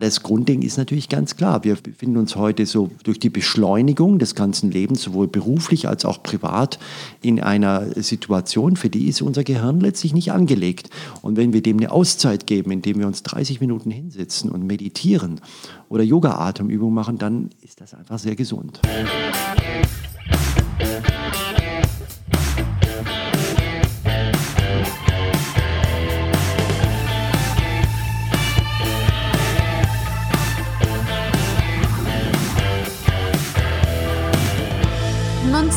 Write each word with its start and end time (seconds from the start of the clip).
Das 0.00 0.22
Grundding 0.22 0.62
ist 0.62 0.78
natürlich 0.78 1.10
ganz 1.10 1.36
klar. 1.36 1.62
Wir 1.62 1.74
befinden 1.74 2.16
uns 2.16 2.34
heute 2.34 2.64
so 2.64 2.90
durch 3.04 3.18
die 3.18 3.28
Beschleunigung 3.28 4.18
des 4.18 4.34
ganzen 4.34 4.70
Lebens, 4.70 5.02
sowohl 5.02 5.28
beruflich 5.28 5.88
als 5.88 6.06
auch 6.06 6.22
privat, 6.22 6.78
in 7.20 7.38
einer 7.38 7.84
Situation, 8.02 8.76
für 8.76 8.88
die 8.88 9.08
ist 9.08 9.20
unser 9.20 9.44
Gehirn 9.44 9.78
letztlich 9.78 10.14
nicht 10.14 10.32
angelegt. 10.32 10.88
Und 11.20 11.36
wenn 11.36 11.52
wir 11.52 11.62
dem 11.62 11.76
eine 11.76 11.92
Auszeit 11.92 12.46
geben, 12.46 12.70
indem 12.70 12.98
wir 12.98 13.06
uns 13.06 13.22
30 13.24 13.60
Minuten 13.60 13.90
hinsetzen 13.90 14.50
und 14.50 14.66
meditieren 14.66 15.42
oder 15.90 16.02
Yoga-Atemübungen 16.02 16.94
machen, 16.94 17.18
dann 17.18 17.50
ist 17.60 17.82
das 17.82 17.92
einfach 17.92 18.18
sehr 18.18 18.36
gesund. 18.36 18.80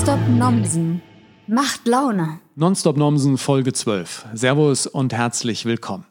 Nonstop 0.06 0.28
Nomsen. 0.38 1.02
Macht 1.48 1.88
Laune. 1.88 2.42
Nonstop 2.58 2.98
Nomsen 2.98 3.38
Folge 3.38 3.72
12. 3.72 4.26
Servus 4.34 4.86
und 4.86 5.14
herzlich 5.14 5.64
willkommen. 5.64 6.04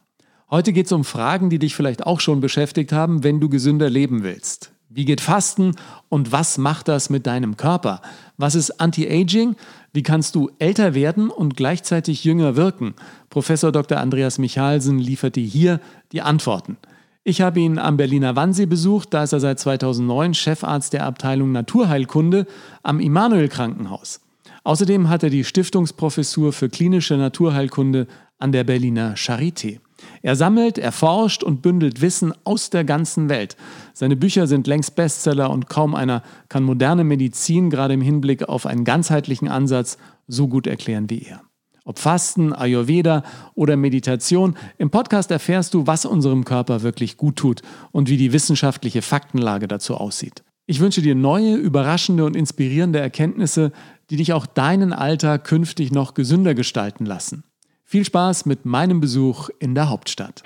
Heute 0.49 0.73
geht 0.73 0.87
es 0.87 0.91
um 0.91 1.03
Fragen, 1.03 1.51
die 1.51 1.59
dich 1.59 1.75
vielleicht 1.75 2.03
auch 2.03 2.19
schon 2.19 2.41
beschäftigt 2.41 2.91
haben, 2.91 3.23
wenn 3.23 3.39
du 3.39 3.49
gesünder 3.49 3.91
leben 3.91 4.23
willst. 4.23 4.71
Wie 4.89 5.05
geht 5.05 5.21
Fasten 5.21 5.75
und 6.09 6.31
was 6.31 6.57
macht 6.57 6.87
das 6.87 7.11
mit 7.11 7.27
deinem 7.27 7.55
Körper? 7.55 8.01
Was 8.35 8.55
ist 8.55 8.81
Anti-Aging? 8.81 9.55
Wie 9.93 10.01
kannst 10.01 10.33
du 10.33 10.49
älter 10.57 10.95
werden 10.95 11.29
und 11.29 11.55
gleichzeitig 11.55 12.23
jünger 12.23 12.55
wirken? 12.55 12.95
Professor 13.29 13.71
Dr. 13.71 13.99
Andreas 13.99 14.39
Michalsen 14.39 14.97
liefert 14.97 15.35
dir 15.35 15.45
hier 15.45 15.79
die 16.13 16.23
Antworten. 16.23 16.77
Ich 17.25 17.39
habe 17.39 17.61
ihn 17.61 17.79
am 17.79 17.95
Berliner 17.95 18.35
Wannsee 18.35 18.65
besucht, 18.65 19.13
da 19.13 19.23
ist 19.23 19.31
er 19.31 19.39
seit 19.39 19.57
2009 19.57 20.33
Chefarzt 20.33 20.91
der 20.91 21.05
Abteilung 21.05 21.53
Naturheilkunde 21.53 22.45
am 22.83 22.99
Immanuel 22.99 23.47
Krankenhaus. 23.47 24.19
Außerdem 24.65 25.07
hat 25.07 25.23
er 25.23 25.29
die 25.29 25.45
Stiftungsprofessur 25.45 26.51
für 26.51 26.67
klinische 26.67 27.15
Naturheilkunde 27.15 28.07
an 28.39 28.51
der 28.51 28.65
Berliner 28.65 29.15
Charité. 29.15 29.79
Er 30.21 30.35
sammelt, 30.35 30.77
erforscht 30.77 31.43
und 31.43 31.61
bündelt 31.61 32.01
Wissen 32.01 32.33
aus 32.43 32.69
der 32.69 32.83
ganzen 32.83 33.29
Welt. 33.29 33.55
Seine 33.93 34.17
Bücher 34.17 34.45
sind 34.45 34.67
längst 34.67 34.97
Bestseller 34.97 35.49
und 35.49 35.69
kaum 35.69 35.95
einer 35.95 36.23
kann 36.49 36.63
moderne 36.63 37.05
Medizin 37.05 37.69
gerade 37.69 37.93
im 37.93 38.01
Hinblick 38.01 38.49
auf 38.49 38.65
einen 38.65 38.83
ganzheitlichen 38.83 39.47
Ansatz 39.47 39.97
so 40.27 40.49
gut 40.49 40.67
erklären 40.67 41.09
wie 41.09 41.21
er. 41.21 41.41
Ob 41.85 41.99
Fasten, 41.99 42.53
Ayurveda 42.53 43.23
oder 43.55 43.75
Meditation, 43.75 44.55
im 44.77 44.89
Podcast 44.89 45.31
erfährst 45.31 45.73
du, 45.73 45.85
was 45.85 46.05
unserem 46.05 46.45
Körper 46.45 46.81
wirklich 46.81 47.17
gut 47.17 47.35
tut 47.35 47.61
und 47.91 48.09
wie 48.09 48.17
die 48.17 48.31
wissenschaftliche 48.31 49.01
Faktenlage 49.01 49.67
dazu 49.67 49.95
aussieht. 49.95 50.43
Ich 50.65 50.79
wünsche 50.79 51.01
dir 51.01 51.13
neue, 51.13 51.55
überraschende 51.55 52.23
und 52.23 52.37
inspirierende 52.37 52.99
Erkenntnisse, 52.99 53.73
die 54.09 54.15
dich 54.15 54.31
auch 54.31 54.45
deinen 54.45 54.93
Alltag 54.93 55.43
künftig 55.43 55.91
noch 55.91 56.13
gesünder 56.13 56.55
gestalten 56.55 57.05
lassen. 57.05 57.43
Viel 57.83 58.05
Spaß 58.05 58.45
mit 58.45 58.65
meinem 58.65 59.01
Besuch 59.01 59.49
in 59.59 59.75
der 59.75 59.89
Hauptstadt. 59.89 60.41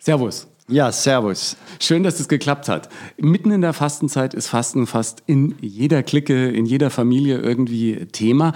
Servus. 0.00 0.48
Ja, 0.66 0.90
servus. 0.92 1.58
Schön, 1.78 2.02
dass 2.04 2.20
es 2.20 2.28
geklappt 2.28 2.70
hat. 2.70 2.88
Mitten 3.18 3.50
in 3.50 3.60
der 3.60 3.74
Fastenzeit 3.74 4.32
ist 4.32 4.48
Fasten 4.48 4.86
fast 4.86 5.22
in 5.26 5.54
jeder 5.60 6.02
Clique, 6.02 6.48
in 6.48 6.64
jeder 6.64 6.88
Familie 6.88 7.38
irgendwie 7.38 8.06
Thema. 8.12 8.54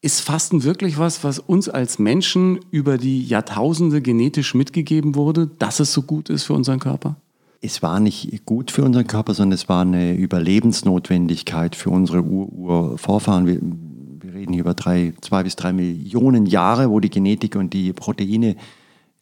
Ist 0.00 0.20
Fasten 0.20 0.62
wirklich 0.62 0.96
was, 0.98 1.24
was 1.24 1.40
uns 1.40 1.68
als 1.68 1.98
Menschen 1.98 2.60
über 2.70 2.98
die 2.98 3.24
Jahrtausende 3.24 4.00
genetisch 4.00 4.54
mitgegeben 4.54 5.16
wurde, 5.16 5.48
dass 5.58 5.80
es 5.80 5.92
so 5.92 6.02
gut 6.02 6.28
ist 6.28 6.44
für 6.44 6.52
unseren 6.52 6.78
Körper? 6.78 7.16
Es 7.60 7.82
war 7.82 7.98
nicht 7.98 8.46
gut 8.46 8.70
für 8.70 8.84
unseren 8.84 9.08
Körper, 9.08 9.34
sondern 9.34 9.56
es 9.56 9.68
war 9.68 9.82
eine 9.82 10.14
Überlebensnotwendigkeit 10.14 11.74
für 11.74 11.90
unsere 11.90 12.22
Urvorfahren. 12.22 13.46
Wir, 13.48 13.58
wir, 13.60 14.34
reden 14.34 14.52
hier 14.52 14.60
über 14.60 14.74
drei, 14.74 15.14
zwei 15.20 15.42
bis 15.42 15.56
drei 15.56 15.72
Millionen 15.72 16.46
Jahre, 16.46 16.90
wo 16.90 17.00
die 17.00 17.10
Genetik 17.10 17.56
und 17.56 17.72
die 17.72 17.92
Proteine 17.92 18.54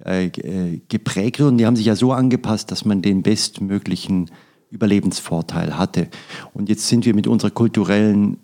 äh, 0.05 0.27
äh 0.27 0.83
geprägt 0.89 1.41
wurden. 1.41 1.57
Die 1.57 1.65
haben 1.65 1.77
sich 1.77 1.87
ja 1.87 1.97
so 1.97 2.13
angepasst, 2.13 2.71
dass 2.71 2.85
man 2.85 3.01
den 3.01 3.23
bestmöglichen 3.23 4.31
Überlebensvorteil 4.69 5.79
hatte. 5.79 6.09
Und 6.53 6.69
jetzt 6.69 6.87
sind 6.89 7.07
wir 7.07 7.15
mit 7.15 7.27
unserer 7.27 7.51
kulturellen 7.51 8.37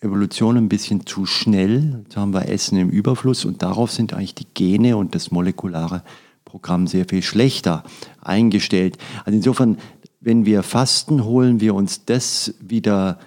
Evolution 0.00 0.56
ein 0.56 0.68
bisschen 0.68 1.06
zu 1.06 1.26
schnell. 1.26 2.02
Jetzt 2.04 2.16
haben 2.16 2.32
wir 2.32 2.48
Essen 2.48 2.78
im 2.78 2.90
Überfluss 2.90 3.44
und 3.44 3.62
darauf 3.62 3.90
sind 3.90 4.14
eigentlich 4.14 4.34
die 4.34 4.46
Gene 4.54 4.96
und 4.96 5.14
das 5.14 5.30
molekulare 5.30 6.02
Programm 6.44 6.86
sehr 6.86 7.04
viel 7.04 7.22
schlechter 7.22 7.82
eingestellt. 8.20 8.96
Also 9.24 9.36
insofern, 9.36 9.78
wenn 10.20 10.46
wir 10.46 10.62
fasten, 10.62 11.24
holen 11.24 11.60
wir 11.60 11.74
uns 11.74 12.04
das 12.04 12.54
wieder 12.60 13.18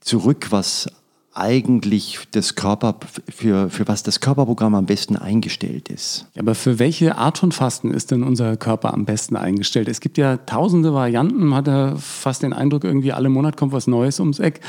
zurück, 0.00 0.48
was 0.50 0.88
eigentlich 1.38 2.18
das 2.32 2.56
Körper, 2.56 2.96
für, 3.28 3.70
für 3.70 3.86
was 3.86 4.02
das 4.02 4.20
Körperprogramm 4.20 4.74
am 4.74 4.86
besten 4.86 5.16
eingestellt 5.16 5.88
ist. 5.88 6.26
Aber 6.36 6.54
für 6.54 6.78
welche 6.78 7.16
Art 7.16 7.38
von 7.38 7.52
Fasten 7.52 7.92
ist 7.92 8.10
denn 8.10 8.22
unser 8.22 8.56
Körper 8.56 8.92
am 8.92 9.04
besten 9.04 9.36
eingestellt? 9.36 9.88
Es 9.88 10.00
gibt 10.00 10.18
ja 10.18 10.36
tausende 10.36 10.92
Varianten, 10.92 11.46
man 11.46 11.58
hat 11.58 11.66
ja 11.68 11.96
fast 11.96 12.42
den 12.42 12.52
Eindruck, 12.52 12.84
irgendwie 12.84 13.12
alle 13.12 13.28
Monat 13.28 13.56
kommt 13.56 13.72
was 13.72 13.86
Neues 13.86 14.20
ums 14.20 14.40
Eck. 14.40 14.60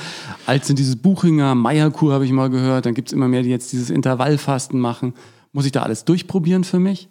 Als 0.46 0.68
sind 0.68 0.80
dieses 0.80 0.96
Buchinger, 0.96 1.56
Meierkur 1.56 2.14
habe 2.14 2.26
ich 2.26 2.32
mal 2.32 2.50
gehört, 2.50 2.86
dann 2.86 2.94
gibt 2.94 3.10
es 3.10 3.14
immer 3.14 3.28
mehr, 3.28 3.42
die 3.42 3.50
jetzt 3.50 3.72
dieses 3.72 3.90
Intervallfasten 3.90 4.80
machen. 4.80 5.14
Muss 5.52 5.66
ich 5.66 5.72
da 5.72 5.82
alles 5.82 6.06
durchprobieren 6.06 6.64
für 6.64 6.80
mich? 6.80 7.10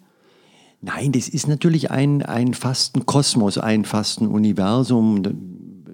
Nein, 0.81 1.11
das 1.11 1.27
ist 1.27 1.47
natürlich 1.49 1.91
ein, 1.91 2.23
ein 2.23 2.53
Fastenkosmos, 2.53 3.57
ein 3.57 3.83
Fastenuniversum 3.83 5.23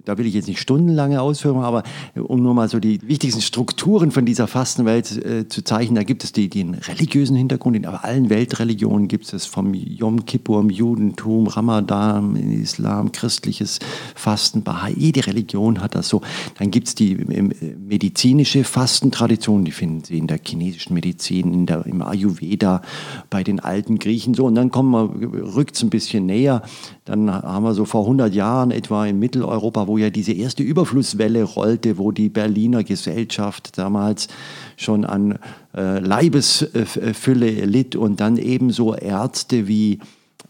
da 0.06 0.18
will 0.18 0.26
ich 0.26 0.34
jetzt 0.34 0.48
nicht 0.48 0.60
stundenlange 0.60 1.22
Ausführungen, 1.22 1.66
aber 1.66 1.84
um 2.16 2.42
nur 2.42 2.54
mal 2.54 2.70
so 2.70 2.80
die 2.80 3.00
wichtigsten 3.02 3.42
Strukturen 3.42 4.12
von 4.12 4.26
dieser 4.26 4.48
Fastenwelt 4.48 5.26
äh, 5.26 5.48
zu 5.48 5.64
zeichnen, 5.64 5.96
da 5.96 6.04
gibt 6.04 6.24
es 6.24 6.32
die, 6.32 6.50
den 6.50 6.76
religiösen 6.76 7.36
Hintergrund. 7.36 7.76
In 7.76 7.86
allen 7.86 8.30
Weltreligionen 8.30 9.08
gibt 9.08 9.32
es 9.34 9.46
vom 9.46 9.74
Yom 9.74 10.26
Kippur 10.26 10.62
im 10.62 10.70
Judentum, 10.70 11.48
Ramadan 11.48 12.36
im 12.36 12.62
Islam, 12.62 13.12
christliches 13.12 13.80
Fasten, 14.16 14.64
Bahai. 14.64 14.94
Jede 14.98 15.28
Religion 15.28 15.82
hat 15.82 15.96
das 15.96 16.08
so. 16.08 16.22
Dann 16.58 16.72
gibt 16.72 16.88
es 16.88 16.96
die 16.96 17.14
äh, 17.14 17.42
medizinische 17.78 18.64
Fastentradition, 18.64 19.66
die 19.66 19.72
finden 19.72 20.04
Sie 20.04 20.18
in 20.18 20.28
der 20.28 20.40
chinesischen 20.46 20.94
Medizin, 20.94 21.54
in 21.54 21.66
der, 21.66 21.86
im 21.86 22.02
Ayurveda, 22.02 22.82
bei 23.30 23.44
den 23.44 23.60
alten 23.60 24.00
Griechen 24.00 24.34
so. 24.34 24.46
Und 24.46 24.56
dann 24.56 24.72
kommen 24.72 24.92
wir, 24.92 25.56
rückt 25.56 25.76
es 25.76 25.84
ein 25.84 25.90
bisschen 25.90 26.26
näher. 26.26 26.62
Dann 27.06 27.32
haben 27.32 27.64
wir 27.64 27.76
so 27.76 27.86
vor 27.86 28.02
100 28.02 28.34
Jahren 28.34 28.72
etwa 28.72 29.06
in 29.06 29.20
Mitteleuropa, 29.20 29.88
wo 29.88 30.00
ja 30.00 30.10
diese 30.10 30.34
erste 30.34 30.64
Überflusswelle 30.64 31.44
rollte, 31.44 32.00
wo 32.00 32.12
die 32.12 32.30
Berliner 32.30 32.84
Gesellschaft 32.84 33.78
damals 33.78 34.28
schon 34.76 35.06
an 35.06 35.38
äh, 35.76 36.00
Leibesfülle 36.00 37.66
litt 37.66 37.96
und 37.96 38.20
dann 38.20 38.38
ebenso 38.38 38.96
Ärzte 38.96 39.68
wie 39.68 40.00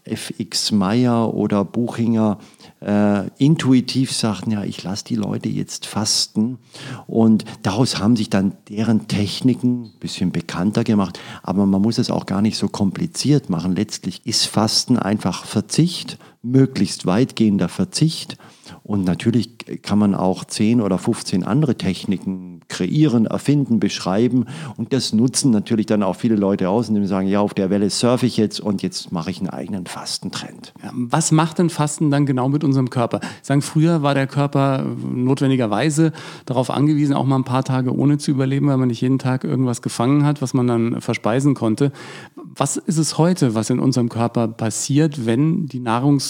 FX 0.06 0.72
Meyer 0.72 1.34
oder 1.34 1.64
Buchinger 1.64 2.38
äh, 2.80 3.26
intuitiv 3.38 4.12
sagten, 4.12 4.52
ja, 4.52 4.64
ich 4.64 4.82
lasse 4.82 5.04
die 5.04 5.16
Leute 5.16 5.48
jetzt 5.48 5.86
fasten. 5.86 6.58
Und 7.06 7.44
daraus 7.62 7.98
haben 7.98 8.16
sich 8.16 8.30
dann 8.30 8.52
deren 8.68 9.08
Techniken 9.08 9.84
ein 9.84 9.98
bisschen 9.98 10.30
bekannter 10.30 10.84
gemacht. 10.84 11.18
Aber 11.42 11.66
man 11.66 11.82
muss 11.82 11.98
es 11.98 12.10
auch 12.10 12.26
gar 12.26 12.42
nicht 12.42 12.56
so 12.56 12.68
kompliziert 12.68 13.50
machen. 13.50 13.74
Letztlich 13.74 14.24
ist 14.24 14.46
Fasten 14.46 14.98
einfach 14.98 15.44
Verzicht, 15.44 16.18
möglichst 16.50 17.06
weitgehender 17.06 17.68
Verzicht. 17.68 18.36
Und 18.82 19.04
natürlich 19.04 19.50
kann 19.82 19.98
man 19.98 20.14
auch 20.14 20.44
10 20.44 20.80
oder 20.80 20.98
15 20.98 21.44
andere 21.44 21.76
Techniken 21.76 22.60
kreieren, 22.68 23.26
erfinden, 23.26 23.80
beschreiben. 23.80 24.46
Und 24.76 24.92
das 24.92 25.12
nutzen 25.12 25.50
natürlich 25.50 25.86
dann 25.86 26.02
auch 26.02 26.16
viele 26.16 26.36
Leute 26.36 26.68
aus, 26.68 26.88
indem 26.88 27.04
sie 27.04 27.08
sagen, 27.08 27.28
ja, 27.28 27.40
auf 27.40 27.54
der 27.54 27.70
Welle 27.70 27.90
surfe 27.90 28.26
ich 28.26 28.36
jetzt 28.36 28.60
und 28.60 28.82
jetzt 28.82 29.12
mache 29.12 29.30
ich 29.30 29.38
einen 29.38 29.50
eigenen 29.50 29.86
Fastentrend. 29.86 30.72
Was 30.92 31.32
macht 31.32 31.58
denn 31.58 31.70
Fasten 31.70 32.10
dann 32.10 32.26
genau 32.26 32.48
mit 32.48 32.64
unserem 32.64 32.90
Körper? 32.90 33.20
Sagen, 33.42 33.62
früher 33.62 34.02
war 34.02 34.14
der 34.14 34.26
Körper 34.26 34.84
notwendigerweise 34.84 36.12
darauf 36.44 36.70
angewiesen, 36.70 37.14
auch 37.14 37.24
mal 37.24 37.36
ein 37.36 37.44
paar 37.44 37.64
Tage 37.64 37.94
ohne 37.94 38.18
zu 38.18 38.30
überleben, 38.30 38.68
weil 38.68 38.76
man 38.76 38.88
nicht 38.88 39.00
jeden 39.00 39.18
Tag 39.18 39.44
irgendwas 39.44 39.82
gefangen 39.82 40.24
hat, 40.24 40.42
was 40.42 40.54
man 40.54 40.66
dann 40.66 41.00
verspeisen 41.00 41.54
konnte. 41.54 41.92
Was 42.36 42.76
ist 42.76 42.98
es 42.98 43.18
heute, 43.18 43.54
was 43.54 43.70
in 43.70 43.80
unserem 43.80 44.08
Körper 44.08 44.48
passiert, 44.48 45.26
wenn 45.26 45.66
die 45.66 45.80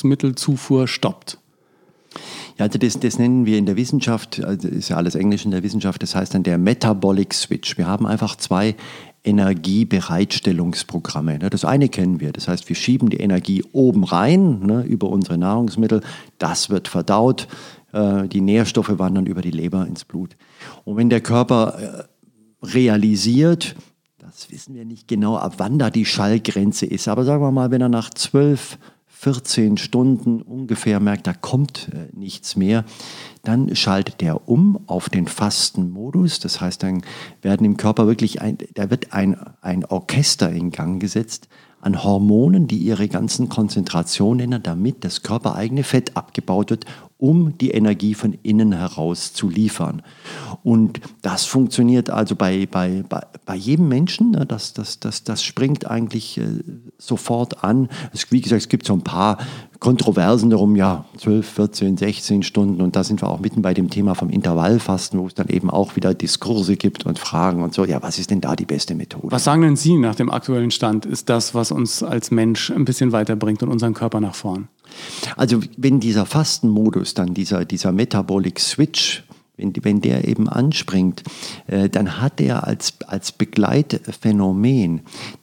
Nahrungsmittelzufuhr 0.06 0.88
stoppt? 0.88 1.38
Ja, 2.58 2.64
also 2.64 2.79
das, 2.79 2.99
das 2.99 3.19
nennen 3.19 3.44
wir 3.44 3.58
in 3.58 3.67
der 3.67 3.76
Wissenschaft, 3.76 4.43
also 4.43 4.69
ist 4.69 4.88
ja 4.88 4.97
alles 4.97 5.14
Englisch 5.14 5.44
in 5.44 5.50
der 5.50 5.62
Wissenschaft, 5.62 6.03
das 6.03 6.14
heißt 6.14 6.32
dann 6.35 6.43
der 6.43 6.56
Metabolic 6.56 7.35
Switch. 7.35 7.76
Wir 7.76 7.87
haben 7.87 8.06
einfach 8.06 8.37
zwei 8.37 8.75
Energiebereitstellungsprogramme. 9.25 11.38
Ne? 11.38 11.50
Das 11.50 11.67
eine 11.67 11.91
kennen 11.91 12.20
wir, 12.20 12.32
das 12.32 12.49
heißt, 12.49 12.67
wir 12.69 12.76
schieben 12.76 13.11
die 13.11 13.19
Energie 13.19 13.62
oben 13.73 14.05
rein 14.05 14.61
ne, 14.61 14.85
über 14.85 15.11
unsere 15.11 15.37
Nahrungsmittel, 15.37 16.00
das 16.38 16.70
wird 16.70 16.88
verdaut, 16.88 17.47
äh, 17.93 18.26
die 18.29 18.41
Nährstoffe 18.41 18.99
wandern 18.99 19.26
über 19.26 19.43
die 19.43 19.50
Leber 19.50 19.87
ins 19.87 20.06
Blut. 20.06 20.35
Und 20.85 20.97
wenn 20.97 21.11
der 21.11 21.20
Körper 21.20 21.79
äh, 21.79 22.05
realisiert, 22.64 23.76
das 24.19 24.50
wissen 24.50 24.75
wir 24.75 24.87
nicht 24.87 25.09
genau, 25.09 25.37
ab 25.37 25.56
wann 25.59 25.79
da 25.79 25.91
die 25.91 26.06
Schallgrenze 26.06 26.87
ist, 26.87 27.09
aber 27.09 27.25
sagen 27.25 27.43
wir 27.43 27.50
mal, 27.50 27.70
wenn 27.70 27.82
er 27.82 27.91
nach 27.91 28.09
zwölf 28.11 28.79
14 29.18 29.78
Stunden 29.78 30.42
ungefähr 30.42 31.00
merkt, 31.00 31.26
da 31.26 31.32
kommt 31.32 31.88
äh, 31.92 32.14
nichts 32.14 32.54
mehr, 32.54 32.84
dann 33.44 33.74
schaltet 33.74 34.22
er 34.22 34.46
um 34.46 34.78
auf 34.86 35.08
den 35.08 35.26
Fastenmodus. 35.26 36.38
Das 36.38 36.60
heißt, 36.60 36.82
dann 36.82 37.02
werden 37.40 37.64
im 37.64 37.78
Körper 37.78 38.06
wirklich 38.06 38.42
ein, 38.42 38.58
da 38.74 38.90
wird 38.90 39.14
ein, 39.14 39.36
ein 39.62 39.86
Orchester 39.86 40.52
in 40.52 40.70
Gang 40.70 41.00
gesetzt 41.00 41.48
an 41.80 42.04
Hormonen, 42.04 42.66
die 42.66 42.78
ihre 42.78 43.08
ganzen 43.08 43.48
Konzentrationen 43.48 44.40
ändern, 44.40 44.62
damit 44.62 45.02
das 45.04 45.22
körpereigene 45.22 45.82
Fett 45.82 46.16
abgebaut 46.16 46.70
wird, 46.70 46.84
um 47.18 47.56
die 47.56 47.70
Energie 47.70 48.14
von 48.14 48.36
innen 48.42 48.72
heraus 48.72 49.32
zu 49.32 49.48
liefern. 49.48 50.02
Und 50.62 51.00
das 51.22 51.46
funktioniert 51.46 52.10
also 52.10 52.36
bei, 52.36 52.66
bei, 52.70 53.04
bei, 53.46 53.54
jedem 53.54 53.88
Menschen, 53.88 54.32
ne? 54.32 54.44
das, 54.44 54.74
das, 54.74 55.00
das, 55.00 55.24
das 55.24 55.42
springt 55.42 55.86
eigentlich 55.86 56.36
äh, 56.38 56.44
sofort 56.98 57.64
an. 57.64 57.88
Es, 58.12 58.30
wie 58.32 58.42
gesagt, 58.42 58.62
es 58.62 58.68
gibt 58.68 58.86
so 58.86 58.92
ein 58.92 59.02
paar 59.02 59.38
Kontroversen 59.80 60.50
darum, 60.50 60.76
ja, 60.76 61.06
12, 61.16 61.48
14, 61.48 61.96
16 61.96 62.42
Stunden 62.42 62.82
und 62.82 62.96
da 62.96 63.04
sind 63.04 63.22
wir 63.22 63.28
auch 63.28 63.40
mitten 63.40 63.62
bei 63.62 63.72
dem 63.72 63.88
Thema 63.88 64.14
vom 64.14 64.28
Intervallfasten, 64.28 65.18
wo 65.18 65.26
es 65.26 65.34
dann 65.34 65.48
eben 65.48 65.70
auch 65.70 65.96
wieder 65.96 66.12
Diskurse 66.14 66.76
gibt 66.76 67.06
und 67.06 67.18
Fragen 67.18 67.62
und 67.62 67.74
so, 67.74 67.84
ja, 67.84 68.02
was 68.02 68.18
ist 68.18 68.30
denn 68.30 68.40
da 68.40 68.56
die 68.56 68.64
beste 68.64 68.94
Methode? 68.94 69.30
Was 69.30 69.44
sagen 69.44 69.62
denn 69.62 69.76
Sie 69.76 69.96
nach 69.96 70.14
dem 70.14 70.30
aktuellen 70.30 70.70
Stand? 70.70 71.06
Ist 71.06 71.28
das, 71.28 71.54
was 71.54 71.72
uns 71.72 72.02
als 72.02 72.30
Mensch 72.30 72.70
ein 72.70 72.84
bisschen 72.84 73.12
weiterbringt 73.12 73.62
und 73.62 73.70
unseren 73.70 73.94
Körper 73.94 74.20
nach 74.20 74.34
vorn? 74.34 74.68
Also 75.37 75.61
wenn 75.77 76.00
dieser 76.00 76.27
Fastenmodus, 76.27 77.15
dann 77.15 77.35
dieser, 77.35 77.65
dieser 77.65 77.93
Metabolic 77.93 78.61
Switch, 78.61 79.25
wenn, 79.56 79.73
wenn 79.83 80.00
der 80.00 80.27
eben 80.29 80.49
anspringt, 80.49 81.23
äh, 81.67 81.88
dann 81.88 82.21
hat 82.21 82.41
er 82.41 82.67
als, 82.67 82.94
als 83.06 83.33
Begleitphänomen, 83.33 85.00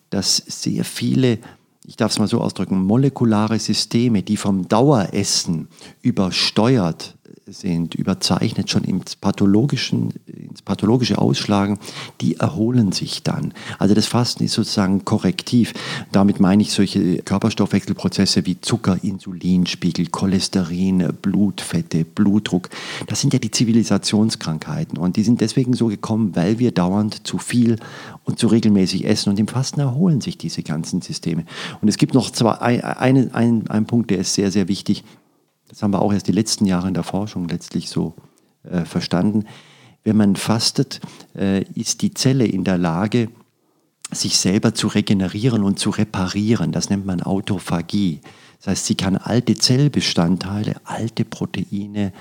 dass 0.09 0.37
sehr 0.37 0.83
viele 0.83 1.39
ich 1.85 1.97
darf 1.97 2.13
es 2.13 2.19
mal 2.19 2.27
so 2.27 2.39
ausdrücken, 2.39 2.81
molekulare 2.81 3.59
Systeme, 3.59 4.23
die 4.23 4.37
vom 4.37 4.69
Daueressen 4.69 5.67
übersteuert 6.01 7.15
sind, 7.45 7.95
überzeichnet 7.95 8.69
schon 8.69 8.83
ins, 8.83 9.15
pathologischen, 9.15 10.13
ins 10.25 10.61
pathologische 10.61 11.17
Ausschlagen, 11.17 11.77
die 12.21 12.37
erholen 12.37 12.91
sich 12.91 13.23
dann. 13.23 13.53
Also 13.79 13.93
das 13.93 14.05
Fasten 14.05 14.43
ist 14.43 14.53
sozusagen 14.53 15.03
korrektiv. 15.03 15.73
Damit 16.11 16.39
meine 16.39 16.61
ich 16.61 16.71
solche 16.71 17.17
Körperstoffwechselprozesse 17.17 18.45
wie 18.45 18.61
Zucker, 18.61 18.97
Insulinspiegel, 19.01 20.07
Cholesterin, 20.07 21.13
Blutfette, 21.21 22.05
Blutdruck. 22.05 22.69
Das 23.07 23.19
sind 23.21 23.33
ja 23.33 23.39
die 23.39 23.51
Zivilisationskrankheiten 23.51 24.97
und 24.97 25.17
die 25.17 25.23
sind 25.23 25.41
deswegen 25.41 25.73
so 25.73 25.87
gekommen, 25.87 26.35
weil 26.35 26.59
wir 26.59 26.71
dauernd 26.71 27.27
zu 27.27 27.37
viel 27.37 27.77
und 28.23 28.39
zu 28.39 28.47
regelmäßig 28.47 29.05
essen 29.05 29.29
und 29.29 29.39
im 29.39 29.47
Fasten 29.47 29.81
erholen 29.81 30.21
sich 30.21 30.37
diese 30.37 30.63
ganzen 30.63 31.01
Systeme. 31.01 31.45
Und 31.81 31.89
es 31.89 31.97
gibt 31.97 32.13
noch 32.13 32.31
zwei, 32.31 32.53
ein, 32.53 33.33
ein, 33.33 33.69
ein 33.69 33.85
Punkt, 33.85 34.11
der 34.11 34.19
ist 34.19 34.33
sehr, 34.33 34.51
sehr 34.51 34.69
wichtig 34.69 35.03
das 35.73 35.81
haben 35.81 35.91
wir 35.91 36.03
auch 36.03 36.13
erst 36.13 36.27
die 36.27 36.33
letzten 36.33 36.67
Jahre 36.67 36.87
in 36.87 36.93
der 36.93 37.01
Forschung 37.01 37.47
letztlich 37.47 37.89
so 37.89 38.13
äh, 38.61 38.85
verstanden, 38.85 39.45
wenn 40.03 40.15
man 40.15 40.35
fastet, 40.35 41.01
äh, 41.35 41.63
ist 41.73 42.03
die 42.03 42.13
Zelle 42.13 42.45
in 42.45 42.63
der 42.63 42.77
Lage, 42.77 43.29
sich 44.11 44.37
selber 44.37 44.75
zu 44.75 44.87
regenerieren 44.87 45.63
und 45.63 45.79
zu 45.79 45.89
reparieren. 45.89 46.71
Das 46.71 46.91
nennt 46.91 47.07
man 47.07 47.23
Autophagie. 47.23 48.21
Das 48.59 48.67
heißt, 48.67 48.85
sie 48.85 48.93
kann 48.93 49.17
alte 49.17 49.55
Zellbestandteile, 49.55 50.75
alte 50.83 51.25
Proteine, 51.25 52.13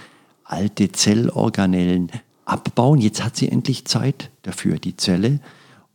alte 0.44 0.90
Zellorganellen 0.90 2.10
abbauen. 2.46 3.00
Jetzt 3.00 3.22
hat 3.22 3.36
sie 3.36 3.50
endlich 3.50 3.84
Zeit 3.84 4.30
dafür, 4.44 4.78
die 4.78 4.96
Zelle 4.96 5.40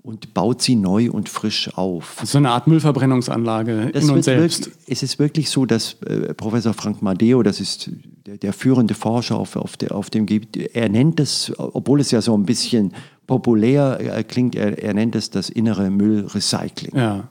und 0.08 0.34
baut 0.34 0.62
sie 0.62 0.76
neu 0.76 1.12
und 1.12 1.28
frisch 1.28 1.70
auf. 1.76 2.16
So 2.24 2.38
eine 2.38 2.52
Art 2.52 2.66
Müllverbrennungsanlage 2.66 3.92
das 3.92 4.06
in 4.06 4.10
uns 4.12 4.24
selbst. 4.24 4.68
Wirklich, 4.68 4.88
es 4.88 5.04
ist 5.04 5.20
wirklich 5.20 5.50
so, 5.50 5.66
dass 5.66 5.98
äh, 6.04 6.34
Professor 6.34 6.74
Frank 6.74 7.02
Madeo, 7.02 7.44
das 7.44 7.60
ist 7.60 7.92
der, 8.26 8.38
der 8.38 8.54
führende 8.54 8.94
Forscher 8.94 9.36
auf, 9.36 9.58
auf, 9.58 9.76
der, 9.76 9.94
auf 9.94 10.10
dem 10.10 10.26
Gebiet, 10.26 10.56
er 10.74 10.88
nennt 10.88 11.20
es, 11.20 11.52
obwohl 11.58 12.00
es 12.00 12.12
ja 12.12 12.22
so 12.22 12.38
ein 12.38 12.46
bisschen 12.46 12.94
populär 13.28 14.00
äh, 14.00 14.24
klingt, 14.24 14.56
er, 14.56 14.82
er 14.82 14.94
nennt 14.94 15.14
es 15.14 15.30
das 15.30 15.50
innere 15.50 15.90
Müllrecycling. 15.90 16.96
Ja. 16.96 17.28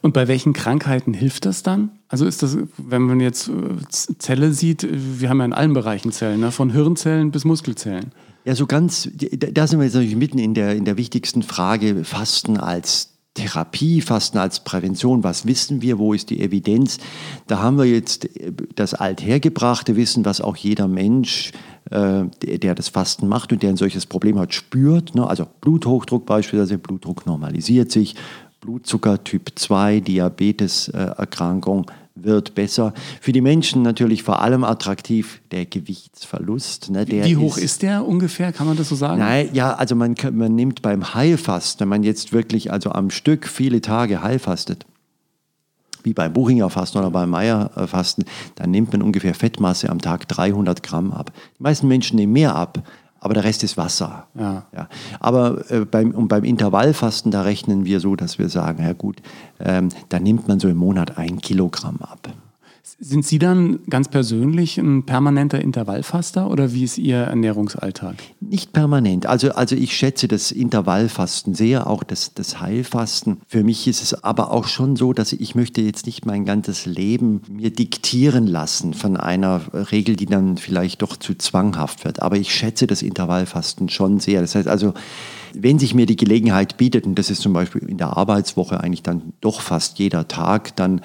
Und 0.00 0.14
bei 0.14 0.28
welchen 0.28 0.52
Krankheiten 0.52 1.14
hilft 1.14 1.46
das 1.46 1.64
dann? 1.64 1.90
Also 2.06 2.26
ist 2.26 2.44
das, 2.44 2.58
wenn 2.76 3.02
man 3.02 3.18
jetzt 3.18 3.48
äh, 3.48 3.52
Zelle 3.88 4.52
sieht, 4.52 4.86
wir 4.88 5.28
haben 5.30 5.40
ja 5.40 5.46
in 5.46 5.52
allen 5.52 5.72
Bereichen 5.72 6.12
Zellen, 6.12 6.38
ne? 6.38 6.52
von 6.52 6.70
Hirnzellen 6.70 7.32
bis 7.32 7.44
Muskelzellen. 7.44 8.12
Ja, 8.44 8.54
so 8.54 8.66
ganz, 8.66 9.08
da 9.12 9.66
sind 9.66 9.78
wir 9.78 9.84
jetzt 9.84 9.94
natürlich 9.94 10.16
mitten 10.16 10.38
in 10.38 10.54
der, 10.54 10.74
in 10.74 10.84
der 10.84 10.96
wichtigsten 10.96 11.42
Frage, 11.42 12.04
Fasten 12.04 12.56
als 12.56 13.10
Therapie, 13.34 14.00
Fasten 14.00 14.38
als 14.38 14.60
Prävention, 14.60 15.22
was 15.22 15.46
wissen 15.46 15.82
wir, 15.82 15.98
wo 15.98 16.12
ist 16.14 16.30
die 16.30 16.40
Evidenz? 16.40 16.98
Da 17.46 17.60
haben 17.60 17.78
wir 17.78 17.84
jetzt 17.84 18.28
das 18.74 18.94
althergebrachte 18.94 19.94
Wissen, 19.94 20.24
was 20.24 20.40
auch 20.40 20.56
jeder 20.56 20.88
Mensch, 20.88 21.52
äh, 21.90 22.24
der, 22.42 22.58
der, 22.58 22.74
das 22.74 22.88
Fasten 22.88 23.28
macht 23.28 23.52
und 23.52 23.62
der 23.62 23.70
ein 23.70 23.76
solches 23.76 24.06
Problem 24.06 24.38
hat, 24.38 24.52
spürt. 24.52 25.14
Ne? 25.14 25.26
Also 25.26 25.46
Bluthochdruck 25.60 26.26
beispielsweise, 26.26 26.78
Blutdruck 26.78 27.26
normalisiert 27.26 27.92
sich, 27.92 28.16
Blutzucker 28.60 29.22
Typ 29.22 29.52
2, 29.54 30.00
Diabeteserkrankung, 30.00 31.84
äh, 31.88 31.92
wird 32.24 32.54
besser. 32.54 32.94
Für 33.20 33.32
die 33.32 33.40
Menschen 33.40 33.82
natürlich 33.82 34.22
vor 34.22 34.42
allem 34.42 34.64
attraktiv 34.64 35.40
der 35.50 35.66
Gewichtsverlust. 35.66 36.90
Ne, 36.90 37.04
der 37.04 37.24
Wie 37.24 37.36
hoch 37.36 37.56
ist, 37.56 37.64
ist, 37.64 37.82
der 37.82 38.06
ungefähr, 38.06 38.52
kann 38.52 38.66
man 38.66 38.76
das 38.76 38.88
so 38.88 38.94
sagen? 38.94 39.18
Nein, 39.18 39.50
ja, 39.52 39.74
also 39.74 39.94
man, 39.94 40.14
man 40.32 40.54
nimmt 40.54 40.82
beim 40.82 41.14
Heilfasten, 41.14 41.80
wenn 41.80 41.88
man 41.88 42.02
jetzt 42.02 42.32
wirklich 42.32 42.72
also 42.72 42.92
am 42.92 43.10
Stück 43.10 43.46
viele 43.46 43.80
Tage 43.80 44.22
heilfastet, 44.22 44.86
wie 46.02 46.14
beim 46.14 46.32
Buchinger 46.32 46.70
Fasten 46.70 46.98
oder 46.98 47.10
beim 47.10 47.30
Meier 47.30 47.70
Fasten, 47.86 48.24
dann 48.54 48.70
nimmt 48.70 48.92
man 48.92 49.02
ungefähr 49.02 49.34
Fettmasse 49.34 49.90
am 49.90 50.00
Tag 50.00 50.28
300 50.28 50.82
Gramm 50.82 51.12
ab. 51.12 51.32
Die 51.58 51.62
meisten 51.62 51.88
Menschen 51.88 52.16
nehmen 52.16 52.32
mehr 52.32 52.54
ab, 52.54 52.82
aber 53.20 53.34
der 53.34 53.44
Rest 53.44 53.62
ist 53.62 53.76
Wasser. 53.76 54.26
Ja. 54.34 54.64
ja. 54.74 54.88
Aber 55.20 55.70
äh, 55.70 55.84
beim, 55.84 56.12
und 56.12 56.28
beim 56.28 56.44
Intervallfasten, 56.44 57.30
da 57.30 57.42
rechnen 57.42 57.84
wir 57.84 58.00
so, 58.00 58.16
dass 58.16 58.38
wir 58.38 58.48
sagen, 58.48 58.82
ja 58.82 58.94
gut, 58.94 59.20
ähm, 59.60 59.90
da 60.08 60.18
nimmt 60.18 60.48
man 60.48 60.58
so 60.58 60.68
im 60.68 60.78
Monat 60.78 61.18
ein 61.18 61.38
Kilogramm 61.40 61.98
ab. 62.00 62.30
Sind 62.82 63.24
Sie 63.24 63.38
dann 63.38 63.80
ganz 63.88 64.08
persönlich 64.08 64.78
ein 64.78 65.04
permanenter 65.04 65.60
Intervallfaster 65.60 66.50
oder 66.50 66.72
wie 66.72 66.84
ist 66.84 66.98
Ihr 66.98 67.16
Ernährungsalltag? 67.16 68.16
Nicht 68.40 68.72
permanent. 68.72 69.26
Also, 69.26 69.52
also 69.52 69.76
ich 69.76 69.96
schätze 69.96 70.28
das 70.28 70.50
Intervallfasten 70.50 71.54
sehr, 71.54 71.86
auch 71.86 72.02
das, 72.02 72.34
das 72.34 72.60
Heilfasten. 72.60 73.40
Für 73.46 73.64
mich 73.64 73.86
ist 73.86 74.02
es 74.02 74.24
aber 74.24 74.50
auch 74.50 74.66
schon 74.66 74.96
so, 74.96 75.12
dass 75.12 75.32
ich 75.32 75.54
möchte 75.54 75.80
jetzt 75.80 76.06
nicht 76.06 76.26
mein 76.26 76.44
ganzes 76.44 76.86
Leben 76.86 77.42
mir 77.48 77.70
diktieren 77.70 78.46
lassen 78.46 78.94
von 78.94 79.16
einer 79.16 79.62
Regel, 79.92 80.16
die 80.16 80.26
dann 80.26 80.56
vielleicht 80.56 81.02
doch 81.02 81.16
zu 81.16 81.34
zwanghaft 81.34 82.04
wird. 82.04 82.22
Aber 82.22 82.36
ich 82.36 82.54
schätze 82.54 82.86
das 82.86 83.02
Intervallfasten 83.02 83.88
schon 83.88 84.20
sehr. 84.20 84.40
Das 84.40 84.54
heißt 84.54 84.68
also, 84.68 84.94
wenn 85.54 85.78
sich 85.78 85.94
mir 85.94 86.06
die 86.06 86.16
Gelegenheit 86.16 86.76
bietet, 86.76 87.06
und 87.06 87.18
das 87.18 87.30
ist 87.30 87.42
zum 87.42 87.52
Beispiel 87.52 87.82
in 87.82 87.98
der 87.98 88.16
Arbeitswoche 88.16 88.80
eigentlich 88.80 89.02
dann 89.02 89.32
doch 89.40 89.60
fast 89.60 89.98
jeder 89.98 90.28
Tag, 90.28 90.76
dann 90.76 91.00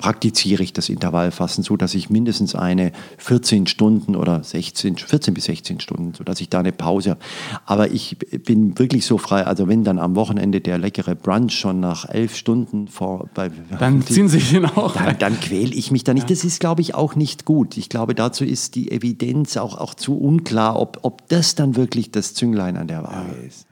praktiziere 0.00 0.62
ich 0.62 0.72
das 0.72 0.88
Intervallfasten 0.88 1.62
so, 1.62 1.76
dass 1.76 1.94
ich 1.94 2.08
mindestens 2.08 2.54
eine 2.54 2.92
14 3.18 3.66
Stunden 3.66 4.16
oder 4.16 4.42
16, 4.42 4.96
14 4.96 5.34
bis 5.34 5.44
16 5.44 5.80
Stunden, 5.80 6.14
so 6.14 6.24
dass 6.24 6.40
ich 6.40 6.48
da 6.48 6.60
eine 6.60 6.72
Pause 6.72 7.10
habe. 7.10 7.20
Aber 7.66 7.90
ich 7.90 8.16
bin 8.18 8.78
wirklich 8.78 9.04
so 9.04 9.18
frei, 9.18 9.46
also 9.46 9.68
wenn 9.68 9.84
dann 9.84 9.98
am 9.98 10.16
Wochenende 10.16 10.62
der 10.62 10.78
leckere 10.78 11.14
Brunch 11.14 11.52
schon 11.52 11.80
nach 11.80 12.08
elf 12.08 12.34
Stunden 12.34 12.88
vor, 12.88 13.28
bei, 13.34 13.50
dann 13.78 14.00
ziehen 14.06 14.28
Sie 14.28 14.56
ihn 14.56 14.64
auch. 14.64 14.94
Dann, 14.94 15.18
dann 15.18 15.38
quäle 15.38 15.74
ich 15.74 15.90
mich 15.90 16.02
da 16.02 16.14
nicht. 16.14 16.30
Ja. 16.30 16.34
Das 16.34 16.44
ist, 16.44 16.60
glaube 16.60 16.80
ich, 16.80 16.94
auch 16.94 17.14
nicht 17.14 17.44
gut. 17.44 17.76
Ich 17.76 17.90
glaube, 17.90 18.14
dazu 18.14 18.44
ist 18.44 18.76
die 18.76 18.90
Evidenz 18.90 19.58
auch, 19.58 19.76
auch 19.76 19.92
zu 19.92 20.18
unklar, 20.18 20.80
ob, 20.80 21.00
ob 21.02 21.28
das 21.28 21.54
dann 21.56 21.76
wirklich 21.76 22.10
das 22.10 22.32
Zünglein 22.32 22.78
an 22.78 22.88
der 22.88 23.02
Waage 23.02 23.36
ja. 23.38 23.46
ist. 23.46 23.66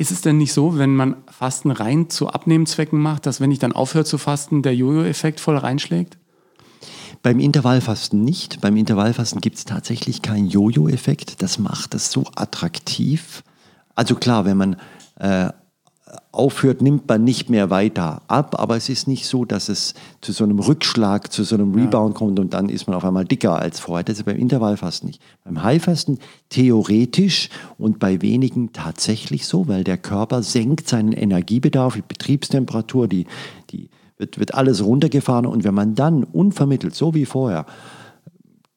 Ist 0.00 0.10
es 0.10 0.22
denn 0.22 0.38
nicht 0.38 0.54
so, 0.54 0.78
wenn 0.78 0.96
man 0.96 1.16
Fasten 1.30 1.70
rein 1.70 2.08
zu 2.08 2.30
Abnehmzwecken 2.30 2.98
macht, 2.98 3.26
dass 3.26 3.38
wenn 3.42 3.50
ich 3.50 3.58
dann 3.58 3.72
aufhöre 3.72 4.06
zu 4.06 4.16
fasten, 4.16 4.62
der 4.62 4.74
Jojo-Effekt 4.74 5.40
voll 5.40 5.58
reinschlägt? 5.58 6.16
Beim 7.22 7.38
Intervallfasten 7.38 8.24
nicht. 8.24 8.62
Beim 8.62 8.78
Intervallfasten 8.78 9.42
gibt 9.42 9.58
es 9.58 9.66
tatsächlich 9.66 10.22
keinen 10.22 10.46
Jojo-Effekt. 10.46 11.42
Das 11.42 11.58
macht 11.58 11.94
es 11.94 12.10
so 12.10 12.24
attraktiv. 12.34 13.44
Also 13.94 14.14
klar, 14.14 14.46
wenn 14.46 14.56
man 14.56 14.76
äh, 15.16 15.50
aufhört, 16.32 16.80
nimmt 16.82 17.08
man 17.08 17.24
nicht 17.24 17.50
mehr 17.50 17.70
weiter 17.70 18.22
ab, 18.28 18.58
aber 18.58 18.76
es 18.76 18.88
ist 18.88 19.08
nicht 19.08 19.26
so, 19.26 19.44
dass 19.44 19.68
es 19.68 19.94
zu 20.20 20.32
so 20.32 20.44
einem 20.44 20.58
Rückschlag, 20.58 21.32
zu 21.32 21.44
so 21.44 21.56
einem 21.56 21.74
Rebound 21.74 22.14
ja. 22.14 22.18
kommt 22.18 22.38
und 22.38 22.54
dann 22.54 22.68
ist 22.68 22.86
man 22.86 22.96
auf 22.96 23.04
einmal 23.04 23.24
dicker 23.24 23.58
als 23.58 23.80
vorher. 23.80 24.04
Das 24.04 24.18
ist 24.18 24.24
beim 24.24 24.36
Intervallfasten 24.36 25.08
nicht. 25.08 25.20
Beim 25.44 25.62
Heilfasten 25.62 26.18
theoretisch 26.48 27.48
und 27.78 27.98
bei 27.98 28.22
wenigen 28.22 28.72
tatsächlich 28.72 29.46
so, 29.46 29.68
weil 29.68 29.84
der 29.84 29.98
Körper 29.98 30.42
senkt 30.42 30.88
seinen 30.88 31.12
Energiebedarf, 31.12 31.94
die 31.94 32.02
Betriebstemperatur, 32.02 33.08
die, 33.08 33.26
die 33.70 33.90
wird, 34.16 34.38
wird 34.38 34.54
alles 34.54 34.84
runtergefahren 34.84 35.46
und 35.46 35.64
wenn 35.64 35.74
man 35.74 35.94
dann 35.94 36.24
unvermittelt, 36.24 36.94
so 36.94 37.14
wie 37.14 37.24
vorher, 37.24 37.66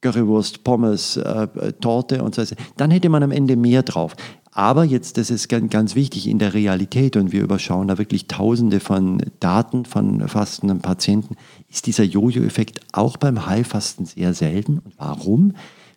Currywurst, 0.01 0.63
Pommes, 0.63 1.17
äh, 1.17 1.47
Torte 1.79 2.23
und 2.23 2.35
so, 2.35 2.43
dann 2.77 2.91
hätte 2.91 3.09
man 3.09 3.23
am 3.23 3.31
Ende 3.31 3.55
mehr 3.55 3.83
drauf. 3.83 4.15
Aber 4.55 4.83
jetzt, 4.83 5.17
das 5.17 5.31
ist 5.31 5.49
ganz, 5.49 5.71
ganz 5.71 5.95
wichtig 5.95 6.27
in 6.27 6.37
der 6.37 6.53
Realität 6.53 7.15
und 7.15 7.31
wir 7.31 7.41
überschauen 7.41 7.87
da 7.87 7.97
wirklich 7.97 8.27
tausende 8.27 8.79
von 8.79 9.23
Daten 9.39 9.85
von 9.85 10.27
fastenden 10.27 10.79
Patienten, 10.79 11.35
ist 11.69 11.87
dieser 11.87 12.03
Jojo-Effekt 12.03 12.81
auch 12.91 13.17
beim 13.17 13.47
Heilfasten 13.47 14.05
sehr 14.05 14.33
selten. 14.35 14.79
Und 14.79 14.93
warum? 14.97 15.53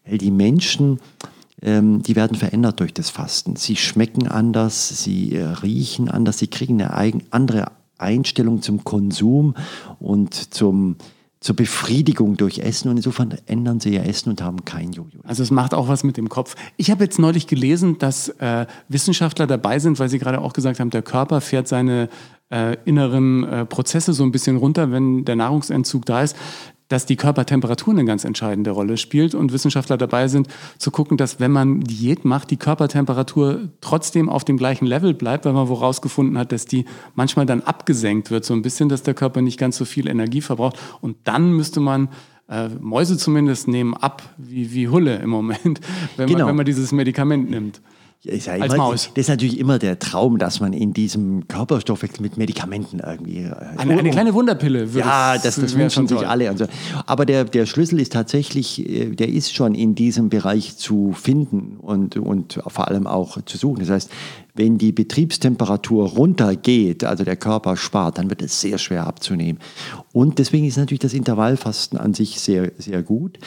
Weil 0.07 0.17
die 0.17 0.31
Menschen, 0.31 1.01
ähm, 1.61 2.03
die 2.03 2.17
werden 2.17 2.37
verändert 2.37 2.81
durch 2.81 2.95
das 2.95 3.11
Fasten. 3.11 3.57
Sie 3.57 3.77
schmecken 3.77 4.27
anders, 4.27 5.05
sie 5.05 5.35
äh, 5.35 5.45
riechen 5.45 6.09
anders, 6.09 6.39
sie 6.39 6.49
kriegen 6.49 6.81
eine 6.81 6.95
eigen, 6.95 7.25
andere 7.31 7.73
Einstellung 7.99 8.63
zum 8.63 8.85
Konsum 8.85 9.55
und 9.99 10.55
zum, 10.55 10.97
zur 11.41 11.55
Befriedigung 11.55 12.37
durch 12.37 12.59
Essen 12.59 12.89
und 12.89 12.97
insofern 12.97 13.35
ändern 13.47 13.79
sie 13.79 13.95
ihr 13.95 14.05
Essen 14.05 14.31
und 14.31 14.41
haben 14.41 14.65
kein 14.65 14.93
Jojo. 14.93 15.21
Also 15.23 15.43
es 15.43 15.51
macht 15.51 15.75
auch 15.75 15.89
was 15.89 16.03
mit 16.03 16.17
dem 16.17 16.29
Kopf. 16.29 16.57
Ich 16.77 16.91
habe 16.91 17.05
jetzt 17.05 17.19
neulich 17.19 17.47
gelesen, 17.47 17.99
dass 17.99 18.29
äh, 18.29 18.67
Wissenschaftler 18.89 19.47
dabei 19.47 19.79
sind, 19.79 19.99
weil 19.99 20.09
Sie 20.09 20.19
gerade 20.19 20.41
auch 20.41 20.55
gesagt 20.55 20.81
haben, 20.81 20.91
der 20.91 21.03
Körper 21.03 21.41
fährt 21.41 21.69
seine 21.69 22.09
äh, 22.51 22.77
inneren 22.85 23.45
äh, 23.45 23.67
Prozesse 23.67 24.13
so 24.13 24.23
ein 24.23 24.33
bisschen 24.33 24.57
runter, 24.57 24.91
wenn 24.93 25.25
der 25.25 25.37
Nahrungsentzug 25.37 26.07
da 26.07 26.23
ist 26.23 26.37
dass 26.89 27.07
die 27.07 27.17
Körpertemperatur 27.17 27.93
eine 27.93 28.05
ganz 28.05 28.25
entscheidende 28.25 28.71
Rolle 28.71 28.97
spielt 28.97 29.35
und 29.35 29.53
Wissenschaftler 29.53 29.97
dabei 29.97 30.29
sind, 30.29 30.49
zu 30.79 30.91
gucken, 30.91 31.17
dass 31.17 31.41
wenn 31.41 31.51
man 31.51 31.81
Diät 31.81 32.25
macht, 32.25 32.51
die 32.51 32.57
Körpertemperatur 32.57 33.69
trotzdem 33.81 34.29
auf 34.29 34.45
dem 34.45 34.57
gleichen 34.57 34.87
Level 34.87 35.15
bleibt, 35.15 35.45
weil 35.45 35.53
man 35.53 35.69
woraus 35.69 36.01
gefunden 36.01 36.39
hat, 36.39 36.53
dass 36.53 36.67
die 36.67 36.85
manchmal 37.15 37.47
dann 37.47 37.63
abgesenkt 37.63 38.31
wird, 38.31 38.45
so 38.45 38.55
ein 38.55 38.63
bisschen, 38.63 38.89
dass 38.89 39.03
der 39.03 39.15
Körper 39.15 39.43
nicht 39.43 39.59
ganz 39.59 39.77
so 39.77 39.85
viel 39.85 40.09
Energie 40.09 40.41
verbraucht. 40.41 40.79
Und 41.01 41.17
dann 41.25 41.53
müsste 41.53 41.81
man 41.81 42.09
äh, 42.49 42.69
Mäuse 42.69 43.19
zumindest 43.19 43.69
nehmen 43.69 43.95
ab 43.95 44.23
wie, 44.37 44.73
wie 44.73 44.89
Hulle 44.89 45.17
im 45.17 45.31
Moment, 45.31 45.81
wenn, 46.17 46.29
genau. 46.29 46.41
man, 46.41 46.49
wenn 46.49 46.57
man 46.57 46.67
dieses 46.67 46.93
Medikament 46.93 47.51
nimmt. 47.51 47.81
Ist 48.25 48.47
ja 48.47 48.55
als 48.55 48.75
immer, 48.75 48.77
Maus. 48.77 49.11
Das 49.15 49.23
ist 49.23 49.29
natürlich 49.29 49.59
immer 49.59 49.79
der 49.79 49.99
Traum, 49.99 50.39
dass 50.39 50.59
man 50.59 50.73
in 50.73 50.93
diesem 50.93 51.47
Körperstoffwechsel 51.47 52.23
mit 52.23 52.37
Medikamenten 52.37 52.99
irgendwie. 52.99 53.45
Äh, 53.45 53.55
eine, 53.77 53.99
eine 53.99 54.11
kleine 54.11 54.35
Wunderpille. 54.35 54.89
Ja, 54.95 55.39
das, 55.39 55.57
das 55.57 55.77
wünschen 55.77 56.09
sich 56.09 56.27
alle. 56.27 56.51
Und 56.51 56.59
so. 56.59 56.67
Aber 57.07 57.25
der, 57.25 57.45
der 57.45 57.67
Schlüssel 57.67 58.01
ist 58.01 58.13
tatsächlich, 58.13 58.85
äh, 58.89 59.11
der 59.15 59.29
ist 59.29 59.55
schon 59.55 59.75
in 59.75 59.95
diesem 59.95 60.29
Bereich 60.29 60.77
zu 60.77 61.13
finden 61.13 61.77
und, 61.77 62.17
und 62.17 62.61
vor 62.67 62.89
allem 62.89 63.07
auch 63.07 63.41
zu 63.45 63.59
suchen. 63.59 63.81
Das 63.81 63.91
heißt, 63.91 64.11
wenn 64.57 64.79
die 64.79 64.93
Betriebstemperatur 64.93 66.09
runtergeht, 66.09 67.05
also 67.05 67.25
der 67.25 67.37
Körper 67.37 67.77
spart, 67.77 68.19
dann 68.19 68.31
wird 68.31 68.43
es 68.43 68.61
sehr 68.61 68.79
schwer 68.79 69.07
abzunehmen. 69.07 69.61
Und 70.13 70.39
deswegen 70.39 70.67
ist 70.67 70.79
natürlich 70.79 71.01
das 71.01 71.13
Intervallfasten 71.13 71.99
an 71.99 72.15
sich 72.15 72.41
sehr, 72.41 72.73
sehr 72.79 73.03
gut. 73.03 73.39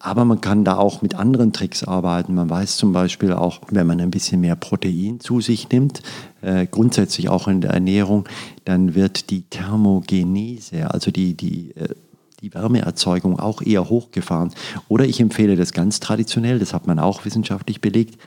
Aber 0.00 0.24
man 0.24 0.40
kann 0.40 0.64
da 0.64 0.76
auch 0.76 1.02
mit 1.02 1.14
anderen 1.14 1.52
Tricks 1.52 1.82
arbeiten. 1.82 2.34
Man 2.34 2.48
weiß 2.48 2.76
zum 2.76 2.92
Beispiel 2.92 3.32
auch, 3.32 3.60
wenn 3.70 3.86
man 3.86 4.00
ein 4.00 4.10
bisschen 4.10 4.40
mehr 4.40 4.54
Protein 4.54 5.18
zu 5.18 5.40
sich 5.40 5.68
nimmt, 5.70 6.02
äh, 6.40 6.66
grundsätzlich 6.66 7.28
auch 7.28 7.48
in 7.48 7.60
der 7.60 7.72
Ernährung, 7.72 8.28
dann 8.64 8.94
wird 8.94 9.30
die 9.30 9.42
Thermogenese, 9.42 10.90
also 10.92 11.10
die, 11.10 11.34
die, 11.34 11.74
äh, 11.76 11.94
die 12.40 12.54
Wärmeerzeugung 12.54 13.40
auch 13.40 13.60
eher 13.60 13.88
hochgefahren. 13.88 14.52
Oder 14.86 15.04
ich 15.04 15.20
empfehle 15.20 15.56
das 15.56 15.72
ganz 15.72 15.98
traditionell, 15.98 16.60
das 16.60 16.72
hat 16.72 16.86
man 16.86 17.00
auch 17.00 17.24
wissenschaftlich 17.24 17.80
belegt, 17.80 18.20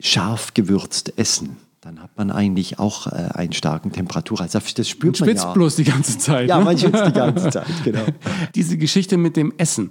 scharf 0.00 0.54
gewürzt 0.54 1.12
essen 1.18 1.58
dann 1.82 2.00
hat 2.00 2.16
man 2.16 2.30
eigentlich 2.30 2.78
auch 2.78 3.08
äh, 3.08 3.28
einen 3.34 3.52
starken 3.52 3.90
Temperaturreiz. 3.90 4.52
Das 4.52 4.88
spürt 4.88 5.18
man, 5.18 5.26
man 5.26 5.34
schwitzt 5.34 5.44
ja. 5.44 5.52
bloß 5.52 5.76
die 5.76 5.84
ganze 5.84 6.16
Zeit. 6.16 6.48
Ja, 6.48 6.58
ne? 6.58 6.64
man 6.64 6.78
schwitzt 6.78 7.06
die 7.06 7.12
ganze 7.12 7.50
Zeit, 7.50 7.66
genau. 7.82 8.04
Diese 8.54 8.78
Geschichte 8.78 9.16
mit 9.16 9.36
dem 9.36 9.52
Essen. 9.58 9.90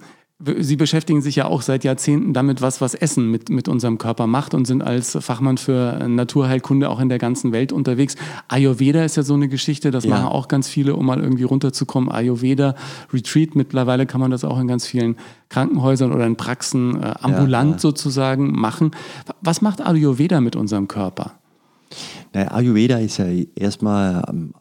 Sie 0.59 0.75
beschäftigen 0.75 1.21
sich 1.21 1.35
ja 1.35 1.45
auch 1.45 1.61
seit 1.61 1.83
Jahrzehnten 1.83 2.33
damit, 2.33 2.61
was 2.61 2.81
was 2.81 2.95
Essen 2.95 3.29
mit, 3.29 3.49
mit 3.49 3.67
unserem 3.67 3.97
Körper 3.97 4.27
macht 4.27 4.53
und 4.53 4.65
sind 4.65 4.81
als 4.81 5.17
Fachmann 5.19 5.57
für 5.57 6.07
Naturheilkunde 6.07 6.89
auch 6.89 6.99
in 6.99 7.09
der 7.09 7.19
ganzen 7.19 7.51
Welt 7.51 7.71
unterwegs. 7.71 8.15
Ayurveda 8.47 9.03
ist 9.03 9.17
ja 9.17 9.23
so 9.23 9.33
eine 9.33 9.47
Geschichte, 9.47 9.91
das 9.91 10.05
ja. 10.05 10.11
machen 10.11 10.27
auch 10.27 10.47
ganz 10.47 10.67
viele, 10.67 10.95
um 10.95 11.05
mal 11.05 11.21
irgendwie 11.21 11.43
runterzukommen. 11.43 12.11
Ayurveda, 12.11 12.75
Retreat, 13.13 13.55
mittlerweile 13.55 14.05
kann 14.05 14.21
man 14.21 14.31
das 14.31 14.43
auch 14.43 14.59
in 14.59 14.67
ganz 14.67 14.87
vielen 14.87 15.15
Krankenhäusern 15.49 16.11
oder 16.13 16.25
in 16.25 16.37
Praxen 16.37 17.01
äh, 17.01 17.13
ambulant 17.21 17.71
ja, 17.71 17.75
ja. 17.75 17.79
sozusagen 17.79 18.51
machen. 18.51 18.91
Was 19.41 19.61
macht 19.61 19.85
Ayurveda 19.85 20.41
mit 20.41 20.55
unserem 20.55 20.87
Körper? 20.87 21.40
Naja, 22.33 22.51
Ayurveda 22.51 22.97
ist 22.97 23.17
ja 23.17 23.25
erstmal 23.55 24.23
ähm, 24.29 24.53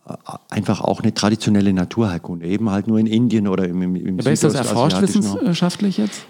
einfach 0.49 0.81
auch 0.81 1.01
eine 1.01 1.15
traditionelle 1.15 1.73
Naturheilkunde, 1.73 2.47
eben 2.47 2.69
halt 2.71 2.89
nur 2.89 2.99
in 2.99 3.07
Indien 3.07 3.47
oder 3.47 3.69
im, 3.69 3.81
im, 3.83 3.95
im 3.95 4.19
Aber 4.19 4.33
ist 4.33 4.43
das 4.43 4.55
erforscht 4.55 5.01
wissenschaftlich 5.01 5.99
jetzt? 5.99 6.27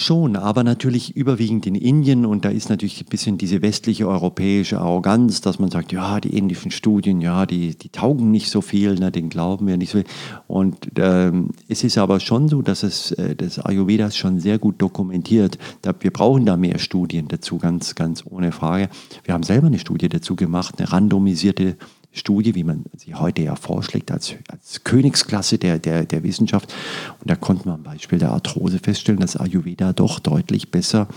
Schon, 0.00 0.36
aber 0.36 0.62
natürlich 0.62 1.16
überwiegend 1.16 1.66
in 1.66 1.74
Indien 1.74 2.24
und 2.24 2.44
da 2.44 2.50
ist 2.50 2.70
natürlich 2.70 3.00
ein 3.00 3.08
bisschen 3.08 3.36
diese 3.36 3.62
westliche 3.62 4.06
europäische 4.06 4.78
Arroganz, 4.78 5.40
dass 5.40 5.58
man 5.58 5.72
sagt, 5.72 5.90
ja, 5.90 6.20
die 6.20 6.36
indischen 6.38 6.70
Studien, 6.70 7.20
ja, 7.20 7.46
die, 7.46 7.76
die 7.76 7.88
taugen 7.88 8.30
nicht 8.30 8.48
so 8.48 8.60
viel, 8.60 8.94
ne, 8.94 9.10
den 9.10 9.28
glauben 9.28 9.66
wir 9.66 9.76
nicht 9.76 9.90
so 9.90 9.98
viel. 9.98 10.06
Und 10.46 10.76
ähm, 10.98 11.48
es 11.66 11.82
ist 11.82 11.98
aber 11.98 12.20
schon 12.20 12.48
so, 12.48 12.62
dass 12.62 12.84
es 12.84 13.10
äh, 13.10 13.34
das 13.34 13.58
Ayurveda 13.58 14.12
schon 14.12 14.38
sehr 14.38 14.60
gut 14.60 14.80
dokumentiert. 14.80 15.58
Da, 15.82 15.92
wir 15.98 16.12
brauchen 16.12 16.46
da 16.46 16.56
mehr 16.56 16.78
Studien 16.78 17.26
dazu, 17.26 17.58
ganz, 17.58 17.96
ganz 17.96 18.22
ohne 18.24 18.52
Frage. 18.52 18.90
Wir 19.24 19.34
haben 19.34 19.42
selber 19.42 19.66
eine 19.66 19.80
Studie 19.80 20.08
dazu 20.08 20.36
gemacht, 20.36 20.76
eine 20.78 20.92
randomisierte 20.92 21.76
Studie, 22.12 22.54
wie 22.54 22.64
man 22.64 22.84
sie 22.96 23.14
heute 23.14 23.42
ja 23.42 23.54
vorschlägt, 23.54 24.10
als, 24.10 24.34
als 24.48 24.82
Königsklasse 24.84 25.58
der, 25.58 25.78
der, 25.78 26.04
der 26.04 26.22
Wissenschaft. 26.22 26.74
Und 27.20 27.30
da 27.30 27.36
konnte 27.36 27.68
man 27.68 27.76
am 27.76 27.82
Beispiel 27.82 28.18
der 28.18 28.30
Arthrose 28.30 28.78
feststellen, 28.78 29.20
dass 29.20 29.36
Ayurveda 29.36 29.92
doch 29.92 30.18
deutlich 30.18 30.70
besser 30.70 31.08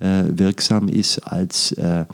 äh, 0.00 0.24
wirksam 0.28 0.88
ist 0.88 1.18
als 1.20 1.72
äh, 1.72 2.04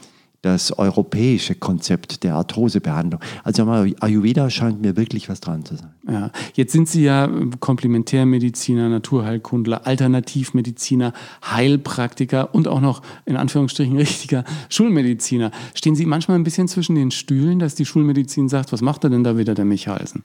das 0.42 0.72
europäische 0.78 1.54
Konzept 1.54 2.24
der 2.24 2.34
Arthrosebehandlung. 2.34 3.20
Also 3.44 3.64
Ayurveda 3.64 4.48
scheint 4.48 4.80
mir 4.80 4.96
wirklich 4.96 5.28
was 5.28 5.40
dran 5.40 5.64
zu 5.64 5.76
sein. 5.76 5.90
Ja. 6.08 6.30
Jetzt 6.54 6.72
sind 6.72 6.88
Sie 6.88 7.04
ja 7.04 7.28
Komplementärmediziner, 7.60 8.88
Naturheilkundler, 8.88 9.86
Alternativmediziner, 9.86 11.12
Heilpraktiker 11.44 12.54
und 12.54 12.68
auch 12.68 12.80
noch 12.80 13.02
in 13.26 13.36
Anführungsstrichen 13.36 13.96
richtiger 13.98 14.44
Schulmediziner. 14.70 15.50
Stehen 15.74 15.94
Sie 15.94 16.06
manchmal 16.06 16.38
ein 16.38 16.44
bisschen 16.44 16.68
zwischen 16.68 16.94
den 16.94 17.10
Stühlen, 17.10 17.58
dass 17.58 17.74
die 17.74 17.84
Schulmedizin 17.84 18.48
sagt, 18.48 18.72
was 18.72 18.80
macht 18.80 19.04
er 19.04 19.10
denn 19.10 19.24
da 19.24 19.36
wieder, 19.36 19.54
der 19.54 19.66
Michaelsen? 19.66 20.24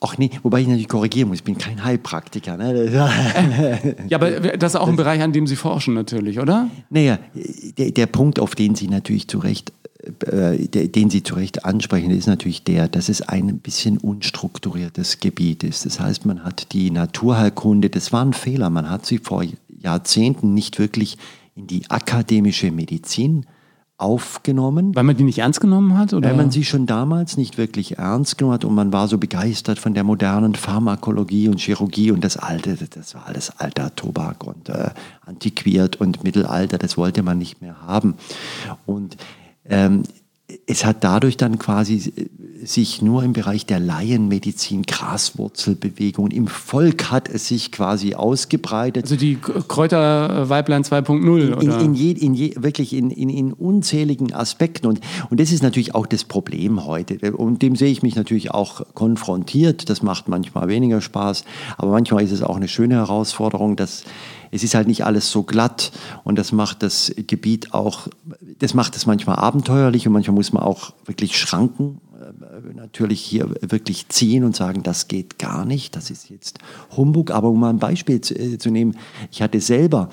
Ach 0.00 0.18
nee, 0.18 0.30
wobei 0.42 0.60
ich 0.60 0.66
natürlich 0.66 0.88
korrigieren 0.88 1.28
muss, 1.28 1.38
ich 1.38 1.44
bin 1.44 1.56
kein 1.56 1.82
Heilpraktiker. 1.82 2.56
Ne? 2.56 2.90
ja, 4.08 4.18
aber 4.18 4.30
das 4.56 4.74
ist 4.74 4.80
auch 4.80 4.88
ein 4.88 4.96
Bereich, 4.96 5.22
an 5.22 5.32
dem 5.32 5.46
Sie 5.46 5.56
forschen 5.56 5.94
natürlich, 5.94 6.38
oder? 6.38 6.68
Naja, 6.90 7.18
der, 7.78 7.92
der 7.92 8.06
Punkt, 8.06 8.38
auf 8.38 8.54
den 8.54 8.74
Sie 8.74 8.88
natürlich 8.88 9.28
zu 9.28 9.38
Recht 9.38 9.72
äh, 10.30 10.68
den 10.88 11.10
Sie 11.10 11.22
zu 11.22 11.34
Recht 11.34 11.64
ansprechen, 11.64 12.10
ist 12.10 12.26
natürlich 12.26 12.62
der, 12.62 12.88
dass 12.88 13.08
es 13.08 13.22
ein 13.22 13.58
bisschen 13.58 13.98
unstrukturiertes 13.98 15.20
Gebiet 15.20 15.64
ist. 15.64 15.84
Das 15.84 15.98
heißt, 15.98 16.26
man 16.26 16.44
hat 16.44 16.72
die 16.72 16.90
Naturheilkunde, 16.90 17.90
das 17.90 18.12
war 18.12 18.24
ein 18.24 18.32
Fehler, 18.32 18.70
man 18.70 18.88
hat 18.88 19.06
sie 19.06 19.18
vor 19.18 19.42
Jahrzehnten 19.68 20.54
nicht 20.54 20.78
wirklich 20.78 21.18
in 21.56 21.66
die 21.66 21.90
akademische 21.90 22.70
Medizin 22.70 23.46
aufgenommen. 23.98 24.94
Weil 24.94 25.04
man 25.04 25.16
die 25.16 25.24
nicht 25.24 25.38
ernst 25.38 25.60
genommen 25.60 25.96
hat? 25.96 26.12
Oder? 26.12 26.28
Weil 26.28 26.36
man 26.36 26.50
sie 26.50 26.64
schon 26.64 26.86
damals 26.86 27.36
nicht 27.36 27.56
wirklich 27.56 27.98
ernst 27.98 28.36
genommen 28.36 28.54
hat 28.54 28.64
und 28.64 28.74
man 28.74 28.92
war 28.92 29.08
so 29.08 29.18
begeistert 29.18 29.78
von 29.78 29.94
der 29.94 30.04
modernen 30.04 30.54
Pharmakologie 30.54 31.48
und 31.48 31.60
Chirurgie 31.60 32.10
und 32.10 32.22
das 32.22 32.36
Alte, 32.36 32.76
das 32.76 33.14
war 33.14 33.26
alles 33.26 33.58
alter 33.58 33.94
Tobak 33.94 34.44
und 34.44 34.68
äh, 34.68 34.90
antiquiert 35.24 35.96
und 35.96 36.24
Mittelalter, 36.24 36.78
das 36.78 36.96
wollte 36.96 37.22
man 37.22 37.38
nicht 37.38 37.62
mehr 37.62 37.80
haben. 37.82 38.14
Und 38.84 39.16
ähm, 39.64 40.02
es 40.66 40.84
hat 40.84 41.02
dadurch 41.02 41.36
dann 41.36 41.58
quasi 41.58 42.12
sich 42.62 43.02
nur 43.02 43.24
im 43.24 43.32
Bereich 43.32 43.66
der 43.66 43.80
Laienmedizin, 43.80 44.82
Graswurzelbewegungen, 44.82 46.30
im 46.30 46.46
Volk 46.46 47.10
hat 47.10 47.28
es 47.28 47.48
sich 47.48 47.72
quasi 47.72 48.14
ausgebreitet. 48.14 49.04
Also 49.04 49.16
die 49.16 49.36
Kräuterweiblein 49.36 50.84
2.0, 50.84 51.52
oder? 51.52 51.60
In, 51.60 51.80
in, 51.80 51.94
je, 51.94 52.10
in 52.12 52.34
je, 52.34 52.54
wirklich 52.56 52.92
in, 52.92 53.10
in, 53.10 53.28
in 53.28 53.52
unzähligen 53.52 54.32
Aspekten. 54.32 54.86
Und, 54.86 55.00
und 55.30 55.40
das 55.40 55.50
ist 55.50 55.62
natürlich 55.62 55.94
auch 55.96 56.06
das 56.06 56.24
Problem 56.24 56.86
heute. 56.86 57.32
Und 57.32 57.62
dem 57.62 57.74
sehe 57.74 57.90
ich 57.90 58.02
mich 58.02 58.14
natürlich 58.14 58.52
auch 58.52 58.82
konfrontiert. 58.94 59.90
Das 59.90 60.02
macht 60.02 60.28
manchmal 60.28 60.68
weniger 60.68 61.00
Spaß, 61.00 61.44
aber 61.76 61.90
manchmal 61.90 62.22
ist 62.22 62.32
es 62.32 62.42
auch 62.42 62.56
eine 62.56 62.68
schöne 62.68 62.94
Herausforderung, 62.94 63.74
dass 63.74 64.04
es 64.56 64.64
ist 64.64 64.74
halt 64.74 64.88
nicht 64.88 65.04
alles 65.04 65.30
so 65.30 65.42
glatt 65.42 65.92
und 66.24 66.38
das 66.38 66.50
macht 66.50 66.82
das 66.82 67.12
Gebiet 67.26 67.74
auch, 67.74 68.08
das 68.58 68.74
macht 68.74 68.96
es 68.96 69.06
manchmal 69.06 69.36
abenteuerlich 69.36 70.06
und 70.06 70.12
manchmal 70.12 70.34
muss 70.34 70.52
man 70.52 70.62
auch 70.62 70.92
wirklich 71.04 71.38
Schranken 71.38 72.00
äh, 72.18 72.74
natürlich 72.74 73.20
hier 73.20 73.48
wirklich 73.60 74.08
ziehen 74.08 74.44
und 74.44 74.56
sagen, 74.56 74.82
das 74.82 75.08
geht 75.08 75.38
gar 75.38 75.64
nicht, 75.64 75.94
das 75.94 76.10
ist 76.10 76.30
jetzt 76.30 76.58
Humbug. 76.96 77.30
Aber 77.30 77.48
um 77.48 77.60
mal 77.60 77.70
ein 77.70 77.78
Beispiel 77.78 78.20
zu, 78.20 78.34
äh, 78.34 78.58
zu 78.58 78.70
nehmen, 78.70 78.96
ich 79.30 79.42
hatte 79.42 79.60
selber 79.60 80.08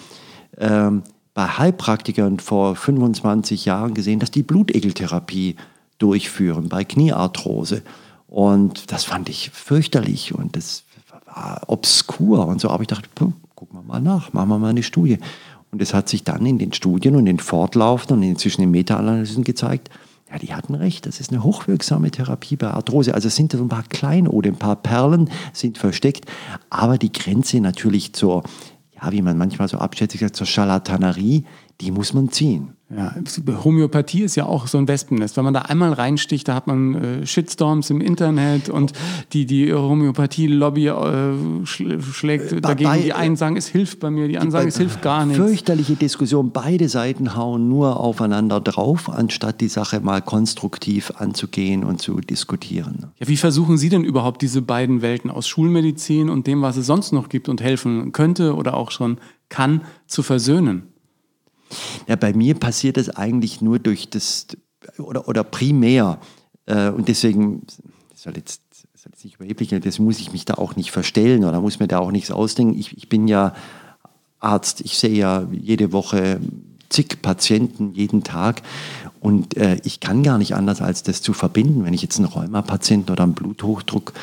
ähm, 0.57 1.03
bei 1.33 1.47
Heilpraktikern 1.47 2.39
vor 2.39 2.75
25 2.75 3.65
Jahren 3.65 3.93
gesehen, 3.93 4.19
dass 4.19 4.31
die 4.31 4.43
Blutegeltherapie 4.43 5.55
durchführen 5.97 6.69
bei 6.69 6.83
Kniearthrose. 6.83 7.81
Und 8.27 8.91
das 8.91 9.05
fand 9.05 9.29
ich 9.29 9.49
fürchterlich 9.51 10.35
und 10.35 10.55
das 10.55 10.83
war 11.25 11.61
obskur 11.67 12.47
und 12.47 12.59
so. 12.59 12.69
Aber 12.69 12.81
ich 12.81 12.87
dachte, 12.87 13.07
gucken 13.63 13.79
wir 13.79 13.93
mal 13.93 14.01
nach, 14.01 14.33
machen 14.33 14.49
wir 14.49 14.59
mal 14.59 14.71
eine 14.71 14.83
Studie. 14.83 15.19
Und 15.71 15.81
es 15.81 15.93
hat 15.93 16.09
sich 16.09 16.25
dann 16.25 16.45
in 16.45 16.57
den 16.57 16.73
Studien 16.73 17.15
und 17.15 17.27
in 17.27 17.39
fortlaufenden 17.39 18.17
und 18.17 18.23
inzwischen 18.23 18.61
in 18.61 18.71
Meta-Analysen 18.71 19.45
gezeigt, 19.45 19.89
ja, 20.29 20.37
die 20.37 20.53
hatten 20.53 20.75
recht, 20.75 21.05
das 21.05 21.21
ist 21.21 21.31
eine 21.31 21.43
hochwirksame 21.43 22.11
Therapie 22.11 22.57
bei 22.57 22.67
Arthrose. 22.67 23.13
Also 23.13 23.29
sind 23.29 23.53
so 23.53 23.61
ein 23.61 23.69
paar 23.69 23.83
Kleinode, 23.83 24.49
ein 24.49 24.57
paar 24.57 24.75
Perlen 24.75 25.29
sind 25.53 25.77
versteckt, 25.77 26.25
aber 26.69 26.97
die 26.97 27.13
Grenze 27.13 27.61
natürlich 27.61 28.11
zur, 28.11 28.43
ja, 29.01 29.13
wie 29.13 29.21
man 29.21 29.37
manchmal 29.37 29.69
so 29.69 29.77
abschätzig 29.77 30.19
sagt, 30.19 30.35
zur 30.35 30.47
Scharlatanerie, 30.47 31.45
die 31.79 31.91
muss 31.91 32.13
man 32.13 32.31
ziehen. 32.31 32.73
Ja, 32.95 33.15
Homöopathie 33.63 34.21
ist 34.21 34.35
ja 34.35 34.45
auch 34.45 34.67
so 34.67 34.77
ein 34.77 34.87
Wespennest. 34.87 35.37
Wenn 35.37 35.43
man 35.43 35.53
da 35.53 35.63
einmal 35.63 35.93
reinsticht, 35.93 36.47
da 36.47 36.55
hat 36.55 36.67
man 36.67 36.95
äh, 36.95 37.25
Shitstorms 37.25 37.89
im 37.89 38.01
Internet 38.01 38.69
und 38.69 38.93
die, 39.33 39.45
die 39.45 39.73
Homöopathie-Lobby 39.73 40.87
äh, 40.87 41.65
schlägt 41.65 42.51
äh, 42.51 42.61
dagegen. 42.61 42.89
Bei, 42.89 42.99
die 42.99 43.13
einen 43.13 43.35
sagen, 43.35 43.57
es 43.57 43.67
hilft 43.67 43.99
bei 43.99 44.09
mir, 44.09 44.27
die 44.27 44.37
anderen 44.37 44.51
sagen, 44.51 44.67
es 44.67 44.77
hilft 44.77 45.01
gar 45.01 45.25
nicht. 45.25 45.37
Fürchterliche 45.37 45.95
Diskussion. 45.95 46.51
Beide 46.51 46.89
Seiten 46.89 47.35
hauen 47.35 47.67
nur 47.67 47.99
aufeinander 47.99 48.61
drauf, 48.61 49.09
anstatt 49.09 49.61
die 49.61 49.67
Sache 49.67 49.99
mal 49.99 50.21
konstruktiv 50.21 51.11
anzugehen 51.17 51.83
und 51.83 52.01
zu 52.01 52.19
diskutieren. 52.19 53.07
Ja, 53.19 53.27
wie 53.27 53.37
versuchen 53.37 53.77
Sie 53.77 53.89
denn 53.89 54.03
überhaupt 54.03 54.41
diese 54.41 54.61
beiden 54.61 55.01
Welten 55.01 55.31
aus 55.31 55.47
Schulmedizin 55.47 56.29
und 56.29 56.47
dem, 56.47 56.61
was 56.61 56.77
es 56.77 56.85
sonst 56.85 57.11
noch 57.11 57.29
gibt 57.29 57.49
und 57.49 57.61
helfen 57.61 58.11
könnte 58.11 58.55
oder 58.55 58.75
auch 58.75 58.91
schon 58.91 59.17
kann, 59.49 59.81
zu 60.07 60.23
versöhnen? 60.23 60.92
Ja, 62.07 62.15
bei 62.15 62.33
mir 62.33 62.55
passiert 62.55 62.97
das 62.97 63.09
eigentlich 63.09 63.61
nur 63.61 63.79
durch 63.79 64.09
das, 64.09 64.47
oder, 64.97 65.27
oder 65.27 65.43
primär. 65.43 66.19
Äh, 66.65 66.89
und 66.89 67.07
deswegen, 67.07 67.63
das 68.11 68.23
soll 68.23 68.35
jetzt, 68.35 68.61
das 68.93 69.03
soll 69.03 69.11
jetzt 69.13 69.23
nicht 69.23 69.35
überheblich, 69.35 69.69
das 69.69 69.99
muss 69.99 70.19
ich 70.19 70.31
mich 70.31 70.45
da 70.45 70.55
auch 70.55 70.75
nicht 70.75 70.91
verstellen 70.91 71.45
oder 71.45 71.61
muss 71.61 71.79
mir 71.79 71.87
da 71.87 71.99
auch 71.99 72.11
nichts 72.11 72.31
ausdenken. 72.31 72.77
Ich, 72.77 72.97
ich 72.97 73.09
bin 73.09 73.27
ja 73.27 73.55
Arzt, 74.39 74.81
ich 74.81 74.97
sehe 74.97 75.15
ja 75.15 75.47
jede 75.51 75.91
Woche 75.93 76.39
zig 76.89 77.21
Patienten 77.21 77.93
jeden 77.93 78.23
Tag 78.23 78.61
und 79.19 79.57
äh, 79.57 79.79
ich 79.83 79.99
kann 79.99 80.21
gar 80.21 80.37
nicht 80.37 80.53
anders, 80.53 80.81
als 80.81 81.01
das 81.01 81.21
zu 81.21 81.33
verbinden. 81.33 81.85
Wenn 81.85 81.93
ich 81.93 82.01
jetzt 82.01 82.17
einen 82.17 82.27
Rheumapatienten 82.27 83.11
oder 83.11 83.23
einen 83.23 83.33
Bluthochdruck 83.33 84.13
äh, 84.15 84.19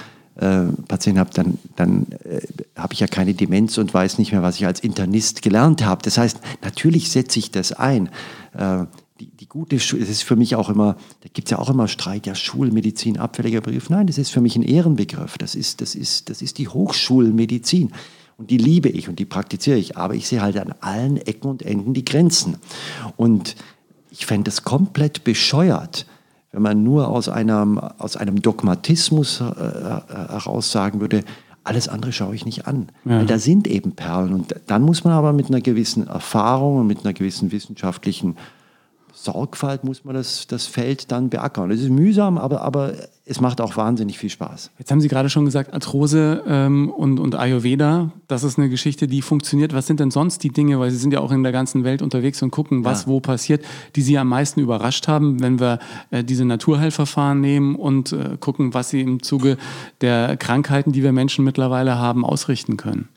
Patienten 0.89 1.21
habe, 1.21 1.31
dann, 1.35 1.59
dann 1.77 2.07
äh, 2.25 2.41
habe 2.77 2.95
ich 2.95 3.01
ja 3.01 3.07
keine 3.07 3.35
Demenz 3.35 3.77
und 3.79 3.93
weiß 3.93 4.19
nicht 4.19 4.33
mehr, 4.33 4.43
was 4.43 4.57
ich 4.57 4.67
als 4.67 4.81
Internist 4.81 5.43
gelernt 5.43 5.85
habe. 5.85 6.03
Das 6.03 6.19
heißt, 6.19 6.39
natürlich 6.63 7.11
setze 7.11 7.39
ich 7.39 7.51
das 7.51 7.73
ein. 7.73 8.09
Äh, 8.55 8.87
die, 9.21 9.27
die 9.27 9.47
gute 9.47 9.79
Schule, 9.79 10.03
es 10.03 10.09
ist 10.09 10.23
für 10.23 10.37
mich 10.37 10.57
auch 10.57 10.71
immer, 10.71 10.97
da 11.21 11.29
gibt 11.33 11.49
es 11.49 11.51
ja 11.51 11.59
auch 11.59 11.69
immer 11.69 11.89
Streit, 11.89 12.27
ja, 12.27 12.35
Schulmedizin, 12.35 13.19
abfälliger 13.19 13.61
Begriff. 13.61 13.91
Nein, 13.91 14.07
das 14.07 14.17
ist 14.17 14.31
für 14.31 14.41
mich 14.41 14.57
ein 14.57 14.63
Ehrenbegriff. 14.63 15.37
Das 15.37 15.55
ist, 15.55 15.83
das 15.83 15.95
ist, 15.95 16.31
das 16.31 16.41
ist 16.41 16.57
die 16.59 16.69
Hochschulmedizin. 16.69 17.93
Und 18.39 18.51
die 18.51 18.57
liebe 18.57 18.89
ich 18.89 19.11
und 19.11 19.19
die 19.19 19.27
praktiziere 19.27 19.77
ich. 19.77 19.99
Aber 19.99 20.15
ich 20.15 20.27
sehe 20.27 20.41
halt 20.41 20.57
an 20.57 20.75
allen 20.81 21.19
Ecken 21.19 21.51
und 21.51 21.61
Enden 21.61 21.93
die 21.93 22.05
Grenzen. 22.05 22.57
Und 23.19 23.57
ich 24.11 24.25
fände 24.25 24.49
es 24.51 24.65
komplett 24.65 25.25
bescheuert, 25.25 26.07
wenn 26.53 26.63
man 26.63 26.83
nur 26.83 27.09
aus 27.09 27.29
einem, 27.29 27.79
aus 27.79 28.17
einem 28.17 28.43
Dogmatismus 28.43 29.41
äh, 29.41 29.45
heraus 29.45 30.73
sagen 30.73 31.01
würde, 31.01 31.23
alles 31.63 31.89
andere 31.89 32.13
schaue 32.13 32.35
ich 32.35 32.45
nicht 32.45 32.67
an. 32.67 32.89
Ja. 33.05 33.19
Weil 33.19 33.27
da 33.27 33.39
sind 33.39 33.67
eben 33.69 33.93
Perlen. 33.93 34.33
Und 34.33 34.55
dann 34.67 34.83
muss 34.83 35.05
man 35.05 35.13
aber 35.13 35.33
mit 35.33 35.49
einer 35.49 35.61
gewissen 35.61 36.07
Erfahrung 36.07 36.79
und 36.79 36.87
mit 36.87 37.05
einer 37.05 37.13
gewissen 37.13 37.53
wissenschaftlichen 37.53 38.37
Sorgfalt 39.25 39.85
muss 39.85 40.05
man 40.05 40.15
das, 40.15 40.47
das 40.47 40.67
Feld 40.67 41.13
dann 41.13 41.29
beackern. 41.29 41.71
Es 41.71 41.81
ist 41.81 41.91
mühsam, 41.91 42.39
aber, 42.39 42.63
aber 42.63 42.95
es 43.27 43.41
macht 43.41 43.61
auch 43.61 43.77
wahnsinnig 43.77 44.19
viel 44.19 44.31
Spaß. 44.31 44.71
Jetzt 44.79 44.91
haben 44.91 45.01
Sie 45.01 45.09
gerade 45.09 45.29
schon 45.29 45.45
gesagt, 45.45 45.75
Arthrose 45.75 46.43
ähm, 46.47 46.91
und, 46.91 47.21
und 47.21 47.35
Ayurveda, 47.35 48.13
das 48.29 48.45
ist 48.45 48.59
eine 48.59 48.69
Geschichte, 48.69 49.07
die 49.07 49.23
funktioniert. 49.23 49.75
Was 49.75 49.87
sind 49.87 50.01
denn 50.01 50.11
sonst 50.11 50.43
die 50.43 50.49
Dinge, 50.49 50.81
weil 50.81 50.91
Sie 50.91 50.97
sind 50.97 51.13
ja 51.13 51.21
auch 51.21 51.33
in 51.33 51.43
der 51.43 51.53
ganzen 51.53 51.85
Welt 51.85 52.03
unterwegs 52.03 52.43
und 52.43 52.51
gucken, 52.51 52.85
was 52.85 53.03
ja. 53.03 53.09
wo 53.09 53.21
passiert, 53.21 53.65
die 53.95 54.03
Sie 54.03 54.17
am 54.17 54.29
meisten 54.29 54.61
überrascht 54.61 55.07
haben, 55.07 55.41
wenn 55.41 55.61
wir 55.61 55.79
äh, 56.11 56.25
diese 56.25 56.45
Naturheilverfahren 56.45 57.41
nehmen 57.41 57.77
und 57.77 58.13
äh, 58.13 58.37
gucken, 58.41 58.75
was 58.75 58.91
Sie 58.91 59.03
im 59.03 59.23
Zuge 59.23 59.59
der 60.01 60.37
Krankheiten, 60.37 60.93
die 60.93 61.03
wir 61.03 61.13
Menschen 61.13 61.45
mittlerweile 61.45 61.99
haben, 61.99 62.25
ausrichten 62.25 62.77
können? 62.77 63.09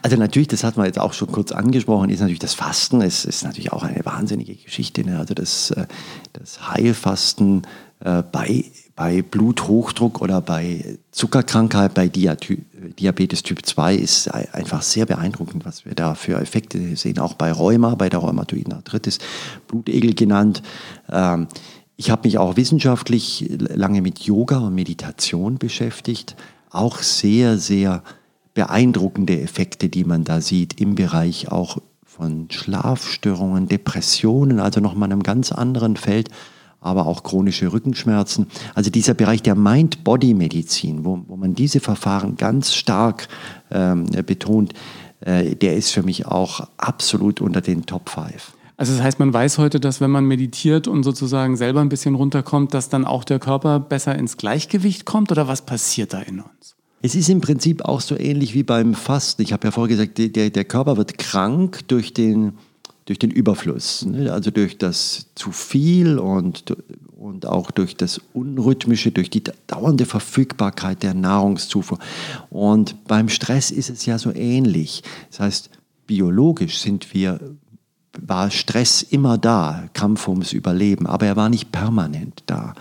Also 0.00 0.16
natürlich, 0.16 0.48
das 0.48 0.64
hat 0.64 0.76
man 0.76 0.86
jetzt 0.86 0.98
auch 0.98 1.12
schon 1.12 1.30
kurz 1.30 1.52
angesprochen, 1.52 2.10
ist 2.10 2.20
natürlich 2.20 2.38
das 2.38 2.54
Fasten, 2.54 3.02
es 3.02 3.24
ist 3.24 3.42
natürlich 3.44 3.72
auch 3.72 3.82
eine 3.82 4.04
wahnsinnige 4.04 4.54
Geschichte. 4.54 5.04
Ne? 5.04 5.18
Also 5.18 5.34
das, 5.34 5.70
äh, 5.72 5.86
das 6.32 6.70
Heilfasten 6.70 7.66
äh, 8.00 8.22
bei, 8.22 8.64
bei 8.94 9.22
Bluthochdruck 9.22 10.20
oder 10.20 10.40
bei 10.40 10.98
Zuckerkrankheit, 11.10 11.94
bei 11.94 12.08
Diabetes 12.08 13.42
Typ 13.42 13.64
2 13.64 13.94
ist 13.96 14.28
einfach 14.28 14.82
sehr 14.82 15.06
beeindruckend, 15.06 15.64
was 15.64 15.84
wir 15.84 15.94
da 15.94 16.14
für 16.14 16.40
Effekte 16.40 16.96
sehen. 16.96 17.18
Auch 17.18 17.34
bei 17.34 17.52
Rheuma, 17.52 17.94
bei 17.94 18.08
der 18.08 18.20
rheumatoiden 18.20 18.72
Arthritis, 18.72 19.18
Blutegel 19.66 20.14
genannt. 20.14 20.62
Ähm, 21.10 21.48
ich 21.96 22.10
habe 22.10 22.26
mich 22.26 22.38
auch 22.38 22.56
wissenschaftlich 22.56 23.48
lange 23.58 24.02
mit 24.02 24.20
Yoga 24.20 24.58
und 24.58 24.74
Meditation 24.74 25.58
beschäftigt. 25.58 26.36
Auch 26.70 26.98
sehr, 26.98 27.58
sehr 27.58 28.02
beeindruckende 28.54 29.40
Effekte, 29.40 29.88
die 29.88 30.04
man 30.04 30.24
da 30.24 30.40
sieht 30.40 30.80
im 30.80 30.94
Bereich 30.94 31.50
auch 31.50 31.78
von 32.04 32.48
Schlafstörungen, 32.50 33.68
Depressionen, 33.68 34.60
also 34.60 34.80
nochmal 34.80 35.10
einem 35.10 35.22
ganz 35.22 35.50
anderen 35.50 35.96
Feld, 35.96 36.28
aber 36.80 37.06
auch 37.06 37.22
chronische 37.22 37.72
Rückenschmerzen. 37.72 38.48
Also 38.74 38.90
dieser 38.90 39.14
Bereich 39.14 39.42
der 39.42 39.54
Mind-Body-Medizin, 39.54 41.04
wo, 41.04 41.24
wo 41.26 41.36
man 41.36 41.54
diese 41.54 41.80
Verfahren 41.80 42.36
ganz 42.36 42.74
stark 42.74 43.28
ähm, 43.70 44.06
betont, 44.26 44.74
äh, 45.20 45.54
der 45.54 45.76
ist 45.76 45.90
für 45.90 46.02
mich 46.02 46.26
auch 46.26 46.68
absolut 46.76 47.40
unter 47.40 47.60
den 47.60 47.86
Top 47.86 48.10
5. 48.10 48.54
Also 48.76 48.94
das 48.94 49.02
heißt, 49.02 49.18
man 49.20 49.32
weiß 49.32 49.58
heute, 49.58 49.78
dass 49.78 50.00
wenn 50.00 50.10
man 50.10 50.24
meditiert 50.24 50.88
und 50.88 51.04
sozusagen 51.04 51.56
selber 51.56 51.80
ein 51.80 51.88
bisschen 51.88 52.14
runterkommt, 52.14 52.74
dass 52.74 52.88
dann 52.88 53.04
auch 53.04 53.22
der 53.22 53.38
Körper 53.38 53.78
besser 53.78 54.16
ins 54.16 54.36
Gleichgewicht 54.36 55.04
kommt 55.04 55.30
oder 55.30 55.46
was 55.46 55.62
passiert 55.62 56.12
da 56.12 56.20
in 56.20 56.40
uns? 56.40 56.74
Es 57.04 57.16
ist 57.16 57.28
im 57.28 57.40
Prinzip 57.40 57.84
auch 57.84 58.00
so 58.00 58.16
ähnlich 58.16 58.54
wie 58.54 58.62
beim 58.62 58.94
Fasten. 58.94 59.42
Ich 59.42 59.52
habe 59.52 59.66
ja 59.66 59.72
vorher 59.72 59.96
gesagt, 59.96 60.18
der, 60.18 60.50
der 60.50 60.64
Körper 60.64 60.96
wird 60.96 61.18
krank 61.18 61.80
durch 61.88 62.14
den, 62.14 62.52
durch 63.06 63.18
den 63.18 63.32
Überfluss, 63.32 64.06
ne? 64.06 64.32
also 64.32 64.52
durch 64.52 64.78
das 64.78 65.26
zu 65.34 65.50
viel 65.50 66.20
und, 66.20 66.76
und 67.18 67.44
auch 67.44 67.72
durch 67.72 67.96
das 67.96 68.20
Unrhythmische, 68.32 69.10
durch 69.10 69.30
die 69.30 69.42
dauernde 69.66 70.06
Verfügbarkeit 70.06 71.02
der 71.02 71.14
Nahrungszufuhr. 71.14 71.98
Und 72.50 73.04
beim 73.08 73.28
Stress 73.28 73.72
ist 73.72 73.90
es 73.90 74.06
ja 74.06 74.16
so 74.16 74.32
ähnlich. 74.32 75.02
Das 75.30 75.40
heißt, 75.40 75.70
biologisch 76.06 76.78
sind 76.78 77.12
wir 77.14 77.40
war 78.20 78.50
Stress 78.50 79.02
immer 79.02 79.38
da, 79.38 79.84
Kampf 79.94 80.28
ums 80.28 80.52
Überleben, 80.52 81.06
aber 81.06 81.26
er 81.26 81.36
war 81.36 81.48
nicht 81.48 81.72
permanent 81.72 82.42
da. 82.46 82.74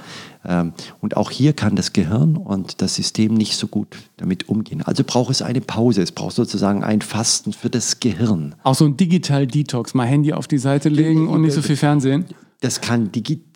Ähm, 0.44 0.74
und 1.00 1.18
auch 1.18 1.32
hier 1.32 1.54
kann 1.54 1.76
das 1.76 1.94
Gehirn 1.94 2.36
und 2.36 2.82
das 2.82 2.96
System 2.96 3.34
nicht 3.34 3.56
so 3.56 3.68
gut 3.68 3.98
damit 4.18 4.50
umgehen. 4.50 4.82
Also 4.82 5.04
braucht 5.06 5.32
es 5.32 5.42
eine 5.42 5.62
Pause, 5.62 6.02
es 6.02 6.12
braucht 6.12 6.36
sozusagen 6.36 6.84
ein 6.84 7.02
Fasten 7.02 7.54
für 7.54 7.70
das 7.70 8.00
Gehirn. 8.00 8.56
Auch 8.64 8.76
so 8.76 8.86
ein 8.86 8.98
Digital 8.98 9.48
Detox, 9.48 9.94
mal 9.94 10.08
Handy 10.08 10.34
auf 10.34 10.48
die 10.48 10.58
Seite 10.58 10.90
legen 10.90 11.28
und 11.28 11.42
nicht 11.42 11.54
so 11.54 11.62
viel 11.62 11.78
Fernsehen. 11.78 12.26
Das 12.60 12.82
kann 12.82 13.12
digital 13.12 13.51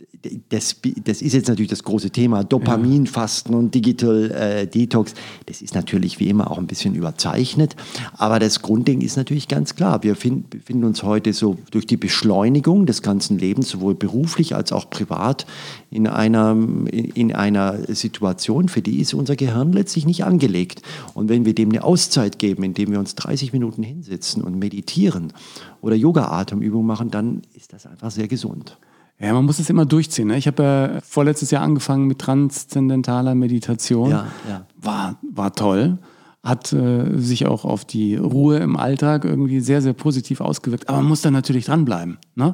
das, 0.50 0.78
das 1.04 1.22
ist 1.22 1.34
jetzt 1.34 1.48
natürlich 1.48 1.70
das 1.70 1.84
große 1.84 2.10
Thema, 2.10 2.44
Dopaminfasten 2.44 3.54
ja. 3.54 3.60
und 3.60 3.74
Digital 3.74 4.32
äh, 4.32 4.68
Detox. 4.68 5.14
Das 5.46 5.62
ist 5.62 5.76
natürlich 5.76 6.20
wie 6.20 6.30
immer 6.30 6.50
auch 6.52 6.58
ein 6.58 6.68
bisschen 6.68 6.96
überzeichnet, 6.96 7.76
aber 8.14 8.40
das 8.40 8.62
Grundding 8.62 9.02
ist 9.02 9.18
natürlich 9.18 9.48
ganz 9.48 9.76
klar. 9.76 10.04
Wir 10.04 10.16
find, 10.16 10.50
befinden 10.50 10.86
uns 10.86 11.04
heute 11.04 11.34
so 11.34 11.58
durch 11.72 11.86
die 11.86 11.98
Beschleunigung 11.98 12.86
des 12.86 13.02
ganzen 13.02 13.38
Lebens, 13.38 13.70
sowohl 13.70 13.96
beruflich 13.96 14.56
als 14.56 14.72
auch 14.72 14.90
privat, 14.90 15.46
in 15.90 16.08
einer, 16.08 16.52
in, 16.52 16.88
in 16.90 17.34
einer 17.34 17.78
Situation, 17.94 18.70
für 18.70 18.82
die 18.82 19.00
ist 19.00 19.14
unser 19.14 19.36
Gehirn 19.36 19.72
letztlich 19.72 20.06
nicht 20.06 20.26
angelegt. 20.26 20.82
Und 21.14 21.30
wenn 21.30 21.46
wir 21.46 21.56
dem 21.56 21.70
eine 21.70 21.84
Auszeit 21.84 22.40
geben, 22.40 22.64
indem 22.64 22.92
wir 22.92 23.00
uns 23.00 23.16
30 23.16 23.54
Minuten 23.54 23.84
hinsetzen 23.84 24.44
und 24.44 24.58
meditieren 24.60 25.34
oder 25.82 25.96
Yoga-Atemübungen 25.96 26.88
machen, 26.88 27.12
dann 27.12 27.42
ist 27.54 27.74
das 27.74 27.86
einfach 27.86 28.12
sehr 28.12 28.28
gesund. 28.28 28.78
Ja, 29.20 29.34
man 29.34 29.46
muss 29.46 29.60
es 29.60 29.70
immer 29.70 29.86
durchziehen. 29.86 30.28
Ne? 30.28 30.38
Ich 30.38 30.48
habe 30.48 30.64
ja 30.64 31.02
vorletztes 31.02 31.52
Jahr 31.52 31.64
angefangen 31.64 32.06
mit 32.06 32.20
transzendentaler 32.20 33.34
Meditation. 33.34 34.10
Ja, 34.10 34.28
ja. 34.48 34.66
War, 34.76 35.18
war 35.34 35.54
toll 35.54 36.00
hat 36.46 36.72
äh, 36.74 37.18
sich 37.18 37.48
auch 37.48 37.66
auf 37.66 37.86
die 37.86 38.16
Ruhe 38.16 38.58
im 38.58 38.78
Alltag 38.78 39.26
irgendwie 39.26 39.60
sehr, 39.60 39.82
sehr 39.82 39.94
positiv 39.94 40.42
ausgewirkt. 40.42 40.88
Aber 40.88 41.00
man 41.00 41.08
muss 41.08 41.22
da 41.22 41.32
natürlich 41.32 41.66
dranbleiben. 41.66 42.18
Ne? 42.36 42.54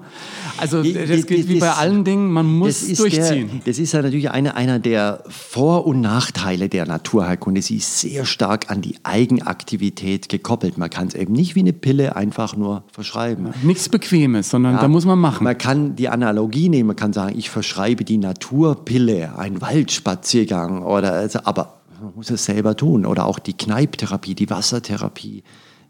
Also 0.58 0.82
das 0.82 1.26
gilt 1.26 1.50
wie 1.50 1.60
bei 1.60 1.72
allen 1.72 2.06
Dingen, 2.06 2.32
man 2.32 2.46
muss 2.46 2.88
das 2.88 2.98
durchziehen. 2.98 3.50
Der, 3.50 3.60
das 3.66 3.80
ist 3.80 3.92
ja 3.92 4.02
natürlich 4.02 4.32
eine, 4.32 4.56
einer 4.56 4.80
der 4.80 5.24
Vor- 5.28 5.86
und 5.86 6.00
Nachteile 6.00 6.70
der 6.70 6.86
Naturheilkunde. 6.86 7.62
Sie 7.62 7.78
ist 7.78 8.00
sehr 8.00 8.26
stark 8.26 8.72
an 8.72 8.82
die 8.82 8.96
Eigenaktivität 9.04 10.30
gekoppelt. 10.30 10.78
Man 10.78 10.90
kann 10.90 11.08
es 11.08 11.14
eben 11.14 11.34
nicht 11.34 11.56
wie 11.56 11.60
eine 11.60 11.74
Pille 11.74 12.16
einfach 12.16 12.56
nur 12.56 12.84
verschreiben. 12.94 13.48
Ja, 13.48 13.54
nichts 13.64 13.90
Bequemes, 13.90 14.50
sondern 14.50 14.76
ja, 14.76 14.82
da 14.82 14.88
muss 14.88 15.06
man 15.06 15.20
machen. 15.20 15.44
Man 15.44 15.58
kann 15.58 15.98
die 15.98 16.08
Analogie 16.08 16.70
nehmen, 16.70 16.88
man 16.88 16.96
kann 16.96 17.12
sagen, 17.12 17.38
ich 17.38 17.50
verschreibe 17.50 18.06
die 18.06 18.18
Naturpille, 18.18 19.38
einen 19.38 19.60
Waldspaziergang 19.60 20.84
oder 20.84 21.12
also, 21.12 21.40
aber 21.44 21.81
muss 22.22 22.30
es 22.30 22.46
selber 22.46 22.78
tun. 22.78 23.08
Oder 23.08 23.26
auch 23.26 23.40
die 23.40 23.58
Kneiptherapie, 23.58 24.36
die 24.36 24.52
Wassertherapie, 24.52 25.44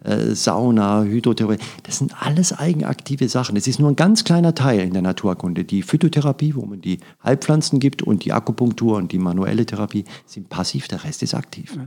äh, 0.05 0.33
Sauna, 0.33 1.03
Hydrotherapie. 1.03 1.61
Das 1.83 1.97
sind 1.97 2.13
alles 2.21 2.57
eigenaktive 2.57 3.27
Sachen. 3.27 3.55
Das 3.55 3.67
ist 3.67 3.79
nur 3.79 3.89
ein 3.89 3.97
ganz 3.97 4.23
kleiner 4.23 4.55
Teil 4.55 4.79
in 4.79 4.93
der 4.93 5.01
Naturkunde. 5.01 5.65
Die 5.65 5.81
Phytotherapie, 5.81 6.55
wo 6.55 6.65
man 6.65 6.79
die 6.79 6.99
Heilpflanzen 7.21 7.81
gibt 7.81 8.01
und 8.01 8.23
die 8.23 8.31
Akupunktur 8.31 8.95
und 8.95 9.11
die 9.11 9.17
manuelle 9.17 9.65
Therapie 9.65 10.05
sind 10.25 10.47
passiv, 10.47 10.87
der 10.87 11.03
Rest 11.03 11.21
ist 11.21 11.33
aktiv. 11.33 11.77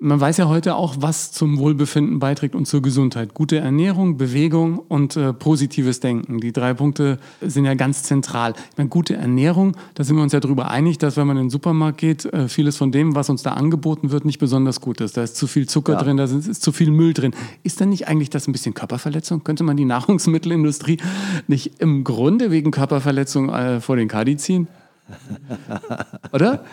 Man 0.00 0.20
weiß 0.20 0.36
ja 0.36 0.46
heute 0.46 0.76
auch, 0.76 0.98
was 1.00 1.32
zum 1.32 1.58
Wohlbefinden 1.58 2.20
beiträgt 2.20 2.54
und 2.54 2.66
zur 2.66 2.82
Gesundheit. 2.82 3.34
Gute 3.34 3.56
Ernährung, 3.56 4.16
Bewegung 4.16 4.78
und 4.78 5.16
äh, 5.16 5.32
positives 5.32 5.98
Denken. 5.98 6.38
Die 6.38 6.52
drei 6.52 6.72
Punkte 6.72 7.18
sind 7.40 7.64
ja 7.64 7.74
ganz 7.74 8.04
zentral. 8.04 8.54
Ich 8.70 8.78
meine, 8.78 8.90
gute 8.90 9.16
Ernährung, 9.16 9.76
da 9.94 10.04
sind 10.04 10.14
wir 10.14 10.22
uns 10.22 10.32
ja 10.32 10.38
darüber 10.38 10.70
einig, 10.70 10.98
dass 10.98 11.16
wenn 11.16 11.26
man 11.26 11.36
in 11.36 11.44
den 11.46 11.50
Supermarkt 11.50 11.98
geht, 11.98 12.26
äh, 12.26 12.46
vieles 12.46 12.76
von 12.76 12.92
dem, 12.92 13.16
was 13.16 13.28
uns 13.28 13.42
da 13.42 13.54
angeboten 13.54 14.12
wird, 14.12 14.24
nicht 14.24 14.38
besonders 14.38 14.80
gut 14.80 15.00
ist. 15.00 15.16
Da 15.16 15.24
ist 15.24 15.34
zu 15.34 15.48
viel 15.48 15.68
Zucker 15.68 15.94
ja. 15.94 16.02
drin, 16.02 16.16
da 16.16 16.24
ist, 16.24 16.46
ist, 16.46 16.62
zu 16.62 16.70
viel 16.70 16.92
Müll 16.92 17.12
drin. 17.12 17.34
Ist 17.64 17.80
dann 17.80 17.88
nicht 17.88 18.06
eigentlich 18.06 18.30
das 18.30 18.46
ein 18.46 18.52
bisschen 18.52 18.74
Körperverletzung? 18.74 19.42
Könnte 19.42 19.64
man 19.64 19.76
die 19.76 19.84
Nahrungsmittelindustrie 19.84 20.98
nicht 21.48 21.80
im 21.80 22.04
Grunde 22.04 22.52
wegen 22.52 22.70
Körperverletzung 22.70 23.48
äh, 23.48 23.80
vor 23.80 23.96
den 23.96 24.06
Kadi 24.06 24.36
ziehen? 24.36 24.68
Oder? 26.32 26.64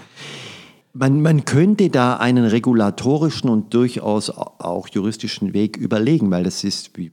Man, 0.97 1.21
man 1.21 1.43
könnte 1.43 1.89
da 1.89 2.15
einen 2.15 2.45
regulatorischen 2.45 3.49
und 3.49 3.73
durchaus 3.73 4.29
auch 4.29 4.87
juristischen 4.87 5.53
Weg 5.53 5.75
überlegen, 5.75 6.31
weil 6.31 6.45
das 6.45 6.63
ist, 6.63 6.97
wie 6.97 7.11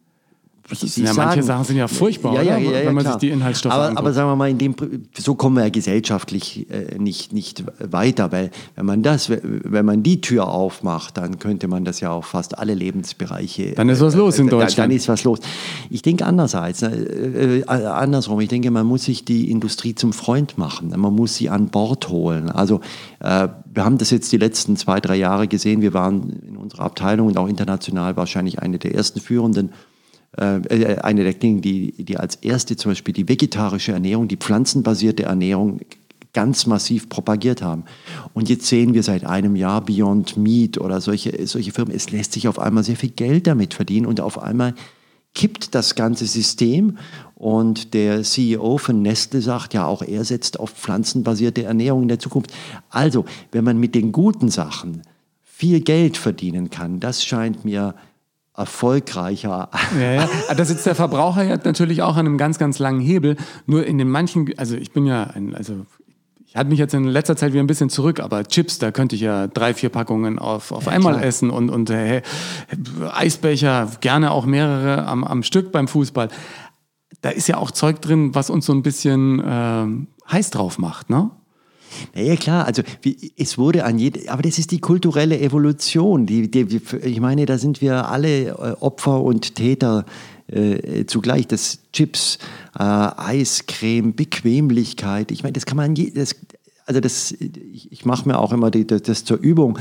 ja, 0.71 1.07
sagen, 1.13 1.17
manche 1.17 1.43
Sachen 1.43 1.65
sind 1.65 1.77
ja 1.77 1.89
furchtbar, 1.89 2.35
ja, 2.35 2.43
ja, 2.43 2.59
ja, 2.59 2.87
wenn 2.87 2.95
man 2.95 3.05
klar. 3.05 3.15
sich 3.15 3.21
die 3.21 3.31
Inhaltsstoffe 3.31 3.73
aber, 3.73 3.85
anguckt. 3.85 3.99
aber 3.99 4.13
sagen 4.13 4.31
wir 4.31 4.37
mal, 4.37 4.51
in 4.51 4.59
dem, 4.59 4.75
so 5.19 5.35
kommen 5.35 5.57
wir 5.57 5.65
ja 5.65 5.71
gesellschaftlich 5.71 6.71
äh, 6.71 6.99
nicht, 6.99 7.33
nicht 7.33 7.65
weiter, 7.79 8.33
weil 8.33 8.51
wenn 8.77 8.87
man 8.87 9.03
das, 9.03 9.31
wenn 9.31 9.85
man 9.85 10.03
die 10.03 10.21
Tür 10.21 10.49
aufmacht, 10.49 11.17
dann 11.17 11.39
könnte 11.39 11.69
man 11.69 11.85
das 11.85 12.01
ja 12.01 12.11
auf 12.11 12.27
fast 12.27 12.59
alle 12.59 12.75
Lebensbereiche. 12.75 13.73
Dann 13.73 13.89
ist 13.89 14.01
was 14.01 14.15
los 14.15 14.39
in 14.39 14.49
Deutschland. 14.49 14.91
Dann, 14.91 14.97
ist 14.97 15.09
was 15.09 15.25
los. 15.25 15.41
Ich 15.91 16.03
denke 16.03 16.25
andererseits, 16.25 16.83
äh, 16.83 17.59
äh, 17.59 17.65
andersrum. 17.67 18.41
Ich 18.41 18.49
denke, 18.49 18.71
man 18.71 18.87
muss 18.87 19.05
sich 19.05 19.25
die 19.25 19.51
Industrie 19.51 19.95
zum 19.95 20.13
Freund 20.13 20.59
machen. 20.59 20.93
Man 20.97 21.15
muss 21.15 21.35
sie 21.35 21.51
an 21.51 21.69
Bord 21.69 22.09
holen. 22.09 22.49
Also 22.49 22.81
äh, 23.21 23.49
wir 23.75 23.85
haben 23.85 23.99
das 23.99 24.11
jetzt 24.11 24.31
die 24.33 24.37
letzten 24.37 24.77
zwei, 24.77 25.01
drei 25.01 25.17
Jahre 25.17 25.49
gesehen. 25.49 25.83
Wir 25.83 25.93
waren 25.93 26.41
in 26.49 26.57
unserer 26.57 26.85
Abteilung 26.85 27.27
und 27.27 27.37
auch 27.37 27.49
international 27.49 28.17
wahrscheinlich 28.17 28.61
eine 28.61 28.79
der 28.79 28.95
ersten 28.95 29.21
führenden 29.21 29.71
äh, 30.39 30.57
äh, 30.57 30.99
eine 30.99 31.25
der 31.25 31.35
Dinge, 31.35 31.61
die, 31.61 31.93
die 32.05 32.17
als 32.17 32.37
erste 32.37 32.77
zum 32.77 32.93
Beispiel 32.93 33.13
die 33.13 33.29
vegetarische 33.29 33.93
Ernährung, 33.93 34.29
die 34.29 34.37
pflanzenbasierte 34.37 35.25
Ernährung 35.25 35.81
ganz 36.33 36.67
massiv 36.67 37.11
propagiert 37.11 37.61
haben. 37.61 37.85
Und 38.33 38.49
jetzt 38.49 38.67
sehen 38.67 38.95
wir 38.95 39.03
seit 39.03 39.27
einem 39.27 39.57
Jahr 39.57 39.85
Beyond 39.85 40.39
Meat 40.39 40.79
oder 40.79 41.03
solche, 41.03 41.47
solche 41.47 41.73
Firmen, 41.73 41.95
es 41.95 42.11
lässt 42.11 42.33
sich 42.33 42.49
auf 42.49 42.59
einmal 42.59 42.85
sehr 42.85 42.97
viel 42.97 43.11
Geld 43.11 43.47
damit 43.47 43.75
verdienen 43.75 44.07
und 44.07 44.21
auf 44.21 44.43
einmal 44.43 44.75
kippt 45.35 45.75
das 45.75 45.95
ganze 45.95 46.27
System 46.27 46.99
und 47.35 47.93
der 47.93 48.23
CEO 48.23 48.79
von 48.79 49.03
Nestle 49.03 49.41
sagt 49.41 49.75
ja 49.75 49.87
auch, 49.87 50.03
er 50.03 50.25
setzt 50.25 50.61
auf 50.61 50.71
pflanzenbasierte 50.71 51.65
Ernährung 51.65 52.03
in 52.03 52.09
der 52.09 52.19
Zukunft. 52.19 52.53
Also, 52.89 53.25
wenn 53.51 53.65
man 53.65 53.79
mit 53.79 53.95
den 53.95 54.13
guten 54.13 54.49
Sachen 54.49 55.03
viel 55.43 55.81
Geld 55.81 56.17
verdienen 56.17 56.71
kann, 56.71 57.01
das 57.01 57.25
scheint 57.25 57.65
mir 57.65 57.95
erfolgreicher. 58.55 59.71
Ja, 59.99 60.13
ja. 60.13 60.29
Ah, 60.49 60.55
da 60.55 60.65
sitzt 60.65 60.85
der 60.87 60.95
Verbraucher 60.95 61.43
ja 61.43 61.57
natürlich 61.57 62.03
auch 62.03 62.17
an 62.17 62.27
einem 62.27 62.39
ganz, 62.39 62.59
ganz 62.59 62.79
langen 62.79 63.01
Hebel. 63.01 63.37
Nur 63.67 63.87
in 63.87 63.99
den 63.99 64.11
manchen, 64.11 64.53
also 64.59 64.77
ich 64.77 64.93
bin 64.93 65.07
ja 65.07 65.25
ein, 65.25 65.55
also 65.55 65.87
ich 66.53 66.57
hatte 66.57 66.69
mich 66.69 66.79
jetzt 66.79 66.93
in 66.93 67.05
letzter 67.05 67.35
Zeit 67.35 67.53
wieder 67.53 67.63
ein 67.63 67.67
bisschen 67.67 67.89
zurück, 67.89 68.21
aber 68.21 68.45
Chips, 68.45 68.79
da 68.79 68.91
könnte 68.91 69.17
ich 69.17 69.23
ja 69.23 69.47
drei, 69.47 69.73
vier 69.73 69.89
Packungen 69.89 70.39
auf, 70.39 70.71
auf 70.71 70.85
ja, 70.85 70.93
einmal 70.93 71.15
klar. 71.15 71.25
essen 71.25 71.49
und, 71.49 71.71
und 71.71 71.89
äh, 71.89 72.21
Eisbecher, 73.11 73.89
gerne 74.03 74.31
auch 74.31 74.45
mehrere 74.45 75.07
am, 75.07 75.25
am 75.25 75.43
Stück 75.43 75.73
beim 75.73 75.89
Fußball. 75.89 76.29
Da 77.23 77.31
ist 77.31 77.49
ja 77.49 77.57
auch 77.57 77.71
Zeug 77.71 78.03
drin, 78.03 78.35
was 78.35 78.51
uns 78.51 78.67
so 78.67 78.75
ein 78.75 78.83
bisschen 78.83 79.41
äh, 79.41 80.31
heiß 80.31 80.51
drauf 80.51 80.79
macht, 80.79 81.09
ne? 81.09 81.31
Naja, 82.15 82.37
klar, 82.37 82.67
also 82.67 82.83
wie, 83.03 83.33
es 83.37 83.59
wurde 83.59 83.85
an 83.85 83.99
jede, 83.99 84.31
aber 84.31 84.43
das 84.43 84.59
ist 84.59 84.71
die 84.71 84.81
kulturelle 84.81 85.39
Evolution. 85.41 86.27
Die, 86.27 86.51
die, 86.51 86.81
ich 87.03 87.21
meine, 87.21 87.47
da 87.47 87.59
sind 87.59 87.81
wir 87.81 88.09
alle 88.09 88.49
äh, 88.49 88.53
Opfer 88.81 89.23
und 89.23 89.55
Täter 89.55 90.05
äh, 90.49 91.07
zugleich. 91.07 91.47
Das 91.47 91.79
Chips, 91.93 92.39
äh, 92.79 92.83
Eiscreme, 92.83 94.15
Bequemlichkeit. 94.15 95.31
Ich 95.31 95.43
meine, 95.43 95.55
das 95.55 95.67
kann 95.67 95.77
man, 95.77 95.95
je, 95.95 96.11
das, 96.11 96.37
also 96.87 97.01
das, 97.01 97.33
ich, 97.33 97.91
ich 97.91 98.05
mache 98.05 98.29
mir 98.29 98.39
auch 98.39 98.53
immer 98.53 98.71
die, 98.71 98.87
das, 98.87 99.03
das 99.03 99.25
zur 99.25 99.39
Übung. 99.39 99.79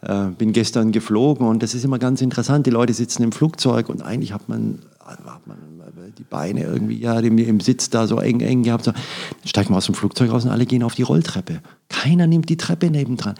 Äh, 0.00 0.26
bin 0.38 0.52
gestern 0.52 0.92
geflogen 0.92 1.46
und 1.46 1.62
das 1.62 1.74
ist 1.74 1.84
immer 1.84 1.98
ganz 1.98 2.22
interessant. 2.22 2.66
Die 2.66 2.70
Leute 2.70 2.92
sitzen 2.92 3.24
im 3.24 3.32
Flugzeug 3.32 3.88
und 3.88 4.02
eigentlich 4.02 4.32
hat 4.32 4.48
man, 4.48 4.78
hat 5.08 5.46
man 5.46 5.56
die 6.16 6.24
Beine 6.24 6.62
irgendwie 6.64 6.98
ja, 6.98 7.18
im 7.18 7.60
Sitz 7.60 7.90
da 7.90 8.06
so 8.06 8.18
eng, 8.18 8.40
eng 8.40 8.62
gehabt. 8.62 8.84
So. 8.84 8.92
Dann 8.92 9.00
steigt 9.44 9.70
man 9.70 9.78
aus 9.78 9.86
dem 9.86 9.94
Flugzeug 9.94 10.30
raus 10.30 10.44
und 10.44 10.50
alle 10.50 10.66
gehen 10.66 10.82
auf 10.82 10.94
die 10.94 11.02
Rolltreppe. 11.02 11.60
Keiner 11.88 12.26
nimmt 12.26 12.48
die 12.48 12.56
Treppe 12.56 12.90
nebendran. 12.90 13.34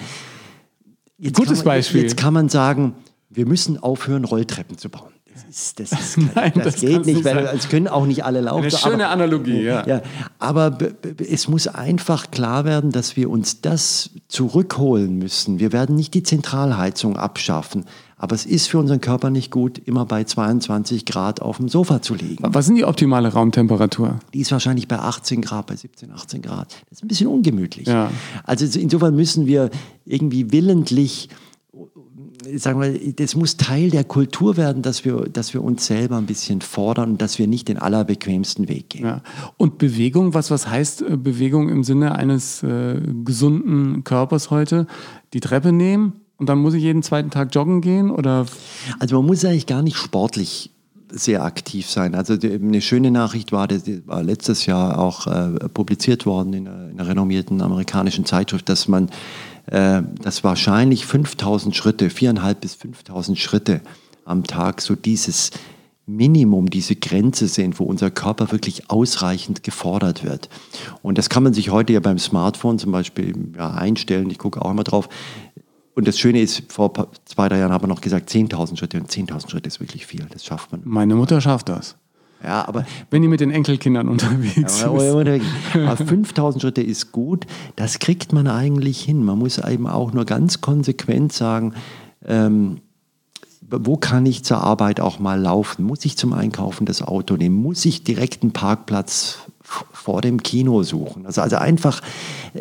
Jetzt 1.18 1.36
Gutes 1.36 1.58
man, 1.58 1.66
Beispiel. 1.66 2.02
Jetzt 2.02 2.16
kann 2.16 2.32
man 2.32 2.48
sagen, 2.48 2.94
wir 3.30 3.46
müssen 3.46 3.78
aufhören, 3.78 4.24
Rolltreppen 4.24 4.78
zu 4.78 4.88
bauen. 4.88 5.12
Das, 5.34 5.44
ist, 5.48 5.80
das, 5.80 5.92
ist 5.92 6.18
Nein, 6.34 6.52
das, 6.54 6.64
das 6.64 6.80
geht 6.80 7.06
nicht, 7.06 7.24
weil 7.24 7.38
es 7.38 7.68
können 7.68 7.88
auch 7.88 8.06
nicht 8.06 8.24
alle 8.24 8.40
laufen. 8.40 8.62
Eine 8.62 8.70
schöne 8.70 9.06
aber, 9.06 9.10
Analogie, 9.10 9.62
ja. 9.62 9.86
ja 9.86 10.02
aber 10.38 10.78
es 11.18 11.48
muss 11.48 11.68
einfach 11.68 12.30
klar 12.30 12.64
werden, 12.64 12.90
dass 12.90 13.16
wir 13.16 13.30
uns 13.30 13.60
das 13.60 14.10
zurückholen 14.28 15.18
müssen. 15.18 15.60
Wir 15.60 15.72
werden 15.72 15.96
nicht 15.96 16.14
die 16.14 16.22
Zentralheizung 16.22 17.16
abschaffen. 17.16 17.84
Aber 18.18 18.34
es 18.34 18.44
ist 18.44 18.68
für 18.68 18.78
unseren 18.78 19.00
Körper 19.00 19.30
nicht 19.30 19.50
gut, 19.50 19.78
immer 19.78 20.04
bei 20.04 20.24
22 20.24 21.06
Grad 21.06 21.40
auf 21.40 21.58
dem 21.58 21.68
Sofa 21.68 22.02
zu 22.02 22.14
liegen. 22.14 22.42
Was 22.42 22.66
sind 22.66 22.74
die 22.74 22.84
optimale 22.84 23.28
Raumtemperatur? 23.32 24.18
Die 24.34 24.40
ist 24.40 24.50
wahrscheinlich 24.50 24.88
bei 24.88 24.98
18 24.98 25.40
Grad, 25.40 25.66
bei 25.66 25.76
17, 25.76 26.10
18 26.10 26.42
Grad. 26.42 26.76
Das 26.90 26.98
ist 26.98 27.04
ein 27.04 27.08
bisschen 27.08 27.28
ungemütlich. 27.28 27.86
Ja. 27.86 28.10
Also 28.44 28.66
insofern 28.78 29.14
müssen 29.14 29.46
wir 29.46 29.70
irgendwie 30.04 30.50
willentlich 30.52 31.28
sagen 32.56 32.80
wir, 32.80 33.12
das 33.14 33.34
muss 33.34 33.56
Teil 33.56 33.90
der 33.90 34.04
Kultur 34.04 34.56
werden, 34.56 34.82
dass 34.82 35.04
wir, 35.04 35.28
dass 35.28 35.54
wir 35.54 35.62
uns 35.62 35.86
selber 35.86 36.16
ein 36.16 36.26
bisschen 36.26 36.60
fordern 36.60 37.10
und 37.10 37.22
dass 37.22 37.38
wir 37.38 37.46
nicht 37.46 37.68
den 37.68 37.78
allerbequemsten 37.78 38.68
Weg 38.68 38.90
gehen. 38.90 39.04
Ja. 39.04 39.22
Und 39.56 39.78
Bewegung, 39.78 40.34
was, 40.34 40.50
was 40.50 40.68
heißt 40.68 41.02
äh, 41.02 41.16
Bewegung 41.16 41.68
im 41.68 41.84
Sinne 41.84 42.14
eines 42.14 42.62
äh, 42.62 43.00
gesunden 43.24 44.04
Körpers 44.04 44.50
heute? 44.50 44.86
Die 45.32 45.40
Treppe 45.40 45.72
nehmen 45.72 46.20
und 46.38 46.48
dann 46.48 46.58
muss 46.58 46.74
ich 46.74 46.82
jeden 46.82 47.02
zweiten 47.02 47.30
Tag 47.30 47.54
joggen 47.54 47.80
gehen? 47.80 48.10
Oder? 48.10 48.46
Also 48.98 49.16
man 49.16 49.26
muss 49.26 49.44
eigentlich 49.44 49.66
gar 49.66 49.82
nicht 49.82 49.96
sportlich 49.96 50.70
sehr 51.10 51.44
aktiv 51.44 51.88
sein. 51.88 52.14
Also 52.14 52.36
die, 52.36 52.52
eine 52.52 52.80
schöne 52.80 53.10
Nachricht 53.10 53.50
war, 53.50 53.66
das 53.66 53.82
war 54.06 54.22
letztes 54.22 54.66
Jahr 54.66 54.98
auch 54.98 55.26
äh, 55.26 55.68
publiziert 55.68 56.26
worden 56.26 56.52
in 56.52 56.68
einer, 56.68 56.90
in 56.90 57.00
einer, 57.00 57.08
renommierten 57.08 57.60
amerikanischen 57.62 58.24
Zeitschrift, 58.24 58.68
dass 58.68 58.88
man 58.88 59.10
äh, 59.66 60.02
dass 60.22 60.44
wahrscheinlich 60.44 61.06
5000 61.06 61.74
Schritte, 61.74 62.08
4.500 62.08 62.54
bis 62.54 62.74
5000 62.74 63.38
Schritte 63.38 63.80
am 64.24 64.44
Tag 64.44 64.80
so 64.80 64.94
dieses 64.94 65.50
Minimum, 66.08 66.70
diese 66.70 66.96
Grenze 66.96 67.48
sind, 67.48 67.78
wo 67.78 67.84
unser 67.84 68.10
Körper 68.10 68.50
wirklich 68.50 68.90
ausreichend 68.90 69.62
gefordert 69.62 70.24
wird. 70.24 70.48
Und 71.02 71.18
das 71.18 71.28
kann 71.28 71.42
man 71.42 71.52
sich 71.52 71.68
heute 71.68 71.92
ja 71.92 72.00
beim 72.00 72.18
Smartphone 72.18 72.78
zum 72.78 72.92
Beispiel 72.92 73.34
ja, 73.56 73.72
einstellen. 73.72 74.30
Ich 74.30 74.38
gucke 74.38 74.62
auch 74.62 74.70
immer 74.70 74.84
drauf. 74.84 75.10
Und 75.98 76.06
das 76.06 76.16
Schöne 76.16 76.40
ist, 76.40 76.62
vor 76.70 76.92
zwei, 77.24 77.48
drei 77.48 77.58
Jahren 77.58 77.72
haben 77.72 77.82
wir 77.82 77.88
noch 77.88 78.00
gesagt, 78.00 78.30
10.000 78.30 78.76
Schritte. 78.76 79.00
Und 79.00 79.10
10.000 79.10 79.50
Schritte 79.50 79.66
ist 79.66 79.80
wirklich 79.80 80.06
viel. 80.06 80.24
Das 80.30 80.44
schafft 80.44 80.70
man. 80.70 80.80
Meine 80.84 81.16
Mutter 81.16 81.40
schafft 81.40 81.68
das. 81.68 81.96
Ja, 82.40 82.68
aber 82.68 82.86
wenn 83.10 83.20
die 83.20 83.26
mit 83.26 83.40
den 83.40 83.50
Enkelkindern 83.50 84.06
unterwegs 84.08 84.80
ja. 84.80 84.92
Aber 84.92 85.96
5000 85.96 86.62
Schritte 86.62 86.82
ist 86.82 87.10
gut. 87.10 87.46
Das 87.74 87.98
kriegt 87.98 88.32
man 88.32 88.46
eigentlich 88.46 89.02
hin. 89.02 89.24
Man 89.24 89.40
muss 89.40 89.58
eben 89.58 89.88
auch 89.88 90.12
nur 90.12 90.24
ganz 90.24 90.60
konsequent 90.60 91.32
sagen, 91.32 91.74
ähm, 92.24 92.76
wo 93.60 93.96
kann 93.96 94.24
ich 94.24 94.44
zur 94.44 94.58
Arbeit 94.58 95.00
auch 95.00 95.18
mal 95.18 95.40
laufen? 95.40 95.82
Muss 95.84 96.04
ich 96.04 96.16
zum 96.16 96.32
Einkaufen 96.32 96.86
das 96.86 97.02
Auto 97.02 97.34
nehmen? 97.34 97.56
Muss 97.56 97.84
ich 97.84 98.04
direkt 98.04 98.44
einen 98.44 98.52
Parkplatz 98.52 99.38
vor 99.60 100.20
dem 100.20 100.44
Kino 100.44 100.84
suchen? 100.84 101.26
Also, 101.26 101.40
also 101.40 101.56
einfach 101.56 102.02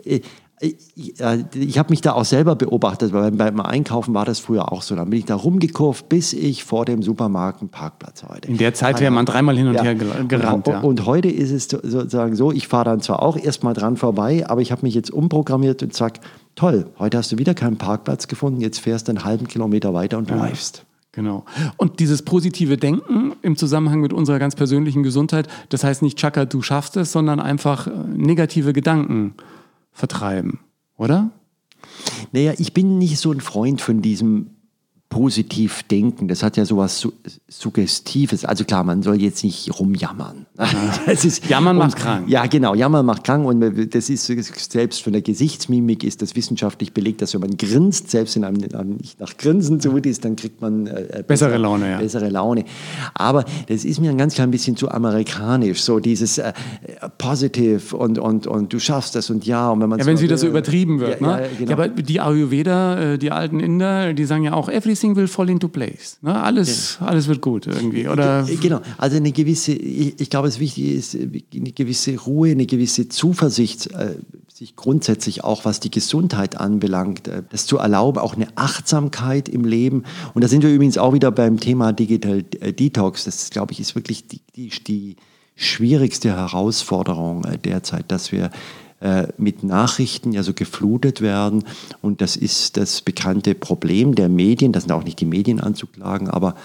äh, 0.06 0.22
ich, 0.60 1.20
ich 1.56 1.78
habe 1.78 1.90
mich 1.92 2.02
da 2.02 2.14
auch 2.14 2.26
selber 2.26 2.56
beobachtet, 2.56 3.14
weil 3.14 3.32
beim 3.32 3.60
Einkaufen 3.60 4.16
war 4.16 4.26
das 4.26 4.40
früher 4.40 4.72
auch 4.72 4.82
so. 4.82 4.96
Dann 4.96 5.10
bin 5.10 5.20
ich 5.20 5.26
da 5.26 5.36
rumgekurvt, 5.36 6.10
bis 6.10 6.34
ich 6.34 6.64
vor 6.64 6.86
dem 6.86 7.04
Supermarkt 7.04 7.62
einen 7.62 7.70
Parkplatz 7.70 8.24
hatte. 8.24 8.48
In 8.48 8.58
der 8.58 8.74
Zeit 8.74 9.00
wäre 9.00 9.12
man 9.12 9.28
dreimal 9.28 9.56
hin 9.56 9.68
und 9.68 9.76
ja. 9.76 9.84
her 9.84 9.94
gerannt. 9.96 10.68
Und, 10.68 10.74
ja. 10.74 10.80
und 10.80 11.06
heute 11.06 11.30
ist 11.30 11.52
es 11.52 11.68
sozusagen 11.68 12.36
so, 12.36 12.52
ich 12.52 12.68
fahre 12.68 12.86
dann 12.86 13.02
zwar 13.02 13.22
auch 13.22 13.38
erstmal 13.38 13.76
dran 13.76 13.98
vorbei, 13.98 14.46
aber 14.48 14.62
ich 14.62 14.72
habe 14.72 14.82
mich 14.84 14.96
jetzt 14.96 15.12
umprogrammiert 15.12 15.84
und 15.84 15.94
sage, 15.94 16.22
toll, 16.56 16.88
heute 16.98 17.20
hast 17.20 17.32
du 17.32 17.38
wieder 17.38 17.54
keinen 17.54 17.78
Parkplatz 17.78 18.28
gefunden, 18.28 18.60
jetzt 18.60 18.80
fährst 18.80 19.08
du 19.08 19.12
einen 19.12 19.24
halben 19.24 19.48
Kilometer 19.48 19.94
weiter 19.94 20.18
und 20.18 20.26
bleibst. 20.26 20.78
Ja. 20.78 20.84
Genau. 21.12 21.46
Und 21.78 22.00
dieses 22.00 22.22
positive 22.22 22.78
Denken 22.78 23.34
im 23.42 23.58
Zusammenhang 23.58 24.02
mit 24.02 24.14
unserer 24.14 24.38
ganz 24.38 24.56
persönlichen 24.56 25.02
Gesundheit, 25.02 25.48
das 25.70 25.84
heißt 25.84 26.04
nicht, 26.04 26.20
Chaka, 26.20 26.46
du 26.46 26.62
schaffst 26.62 26.96
es, 26.96 27.12
sondern 27.12 27.40
einfach 27.40 27.88
äh, 27.88 27.92
negative 28.16 28.72
Gedanken 28.72 29.34
vertreiben, 29.98 30.60
oder? 30.96 31.32
Naja, 32.32 32.54
ich 32.58 32.74
bin 32.74 33.00
nicht 33.00 33.18
so 33.18 33.32
ein 33.32 33.42
Freund 33.42 33.82
von 33.82 34.04
diesem 34.04 34.57
positiv 35.10 35.84
denken. 35.84 36.28
Das 36.28 36.44
hat 36.44 36.58
ja 36.58 36.66
sowas 36.66 37.00
Su 37.00 37.14
Suggestives. 37.48 38.44
Also 38.44 38.66
klar, 38.66 38.84
man 38.84 39.02
soll 39.04 39.22
jetzt 39.22 39.44
nicht 39.44 39.80
rumjammern. 39.80 40.46
Das 41.06 41.24
ist, 41.24 41.48
Jammern 41.48 41.78
macht 41.78 41.96
krank. 41.96 42.28
Ja, 42.28 42.46
genau. 42.48 42.76
Jammern 42.76 43.06
macht 43.06 43.24
krank. 43.24 43.46
Und 43.46 43.94
das 43.94 44.10
ist 44.10 44.26
selbst 44.26 45.02
von 45.02 45.14
der 45.14 45.22
Gesichtsmimik 45.22 46.04
ist 46.04 46.22
das 46.22 46.36
wissenschaftlich 46.36 46.94
belegt, 46.94 47.22
dass 47.22 47.34
wenn 47.34 47.42
man 47.42 47.56
grinst, 47.56 48.12
selbst 48.12 48.36
wenn 48.36 48.44
einem 48.44 48.98
nicht 48.98 49.20
nach 49.20 49.38
Grinsen 49.38 49.80
zumut 49.80 50.06
ist, 50.06 50.26
dann 50.26 50.36
kriegt 50.36 50.62
man 50.62 50.88
äh, 50.88 51.24
bessere 51.26 51.58
Laune. 51.58 51.92
Ja. 51.92 51.98
Bessere 52.00 52.30
Laune. 52.30 52.66
Aber 53.14 53.46
das 53.68 53.86
ist 53.86 54.02
mir 54.02 54.10
ein 54.10 54.18
ganz 54.18 54.36
klein 54.36 54.52
bisschen 54.52 54.76
zu 54.76 54.92
amerikanisch. 54.92 55.82
So 55.82 56.00
dieses 56.00 56.38
äh, 56.38 56.52
Positive 57.18 57.96
und, 57.96 58.20
und, 58.20 58.46
und 58.46 58.74
du 58.74 58.80
schaffst 58.80 59.16
das 59.16 59.30
und 59.30 59.46
ja. 59.46 59.70
Und 59.70 59.80
wenn 59.80 59.90
man 59.90 60.00
ja, 60.00 60.06
wenn 60.06 60.16
es 60.16 60.22
wieder 60.22 60.38
so 60.38 60.48
übertrieben 60.48 61.00
wird. 61.00 61.22
Ja, 61.22 61.28
ne? 61.28 61.44
ja, 61.44 61.50
genau. 61.58 61.72
ja, 61.72 61.78
aber 61.78 61.88
die 61.88 62.20
Ayurveda, 62.20 63.14
äh, 63.14 63.18
die 63.18 63.32
alten 63.32 63.62
Inder, 63.62 64.14
die 64.14 64.26
sagen 64.26 64.44
ja 64.44 64.54
auch, 64.54 64.68
every 64.68 64.97
everything 64.98 65.16
will 65.16 65.28
fall 65.28 65.50
into 65.50 65.68
place. 65.68 66.18
Ne? 66.22 66.42
Alles, 66.42 66.98
ja. 67.00 67.08
alles 67.08 67.28
wird 67.28 67.42
gut 67.42 67.68
irgendwie. 67.68 68.08
Oder? 68.08 68.48
Genau, 68.62 68.82
also 68.98 69.18
eine 69.18 69.32
gewisse, 69.32 69.74
ich, 69.74 70.20
ich 70.20 70.30
glaube, 70.30 70.48
es 70.48 70.60
wichtig 70.60 70.96
ist, 70.96 71.16
eine 71.16 71.72
gewisse 71.72 72.18
Ruhe, 72.18 72.52
eine 72.52 72.66
gewisse 72.66 73.10
Zuversicht, 73.10 73.88
äh, 73.92 74.16
sich 74.54 74.76
grundsätzlich 74.76 75.44
auch, 75.44 75.66
was 75.66 75.80
die 75.80 75.92
Gesundheit 75.92 76.58
anbelangt, 76.58 77.28
äh, 77.28 77.44
das 77.50 77.66
zu 77.66 77.78
erlauben, 77.78 78.20
auch 78.20 78.36
eine 78.36 78.48
Achtsamkeit 78.56 79.50
im 79.50 79.66
Leben. 79.66 80.04
Und 80.34 80.44
da 80.44 80.48
sind 80.48 80.64
wir 80.64 80.74
übrigens 80.74 80.98
auch 80.98 81.14
wieder 81.14 81.32
beim 81.32 81.60
Thema 81.60 81.94
Digital 81.94 82.44
äh, 82.60 82.74
Detox. 82.74 83.26
Das, 83.26 83.50
glaube 83.50 83.74
ich, 83.74 83.80
ist 83.80 83.96
wirklich 83.96 84.28
die, 84.28 84.42
die, 84.56 84.70
die 84.70 85.16
schwierigste 85.56 86.30
Herausforderung 86.30 87.44
derzeit, 87.64 88.12
dass 88.12 88.32
wir 88.32 88.52
äh, 89.00 89.28
mit 89.38 89.64
Nachrichten 89.64 90.32
ja 90.32 90.44
so 90.44 90.54
geflutet 90.54 91.22
werden. 91.22 91.64
Und 92.02 92.22
das 92.22 92.36
ist 92.36 92.78
das 92.78 93.02
bekannte 93.02 93.54
Problem 93.56 94.16
der 94.16 94.30
Medien. 94.30 94.72
Das 94.72 94.84
sind 94.84 94.92
auch 94.92 95.04
nicht 95.04 95.20
die 95.20 95.26
Medien 95.26 95.60
anzuklagen, 95.60 96.30
aber 96.30 96.56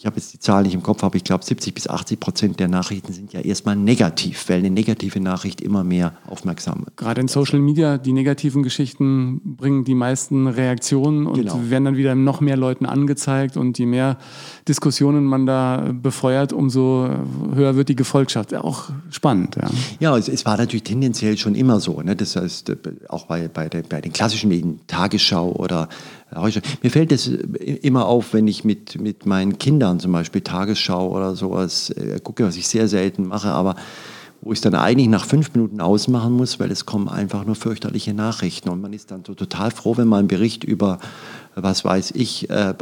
ich 0.00 0.06
habe 0.06 0.16
jetzt 0.16 0.32
die 0.32 0.38
Zahl 0.38 0.62
nicht 0.62 0.72
im 0.72 0.82
Kopf, 0.82 1.04
aber 1.04 1.16
ich 1.16 1.24
glaube 1.24 1.44
70 1.44 1.74
bis 1.74 1.86
80 1.86 2.18
Prozent 2.18 2.58
der 2.58 2.68
Nachrichten 2.68 3.12
sind 3.12 3.34
ja 3.34 3.40
erstmal 3.40 3.76
negativ, 3.76 4.48
weil 4.48 4.60
eine 4.60 4.70
negative 4.70 5.20
Nachricht 5.20 5.60
immer 5.60 5.84
mehr 5.84 6.14
Aufmerksamkeit. 6.26 6.96
Gerade 6.96 7.20
in 7.20 7.28
Social 7.28 7.58
Media, 7.58 7.98
die 7.98 8.14
negativen 8.14 8.62
Geschichten 8.62 9.42
bringen 9.58 9.84
die 9.84 9.94
meisten 9.94 10.46
Reaktionen 10.46 11.26
und 11.26 11.34
genau. 11.34 11.60
werden 11.68 11.84
dann 11.84 11.96
wieder 11.98 12.14
noch 12.14 12.40
mehr 12.40 12.56
Leuten 12.56 12.86
angezeigt 12.86 13.58
und 13.58 13.78
je 13.78 13.84
mehr 13.84 14.16
Diskussionen 14.66 15.24
man 15.24 15.44
da 15.44 15.90
befeuert, 15.92 16.54
umso 16.54 17.06
höher 17.54 17.76
wird 17.76 17.90
die 17.90 17.96
Gefolgschaft. 17.96 18.54
Auch 18.54 18.88
spannend. 19.10 19.56
Ja, 19.56 19.70
ja 20.00 20.16
es, 20.16 20.30
es 20.30 20.46
war 20.46 20.56
natürlich 20.56 20.84
tendenziell 20.84 21.36
schon 21.36 21.54
immer 21.54 21.78
so. 21.78 22.00
Ne? 22.00 22.16
Das 22.16 22.36
heißt, 22.36 22.72
auch 23.10 23.26
bei, 23.26 23.48
bei, 23.48 23.68
der, 23.68 23.82
bei 23.82 24.00
den 24.00 24.14
klassischen 24.14 24.48
Medien, 24.48 24.80
Tagesschau 24.86 25.52
oder 25.52 25.90
mir 26.82 26.90
fällt 26.90 27.12
es 27.12 27.26
immer 27.26 28.06
auf, 28.06 28.32
wenn 28.32 28.46
ich 28.46 28.64
mit, 28.64 29.00
mit 29.00 29.26
meinen 29.26 29.58
Kindern 29.58 29.98
zum 29.98 30.12
Beispiel 30.12 30.42
Tagesschau 30.42 31.10
oder 31.10 31.34
sowas 31.34 31.90
äh, 31.90 32.20
gucke, 32.20 32.44
was 32.44 32.56
ich 32.56 32.68
sehr 32.68 32.88
selten 32.88 33.26
mache, 33.26 33.48
aber 33.48 33.74
wo 34.42 34.52
ich 34.52 34.60
dann 34.60 34.74
eigentlich 34.74 35.08
nach 35.08 35.26
fünf 35.26 35.52
Minuten 35.54 35.80
ausmachen 35.80 36.32
muss, 36.32 36.58
weil 36.60 36.70
es 36.70 36.86
kommen 36.86 37.08
einfach 37.08 37.44
nur 37.44 37.56
fürchterliche 37.56 38.14
Nachrichten. 38.14 38.70
Und 38.70 38.80
man 38.80 38.92
ist 38.92 39.10
dann 39.10 39.22
so 39.26 39.34
total 39.34 39.70
froh, 39.70 39.96
wenn 39.96 40.08
man 40.08 40.20
einen 40.20 40.28
Bericht 40.28 40.64
über, 40.64 40.98
was 41.54 41.84
weiß 41.84 42.12
ich, 42.12 42.48
äh, 42.50 42.74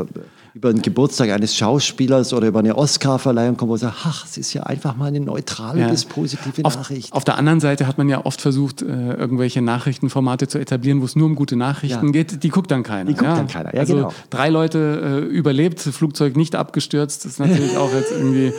über 0.55 0.73
den 0.73 0.83
Geburtstag 0.83 1.31
eines 1.31 1.55
Schauspielers 1.55 2.33
oder 2.33 2.49
über 2.49 2.59
eine 2.59 2.77
Oscarverleihung 2.77 3.57
kommt, 3.57 3.69
wo 3.69 3.75
man 3.75 3.81
sagt, 3.81 3.97
ach, 4.05 4.27
es 4.27 4.37
ist 4.37 4.53
ja 4.53 4.65
einfach 4.65 4.97
mal 4.97 5.07
eine 5.07 5.21
neutrale 5.21 5.83
ja. 5.83 5.89
bis 5.89 6.05
positive 6.05 6.65
auf, 6.65 6.77
Nachricht. 6.77 7.13
Auf 7.13 7.25
der 7.25 7.39
anderen 7.39 7.61
Seite 7.61 7.87
hat 7.87 7.97
man 7.99 8.09
ja 8.09 8.25
oft 8.25 8.41
versucht, 8.41 8.83
äh, 8.83 8.87
irgendwelche 8.87 9.63
Nachrichtenformate 9.63 10.49
zu 10.49 10.59
etablieren, 10.59 11.01
wo 11.01 11.05
es 11.05 11.17
nur 11.17 11.27
um 11.27 11.35
gute 11.35 11.57
Nachrichten 11.57 12.07
ja. 12.07 12.13
geht. 12.13 12.43
Die 12.43 12.49
guckt 12.49 12.71
dann 12.71 12.83
keiner. 12.83 13.11
Die 13.11 13.15
guckt 13.15 13.31
ja? 13.31 13.37
dann 13.37 13.47
keiner, 13.47 13.73
ja 13.73 13.81
also 13.81 13.95
genau. 13.95 14.13
Drei 14.31 14.49
Leute 14.49 15.23
äh, 15.23 15.27
überlebt, 15.27 15.81
Flugzeug 15.81 16.37
nicht 16.37 16.57
abgestürzt, 16.57 17.25
das 17.25 17.33
ist 17.33 17.39
natürlich 17.39 17.77
auch 17.79 17.93
jetzt 17.93 18.11
irgendwie, 18.11 18.53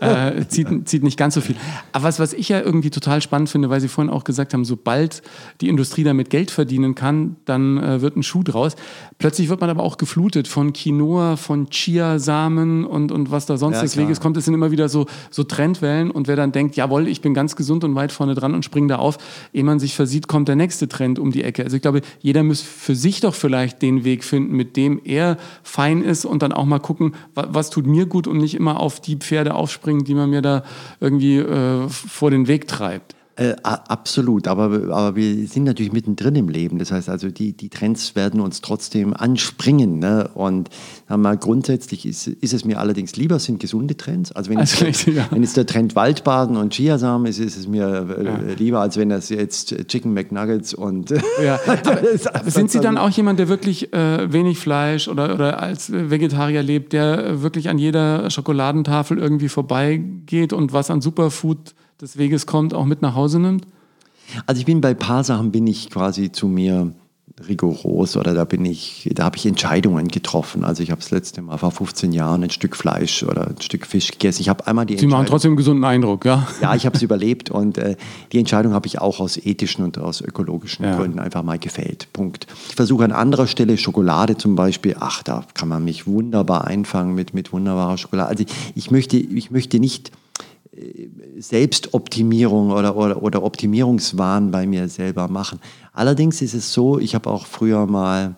äh, 0.00 0.46
zieht, 0.48 0.88
zieht 0.88 1.02
nicht 1.02 1.16
ganz 1.16 1.34
so 1.34 1.40
viel. 1.40 1.56
Aber 1.92 2.04
was, 2.04 2.18
was 2.18 2.32
ich 2.32 2.48
ja 2.48 2.60
irgendwie 2.60 2.90
total 2.90 3.20
spannend 3.20 3.48
finde, 3.48 3.70
weil 3.70 3.80
Sie 3.80 3.88
vorhin 3.88 4.12
auch 4.12 4.24
gesagt 4.24 4.54
haben, 4.54 4.64
sobald 4.64 5.22
die 5.60 5.68
Industrie 5.68 6.04
damit 6.04 6.30
Geld 6.30 6.50
verdienen 6.50 6.94
kann, 6.94 7.36
dann 7.44 7.78
äh, 7.78 8.00
wird 8.00 8.16
ein 8.16 8.22
Schuh 8.22 8.42
draus. 8.42 8.76
Plötzlich 9.18 9.48
wird 9.48 9.60
man 9.60 9.70
aber 9.70 9.82
auch 9.82 9.96
geflutet 9.96 10.48
von 10.48 10.72
Quinoa, 10.72 11.36
von 11.36 11.68
Chiasamen 11.70 12.84
und, 12.84 13.12
und 13.12 13.30
was 13.30 13.46
da 13.46 13.56
sonst 13.56 13.76
ja, 13.76 13.82
des 13.82 13.96
Weges 13.96 14.20
kommt. 14.20 14.36
Es 14.36 14.44
sind 14.44 14.54
immer 14.54 14.70
wieder 14.70 14.88
so, 14.88 15.06
so 15.30 15.44
Trendwellen 15.44 16.10
und 16.10 16.28
wer 16.28 16.36
dann 16.36 16.52
denkt, 16.52 16.76
jawohl, 16.76 17.08
ich 17.08 17.20
bin 17.20 17.34
ganz 17.34 17.56
gesund 17.56 17.84
und 17.84 17.94
weit 17.94 18.12
vorne 18.12 18.34
dran 18.34 18.54
und 18.54 18.64
springe 18.64 18.88
da 18.88 18.96
auf, 18.96 19.18
ehe 19.52 19.64
man 19.64 19.78
sich 19.78 19.94
versieht, 19.94 20.28
kommt 20.28 20.48
der 20.48 20.56
nächste 20.56 20.88
Trend 20.88 21.18
um 21.18 21.30
die 21.30 21.44
Ecke. 21.44 21.64
Also 21.64 21.76
ich 21.76 21.82
glaube, 21.82 22.02
jeder 22.20 22.42
muss 22.42 22.60
für 22.60 22.94
sich 22.94 23.20
doch 23.20 23.34
vielleicht 23.34 23.82
den 23.82 24.04
Weg 24.04 24.24
finden, 24.24 24.56
mit 24.56 24.76
dem 24.76 25.00
er 25.04 25.36
fein 25.62 26.02
ist 26.02 26.24
und 26.24 26.42
dann 26.42 26.52
auch 26.52 26.64
mal 26.64 26.80
gucken, 26.80 27.14
was, 27.34 27.46
was 27.50 27.70
tut 27.70 27.86
mir 27.86 28.06
gut 28.06 28.26
und 28.26 28.38
nicht 28.38 28.54
immer 28.54 28.80
auf 28.80 29.00
die 29.00 29.16
Pferde 29.16 29.54
aufspringen, 29.54 29.83
die 29.86 30.14
man 30.14 30.30
mir 30.30 30.42
da 30.42 30.62
irgendwie 31.00 31.38
äh, 31.38 31.88
vor 31.88 32.30
den 32.30 32.48
Weg 32.48 32.66
treibt. 32.66 33.13
Äh, 33.36 33.56
absolut, 33.62 34.46
aber, 34.46 34.94
aber 34.94 35.16
wir 35.16 35.48
sind 35.48 35.64
natürlich 35.64 35.92
mittendrin 35.92 36.36
im 36.36 36.48
Leben. 36.48 36.78
Das 36.78 36.92
heißt 36.92 37.08
also, 37.08 37.30
die, 37.30 37.52
die 37.52 37.68
Trends 37.68 38.14
werden 38.14 38.40
uns 38.40 38.60
trotzdem 38.60 39.12
anspringen. 39.12 39.98
Ne? 39.98 40.30
Und 40.34 40.70
mal 41.08 41.36
grundsätzlich 41.36 42.06
ist, 42.06 42.28
ist 42.28 42.54
es 42.54 42.64
mir 42.64 42.78
allerdings 42.78 43.16
lieber, 43.16 43.40
sind 43.40 43.58
gesunde 43.58 43.96
Trends. 43.96 44.30
Also 44.30 44.50
wenn, 44.50 44.58
also 44.58 44.84
jetzt, 44.84 45.06
ja. 45.06 45.26
wenn 45.30 45.42
jetzt 45.42 45.56
der 45.56 45.66
Trend 45.66 45.96
Waldbaden 45.96 46.56
und 46.56 46.74
Chiasamen 46.74 47.26
ist, 47.26 47.40
ist 47.40 47.56
es 47.56 47.66
mir 47.66 48.06
äh, 48.16 48.24
ja. 48.24 48.38
lieber, 48.56 48.80
als 48.80 48.96
wenn 48.96 49.08
das 49.08 49.30
jetzt 49.30 49.74
Chicken 49.88 50.14
McNuggets 50.14 50.72
und... 50.72 51.12
Ja. 51.44 51.58
sind 52.46 52.70
Sie 52.70 52.78
dann 52.78 52.96
auch 52.96 53.10
jemand, 53.10 53.40
der 53.40 53.48
wirklich 53.48 53.92
äh, 53.92 54.32
wenig 54.32 54.60
Fleisch 54.60 55.08
oder, 55.08 55.34
oder 55.34 55.60
als 55.60 55.90
Vegetarier 55.90 56.62
lebt, 56.62 56.92
der 56.92 57.42
wirklich 57.42 57.68
an 57.68 57.78
jeder 57.78 58.30
Schokoladentafel 58.30 59.18
irgendwie 59.18 59.48
vorbeigeht 59.48 60.52
und 60.52 60.72
was 60.72 60.90
an 60.90 61.00
Superfood 61.00 61.74
des 62.00 62.16
Weges 62.16 62.46
kommt, 62.46 62.74
auch 62.74 62.84
mit 62.84 63.02
nach 63.02 63.14
Hause 63.14 63.38
nimmt? 63.38 63.66
Also 64.46 64.58
ich 64.58 64.66
bin 64.66 64.80
bei 64.80 64.90
ein 64.90 64.98
paar 64.98 65.24
Sachen 65.24 65.52
bin 65.52 65.66
ich 65.66 65.90
quasi 65.90 66.32
zu 66.32 66.48
mir 66.48 66.92
rigoros 67.48 68.16
oder 68.16 68.32
da 68.32 68.44
bin 68.44 68.64
ich, 68.64 69.10
da 69.12 69.24
habe 69.24 69.36
ich 69.36 69.44
Entscheidungen 69.44 70.06
getroffen. 70.06 70.64
Also 70.64 70.84
ich 70.84 70.92
habe 70.92 71.00
das 71.00 71.10
letzte 71.10 71.42
Mal 71.42 71.56
vor 71.58 71.72
15 71.72 72.12
Jahren 72.12 72.44
ein 72.44 72.50
Stück 72.50 72.76
Fleisch 72.76 73.24
oder 73.24 73.48
ein 73.48 73.60
Stück 73.60 73.86
Fisch 73.86 74.12
gegessen. 74.12 74.40
Ich 74.42 74.48
habe 74.48 74.66
einmal 74.68 74.86
die 74.86 74.96
Sie 74.96 75.08
machen 75.08 75.26
trotzdem 75.26 75.50
einen 75.50 75.56
gesunden 75.56 75.84
Eindruck, 75.84 76.24
ja? 76.24 76.46
Ja, 76.62 76.76
ich 76.76 76.86
habe 76.86 76.96
es 76.96 77.02
überlebt 77.02 77.50
und 77.50 77.76
äh, 77.76 77.96
die 78.30 78.38
Entscheidung 78.38 78.72
habe 78.72 78.86
ich 78.86 79.00
auch 79.00 79.18
aus 79.18 79.36
ethischen 79.36 79.84
und 79.84 79.98
aus 79.98 80.20
ökologischen 80.20 80.84
ja. 80.84 80.96
Gründen 80.96 81.18
einfach 81.18 81.42
mal 81.42 81.58
gefällt. 81.58 82.12
Punkt. 82.12 82.46
Ich 82.68 82.76
versuche 82.76 83.04
an 83.04 83.12
anderer 83.12 83.48
Stelle 83.48 83.76
Schokolade 83.78 84.36
zum 84.36 84.54
Beispiel. 84.54 84.96
Ach, 85.00 85.24
da 85.24 85.44
kann 85.54 85.68
man 85.68 85.84
mich 85.84 86.06
wunderbar 86.06 86.66
einfangen 86.66 87.16
mit 87.16 87.34
mit 87.34 87.52
wunderbarer 87.52 87.98
Schokolade. 87.98 88.28
Also 88.28 88.44
ich 88.76 88.92
möchte, 88.92 89.16
ich 89.16 89.50
möchte 89.50 89.80
nicht 89.80 90.12
Selbstoptimierung 91.38 92.70
oder, 92.70 92.96
oder, 92.96 93.22
oder 93.22 93.42
Optimierungswahn 93.42 94.50
bei 94.50 94.66
mir 94.66 94.88
selber 94.88 95.28
machen. 95.28 95.60
Allerdings 95.92 96.42
ist 96.42 96.54
es 96.54 96.72
so, 96.72 96.98
ich 96.98 97.14
habe 97.14 97.30
auch 97.30 97.46
früher 97.46 97.86
mal, 97.86 98.36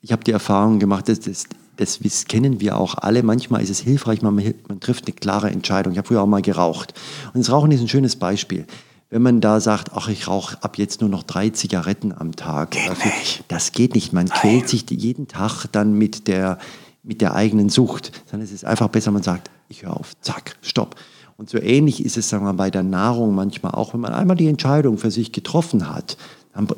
ich 0.00 0.12
habe 0.12 0.24
die 0.24 0.32
Erfahrung 0.32 0.78
gemacht, 0.78 1.08
dass 1.08 1.20
das, 1.20 1.46
das, 1.76 1.98
das 1.98 2.24
kennen 2.24 2.60
wir 2.60 2.78
auch 2.78 2.94
alle. 2.94 3.22
Manchmal 3.22 3.62
ist 3.62 3.70
es 3.70 3.80
hilfreich, 3.80 4.22
man, 4.22 4.34
man 4.68 4.80
trifft 4.80 5.06
eine 5.06 5.14
klare 5.14 5.50
Entscheidung. 5.50 5.92
Ich 5.92 5.98
habe 5.98 6.08
früher 6.08 6.22
auch 6.22 6.26
mal 6.26 6.42
geraucht. 6.42 6.94
Und 7.34 7.40
das 7.40 7.52
Rauchen 7.52 7.70
ist 7.70 7.80
ein 7.80 7.88
schönes 7.88 8.16
Beispiel. 8.16 8.66
Wenn 9.10 9.22
man 9.22 9.40
da 9.40 9.60
sagt, 9.60 9.92
ach, 9.94 10.08
ich 10.08 10.28
rauche 10.28 10.62
ab 10.62 10.76
jetzt 10.76 11.00
nur 11.00 11.08
noch 11.08 11.22
drei 11.22 11.48
Zigaretten 11.50 12.12
am 12.12 12.36
Tag. 12.36 12.72
Geht 12.72 12.88
dafür. 12.88 13.12
Das 13.48 13.72
geht 13.72 13.94
nicht. 13.94 14.12
Man 14.12 14.26
Nein. 14.26 14.38
quält 14.38 14.68
sich 14.68 14.84
jeden 14.90 15.28
Tag 15.28 15.66
dann 15.72 15.94
mit 15.94 16.28
der, 16.28 16.58
mit 17.02 17.22
der 17.22 17.34
eigenen 17.34 17.70
Sucht. 17.70 18.12
Sondern 18.26 18.44
es 18.44 18.52
ist 18.52 18.66
einfach 18.66 18.88
besser, 18.88 19.10
man 19.10 19.22
sagt, 19.22 19.50
ich 19.68 19.82
höre 19.82 19.96
auf, 19.96 20.12
zack, 20.20 20.56
stopp. 20.60 20.96
Und 21.38 21.48
so 21.48 21.58
ähnlich 21.58 22.04
ist 22.04 22.16
es, 22.16 22.28
sagen 22.28 22.42
wir 22.44 22.52
mal, 22.52 22.56
bei 22.56 22.70
der 22.70 22.82
Nahrung 22.82 23.32
manchmal 23.32 23.72
auch, 23.72 23.94
wenn 23.94 24.00
man 24.00 24.12
einmal 24.12 24.36
die 24.36 24.48
Entscheidung 24.48 24.98
für 24.98 25.12
sich 25.12 25.30
getroffen 25.30 25.88
hat. 25.88 26.16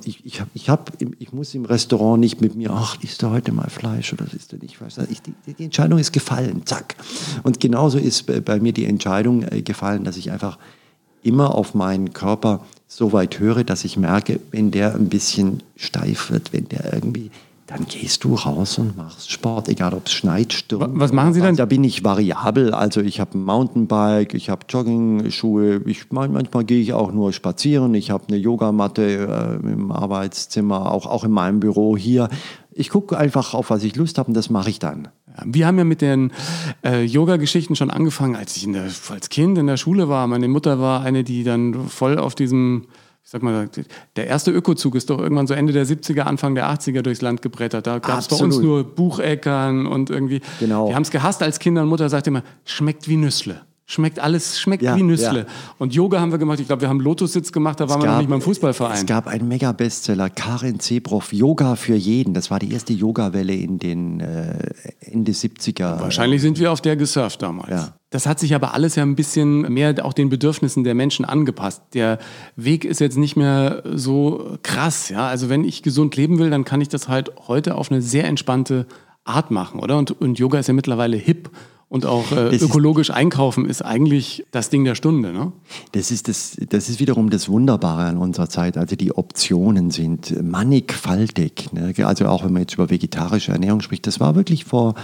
Ich, 0.05 0.27
ich, 0.27 0.43
ich, 0.53 0.69
hab, 0.69 0.93
ich 1.19 1.33
muss 1.33 1.55
im 1.55 1.65
Restaurant 1.65 2.21
nicht 2.21 2.43
mit 2.43 2.55
mir, 2.55 2.71
ach, 2.71 3.03
isst 3.03 3.23
du 3.23 3.31
heute 3.31 3.53
mal 3.53 3.71
Fleisch 3.71 4.13
oder 4.13 4.27
isst 4.31 4.53
du 4.53 4.59
nicht 4.59 4.77
Fleisch? 4.77 4.97
Die, 5.47 5.55
die, 5.55 5.65
Entscheidung 5.65 5.99
ist 5.99 6.13
gefallen, 6.13 6.67
zack. 6.67 6.97
Und 7.43 7.59
genauso 7.61 7.97
ist 7.97 8.27
bei 8.45 8.61
mir 8.61 8.75
die 8.75 8.85
Entscheidung 8.85 9.45
äh, 9.45 9.63
gefallen, 9.63 10.05
dass 10.05 10.19
ich 10.19 10.31
einfach 10.31 10.59
immer 11.23 11.55
auf 11.55 11.73
meinen 11.73 12.13
Körper 12.13 12.67
so 12.87 13.15
weit 13.15 13.39
höre, 13.39 13.65
dass 13.65 13.87
ich 13.87 13.97
merke, 13.97 14.41
wenn 14.51 14.71
der 14.71 14.95
ein 14.95 15.09
bisschen 15.09 15.63
steif 15.77 16.31
wird, 16.31 16.53
wenn 16.53 16.69
der 16.69 16.93
irgendwie 16.93 17.31
dann 17.71 17.87
gehst 17.87 18.25
du 18.25 18.35
raus 18.35 18.79
und 18.79 18.97
machst 18.97 19.31
Sport, 19.31 19.69
egal 19.69 19.95
ob 19.95 20.07
es 20.07 20.13
schneit, 20.13 20.53
stürmt. 20.53 20.99
Was 20.99 21.13
machen 21.13 21.35
Sie 21.35 21.41
dann? 21.41 21.55
Da 21.55 21.67
bin 21.67 21.85
ich 21.85 22.03
variabel. 22.03 22.75
Also 22.75 23.01
ich 23.01 23.21
habe 23.21 23.39
ein 23.39 23.45
Mountainbike, 23.45 24.35
ich 24.35 24.51
habe 24.51 24.67
Jogging-Schuhe, 24.69 25.83
ich, 25.87 26.11
manchmal 26.11 26.65
gehe 26.65 26.81
ich 26.81 26.93
auch 26.95 27.13
nur 27.13 27.33
spazieren. 27.33 27.95
Ich 27.95 28.11
habe 28.11 28.25
eine 28.27 28.39
Yogamatte 28.39 29.61
äh, 29.63 29.73
im 29.73 29.93
Arbeitszimmer, 29.93 30.91
auch, 30.91 31.07
auch 31.07 31.23
in 31.23 31.31
meinem 31.31 31.61
Büro 31.61 31.97
hier. 31.97 32.29
Ich 32.73 32.91
gucke 32.91 33.17
einfach 33.17 33.55
auf, 33.55 33.71
was 33.71 33.85
ich 33.85 33.95
Lust 33.95 34.19
habe 34.19 34.29
und 34.29 34.35
das 34.35 34.51
mache 34.51 34.71
ich 34.71 34.81
dann. 34.81 35.09
Wir 35.45 35.69
haben 35.69 35.79
ja 35.79 35.85
mit 35.85 36.01
den 36.01 36.33
äh, 36.85 37.05
Yoga-Geschichten 37.05 37.77
schon 37.77 37.91
angefangen, 37.91 38.35
als 38.35 38.57
ich 38.57 38.71
der, 38.73 38.83
als 39.11 39.29
Kind 39.29 39.59
in 39.59 39.69
der 39.69 39.77
Schule 39.77 40.09
war. 40.09 40.27
Meine 40.27 40.49
Mutter 40.49 40.81
war 40.81 41.03
eine, 41.03 41.23
die 41.23 41.45
dann 41.45 41.89
voll 41.89 42.19
auf 42.19 42.35
diesem 42.35 42.87
sag 43.31 43.45
mal, 43.45 43.69
der 44.17 44.27
erste 44.27 44.51
Ökozug 44.51 44.97
ist 44.97 45.09
doch 45.09 45.21
irgendwann 45.21 45.47
so 45.47 45.55
Ende 45.55 45.73
der 45.73 45.87
70er, 45.87 46.23
Anfang 46.23 46.57
der 46.57 46.69
80er 46.69 47.03
durchs 47.03 47.21
Land 47.21 47.43
gebrettert. 47.43 47.87
Da 47.87 48.01
gab 48.01 48.19
es 48.19 48.27
bei 48.27 48.35
uns 48.35 48.59
nur 48.59 48.83
Bucheckern 48.83 49.87
und 49.87 50.11
irgendwie. 50.11 50.41
Genau. 50.59 50.89
Wir 50.89 50.97
haben 50.97 51.03
es 51.03 51.13
gehasst 51.13 51.41
als 51.41 51.61
Kinder 51.61 51.83
und 51.83 51.89
Mutter 51.89 52.09
sagte 52.09 52.31
immer, 52.31 52.43
schmeckt 52.65 53.09
wie 53.09 53.17
Nüssle. 53.17 53.61
Schmeckt 53.87 54.19
alles, 54.19 54.61
schmeckt 54.61 54.83
ja, 54.83 54.97
wie 54.97 55.05
Nüssle. 55.05 55.41
Ja. 55.41 55.47
Und 55.79 55.95
Yoga 55.95 56.21
haben 56.21 56.33
wir 56.33 56.39
gemacht. 56.39 56.59
Ich 56.59 56.67
glaube, 56.67 56.83
wir 56.83 56.89
haben 56.89 57.01
Lotussitz 57.01 57.53
gemacht, 57.53 57.79
da 57.79 57.89
waren 57.89 57.99
es 57.99 58.03
wir 58.03 58.07
gab, 58.07 58.15
noch 58.15 58.21
nicht 58.21 58.31
mal 58.31 58.37
im 58.37 58.43
Fußballverein. 58.43 58.95
Es 58.95 59.07
gab 59.07 59.29
einen 59.29 59.47
Mega-Bestseller, 59.47 60.29
Karin 60.31 60.81
Zebroff, 60.81 61.33
Yoga 61.33 61.77
für 61.77 61.97
jeden. 61.97 62.35
Das 62.35 62.51
war 62.51 62.59
die 62.59 62.73
erste 62.73 62.93
Yoga-Welle 62.93 63.55
in 63.55 63.79
den 63.79 64.21
äh, 64.21 64.71
Ende 65.01 65.33
70er. 65.33 66.01
Wahrscheinlich 66.01 66.41
sind 66.43 66.59
wir 66.59 66.73
auf 66.73 66.81
der 66.81 66.97
gesurft 66.97 67.43
damals. 67.43 67.71
Ja. 67.71 68.00
Das 68.11 68.27
hat 68.27 68.41
sich 68.41 68.57
aber 68.57 68.75
alles 68.75 68.97
ja 68.97 69.05
ein 69.05 69.15
bisschen 69.15 69.73
mehr 69.73 69.95
auch 70.05 70.13
den 70.13 70.29
Bedürfnissen 70.29 70.83
der 70.83 70.95
Menschen 70.95 71.25
angepasst. 71.25 71.83
Der 71.95 72.19
Weg 72.57 72.85
ist 72.85 73.01
jetzt 73.01 73.17
nicht 73.17 73.37
mehr 73.37 73.85
so 73.95 74.59
krass. 74.65 75.09
Ja? 75.09 75.29
Also 75.29 75.49
wenn 75.49 75.63
ich 75.63 75.83
gesund 75.83 76.17
leben 76.17 76.39
will, 76.39 76.51
dann 76.51 76.65
kann 76.65 76.81
ich 76.81 76.89
das 76.89 77.09
halt 77.09 77.31
heute 77.47 77.77
auf 77.77 77.91
eine 77.91 78.03
sehr 78.03 78.25
entspannte 78.25 78.87
Art 79.25 79.53
machen, 79.53 79.81
oder? 79.81 79.97
Und, 79.97 80.11
und 80.21 80.39
Yoga 80.39 80.59
ist 80.59 80.67
ja 80.67 80.75
mittlerweile 80.75 81.17
hip 81.17 81.51
und 81.91 82.07
auch 82.07 82.31
äh, 82.31 82.57
ökologisch 82.57 83.11
einkaufen 83.11 83.67
ist 83.67 83.83
eigentlich 83.83 84.47
das 84.53 84.71
Ding 84.71 84.85
der 84.85 84.95
Stunde. 84.95 85.33
Ne? 85.33 85.53
Das, 85.93 86.13
ist 86.13 86.29
das, 86.29 86.57
das 86.69 86.89
ist 86.89 87.01
wiederum 87.01 87.31
das 87.31 87.49
Wunderbare 87.49 88.05
an 88.05 88.17
unserer 88.17 88.49
Zeit. 88.49 88.77
Also 88.77 88.95
die 88.95 89.13
Optionen 89.13 89.91
sind 89.91 90.41
mannigfaltig. 90.41 91.73
Ne? 91.73 91.93
Also 92.07 92.27
auch 92.27 92.45
wenn 92.45 92.53
man 92.53 92.63
jetzt 92.63 92.75
über 92.75 92.91
vegetarische 92.91 93.51
Ernährung 93.51 93.81
spricht, 93.81 94.07
das 94.07 94.21
war 94.21 94.37
wirklich 94.37 94.65
vor 94.65 94.95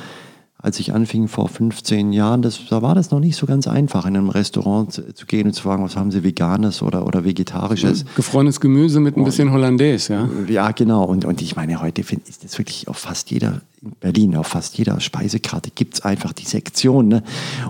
als 0.59 0.81
ich 0.81 0.95
anfing 0.95 1.29
vor 1.29 1.49
15 1.49 2.13
Jahren, 2.13 2.41
das, 2.41 2.61
da 2.71 2.81
war 2.81 2.95
das 2.95 3.11
noch 3.11 3.21
nicht 3.21 3.37
so 3.37 3.47
ganz 3.47 3.69
einfach, 3.69 4.07
in 4.07 4.17
einem 4.17 4.31
Restaurant 4.31 4.91
zu, 4.91 5.15
zu 5.15 5.27
gehen 5.27 5.47
und 5.47 5.53
zu 5.53 5.63
fragen, 5.63 5.85
was 5.85 5.97
haben 5.97 6.11
Sie 6.11 6.25
Veganes 6.25 6.83
oder, 6.83 7.07
oder 7.07 7.25
Vegetarisches. 7.25 8.07
Gefrorenes 8.17 8.59
Gemüse 8.61 9.01
mit 9.01 9.17
ein 9.19 9.25
bisschen 9.25 9.53
Hollandaise, 9.53 10.13
ja? 10.13 10.29
Ja, 10.49 10.71
genau. 10.71 11.05
Und, 11.05 11.27
und 11.27 11.43
ich 11.43 11.57
meine, 11.57 11.81
heute 11.83 12.03
find, 12.05 12.27
ist 12.27 12.43
das 12.43 12.57
wirklich 12.57 12.89
auf 12.89 12.97
fast 12.97 13.31
jeder, 13.31 13.61
in 13.83 13.93
Berlin, 14.01 14.35
auf 14.35 14.47
fast 14.47 14.79
jeder 14.79 14.99
Speisekarte 14.99 15.71
gibt 15.75 15.95
es 15.95 16.01
einfach 16.01 16.33
die 16.33 16.47
Sektion. 16.47 17.09
Ne? 17.09 17.23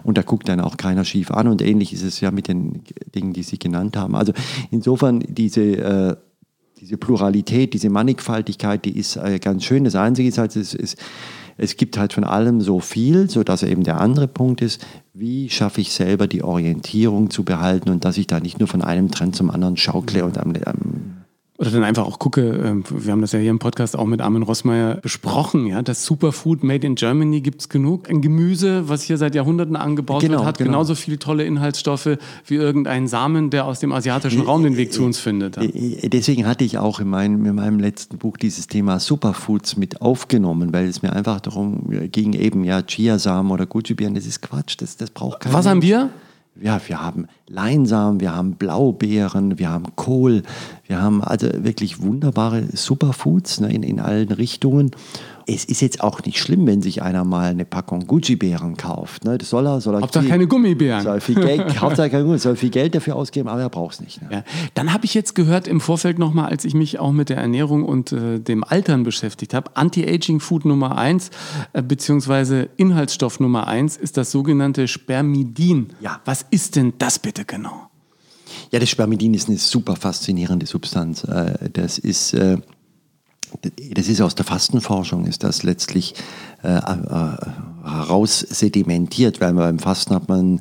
Und 0.04 0.16
da 0.16 0.22
guckt 0.22 0.48
dann 0.48 0.60
auch 0.60 0.76
keiner 0.76 1.04
schief 1.04 1.32
an. 1.32 1.48
Und 1.48 1.62
ähnlich 1.62 1.92
ist 1.92 2.02
es 2.02 2.20
ja 2.20 2.30
mit 2.30 2.46
den 2.46 2.82
Dingen, 3.14 3.32
die 3.32 3.42
Sie 3.42 3.58
genannt 3.58 3.96
haben. 3.96 4.14
Also 4.14 4.32
insofern 4.70 5.20
diese... 5.20 5.62
Äh, 5.62 6.16
diese 6.78 6.98
Pluralität, 6.98 7.72
diese 7.72 7.88
Mannigfaltigkeit, 7.88 8.84
die 8.84 8.98
ist 8.98 9.16
äh, 9.16 9.38
ganz 9.38 9.64
schön. 9.64 9.84
Das 9.84 9.94
Einzige 9.94 10.28
ist 10.28 10.36
halt, 10.36 10.54
es 10.56 10.74
ist, 10.74 10.98
es 11.56 11.76
gibt 11.76 11.98
halt 11.98 12.12
von 12.12 12.24
allem 12.24 12.60
so 12.60 12.80
viel, 12.80 13.30
sodass 13.30 13.62
eben 13.62 13.82
der 13.82 14.00
andere 14.00 14.28
Punkt 14.28 14.60
ist, 14.60 14.84
wie 15.14 15.48
schaffe 15.48 15.80
ich 15.80 15.92
selber 15.92 16.26
die 16.26 16.42
Orientierung 16.42 17.30
zu 17.30 17.44
behalten 17.44 17.90
und 17.90 18.04
dass 18.04 18.18
ich 18.18 18.26
da 18.26 18.40
nicht 18.40 18.58
nur 18.58 18.68
von 18.68 18.82
einem 18.82 19.10
Trend 19.10 19.36
zum 19.36 19.50
anderen 19.50 19.76
schaukle 19.76 20.24
und 20.24 20.38
am, 20.38 20.54
am 20.64 21.24
oder 21.58 21.70
dann 21.70 21.84
einfach 21.84 22.04
auch 22.04 22.18
gucke, 22.18 22.42
ähm, 22.42 22.84
wir 22.90 23.12
haben 23.12 23.20
das 23.20 23.32
ja 23.32 23.38
hier 23.38 23.50
im 23.50 23.58
Podcast 23.58 23.96
auch 23.96 24.04
mit 24.04 24.20
Armin 24.20 24.42
Rossmeier 24.42 24.96
besprochen, 24.96 25.66
ja, 25.66 25.82
das 25.82 26.04
Superfood 26.04 26.62
Made 26.62 26.86
in 26.86 26.94
Germany 26.96 27.40
gibt 27.40 27.62
es 27.62 27.68
genug. 27.68 28.10
Ein 28.10 28.20
Gemüse, 28.20 28.88
was 28.88 29.02
hier 29.02 29.16
seit 29.16 29.34
Jahrhunderten 29.34 29.76
angebaut 29.76 30.20
genau, 30.20 30.38
wird, 30.38 30.46
hat 30.46 30.58
genau. 30.58 30.70
genauso 30.70 30.94
viele 30.94 31.18
tolle 31.18 31.44
Inhaltsstoffe 31.44 32.18
wie 32.46 32.54
irgendein 32.54 33.08
Samen, 33.08 33.50
der 33.50 33.64
aus 33.64 33.80
dem 33.80 33.92
asiatischen 33.92 34.42
Raum 34.42 34.62
den 34.62 34.76
Weg 34.76 34.92
zu 34.92 35.02
uns 35.02 35.18
findet. 35.18 35.56
Ja. 35.56 35.62
Deswegen 36.08 36.46
hatte 36.46 36.64
ich 36.64 36.78
auch 36.78 37.00
in 37.00 37.08
meinem, 37.08 37.44
in 37.46 37.54
meinem 37.54 37.80
letzten 37.80 38.18
Buch 38.18 38.36
dieses 38.36 38.66
Thema 38.66 39.00
Superfoods 39.00 39.76
mit 39.76 40.02
aufgenommen, 40.02 40.72
weil 40.72 40.86
es 40.86 41.02
mir 41.02 41.12
einfach 41.12 41.40
darum 41.40 41.88
ging, 42.12 42.34
eben 42.34 42.64
ja 42.64 42.82
Chiasamen 42.82 43.50
oder 43.50 43.66
Gucci-Beeren, 43.66 44.14
das 44.14 44.26
ist 44.26 44.42
Quatsch, 44.42 44.76
das, 44.78 44.96
das 44.96 45.10
braucht 45.10 45.40
keiner. 45.40 45.54
Was 45.54 45.66
haben 45.66 45.82
wir? 45.82 46.10
Ja, 46.60 46.80
wir 46.86 47.00
haben 47.00 47.26
Leinsamen, 47.48 48.20
wir 48.20 48.34
haben 48.34 48.54
Blaubeeren, 48.54 49.58
wir 49.58 49.70
haben 49.70 49.94
Kohl, 49.96 50.42
wir 50.86 51.00
haben 51.00 51.22
also 51.22 51.48
wirklich 51.52 52.02
wunderbare 52.02 52.64
Superfoods 52.72 53.60
ne, 53.60 53.72
in, 53.72 53.82
in 53.82 54.00
allen 54.00 54.32
Richtungen 54.32 54.90
es 55.48 55.64
ist 55.64 55.80
jetzt 55.80 56.02
auch 56.02 56.22
nicht 56.24 56.38
schlimm, 56.38 56.66
wenn 56.66 56.82
sich 56.82 57.02
einer 57.02 57.24
mal 57.24 57.50
eine 57.50 57.64
Packung 57.64 58.06
Gucci-Beeren 58.06 58.76
kauft. 58.76 59.24
Ne? 59.24 59.38
Das 59.38 59.50
soll 59.50 59.66
er, 59.66 59.80
soll 59.80 59.94
er 59.94 60.00
Hauptsache 60.00 60.24
viel, 60.24 60.30
keine 60.30 60.46
Gummibären. 60.48 61.02
Soll 61.02 61.20
viel 61.20 61.36
Geld, 61.36 61.60
Hauptsache 61.80 62.10
keine 62.10 62.24
Gummibären, 62.24 62.40
soll 62.40 62.56
viel 62.56 62.70
Geld 62.70 62.96
dafür 62.96 63.14
ausgeben, 63.14 63.48
aber 63.48 63.60
er 63.60 63.70
braucht 63.70 63.94
es 63.94 64.00
nicht. 64.00 64.20
Ne? 64.22 64.28
Ja. 64.32 64.44
Dann 64.74 64.92
habe 64.92 65.04
ich 65.04 65.14
jetzt 65.14 65.34
gehört 65.36 65.68
im 65.68 65.80
Vorfeld 65.80 66.18
nochmal, 66.18 66.46
als 66.50 66.64
ich 66.64 66.74
mich 66.74 66.98
auch 66.98 67.12
mit 67.12 67.28
der 67.28 67.36
Ernährung 67.36 67.84
und 67.84 68.10
äh, 68.10 68.40
dem 68.40 68.64
Altern 68.64 69.04
beschäftigt 69.04 69.54
habe, 69.54 69.70
Anti-Aging-Food 69.76 70.64
Nummer 70.64 70.98
eins 70.98 71.30
äh, 71.72 71.82
beziehungsweise 71.82 72.68
Inhaltsstoff 72.76 73.38
Nummer 73.38 73.68
eins 73.68 73.96
ist 73.96 74.16
das 74.16 74.32
sogenannte 74.32 74.88
Spermidin. 74.88 75.90
Ja. 76.00 76.20
Was 76.24 76.44
ist 76.50 76.74
denn 76.74 76.94
das 76.98 77.20
bitte 77.20 77.44
genau? 77.44 77.88
Ja, 78.72 78.80
das 78.80 78.88
Spermidin 78.88 79.34
ist 79.34 79.48
eine 79.48 79.58
super 79.58 79.94
faszinierende 79.94 80.66
Substanz. 80.66 81.22
Äh, 81.24 81.70
das 81.72 81.98
ist 81.98 82.34
äh, 82.34 82.58
das 83.94 84.08
ist 84.08 84.20
aus 84.20 84.34
der 84.34 84.44
Fastenforschung, 84.44 85.26
ist 85.26 85.42
das 85.42 85.62
letztlich 85.62 86.14
äh, 86.62 86.76
äh, 86.76 87.36
heraussedimentiert, 87.84 89.40
weil 89.40 89.54
beim 89.54 89.78
Fasten 89.78 90.14
hat 90.14 90.28
man 90.28 90.60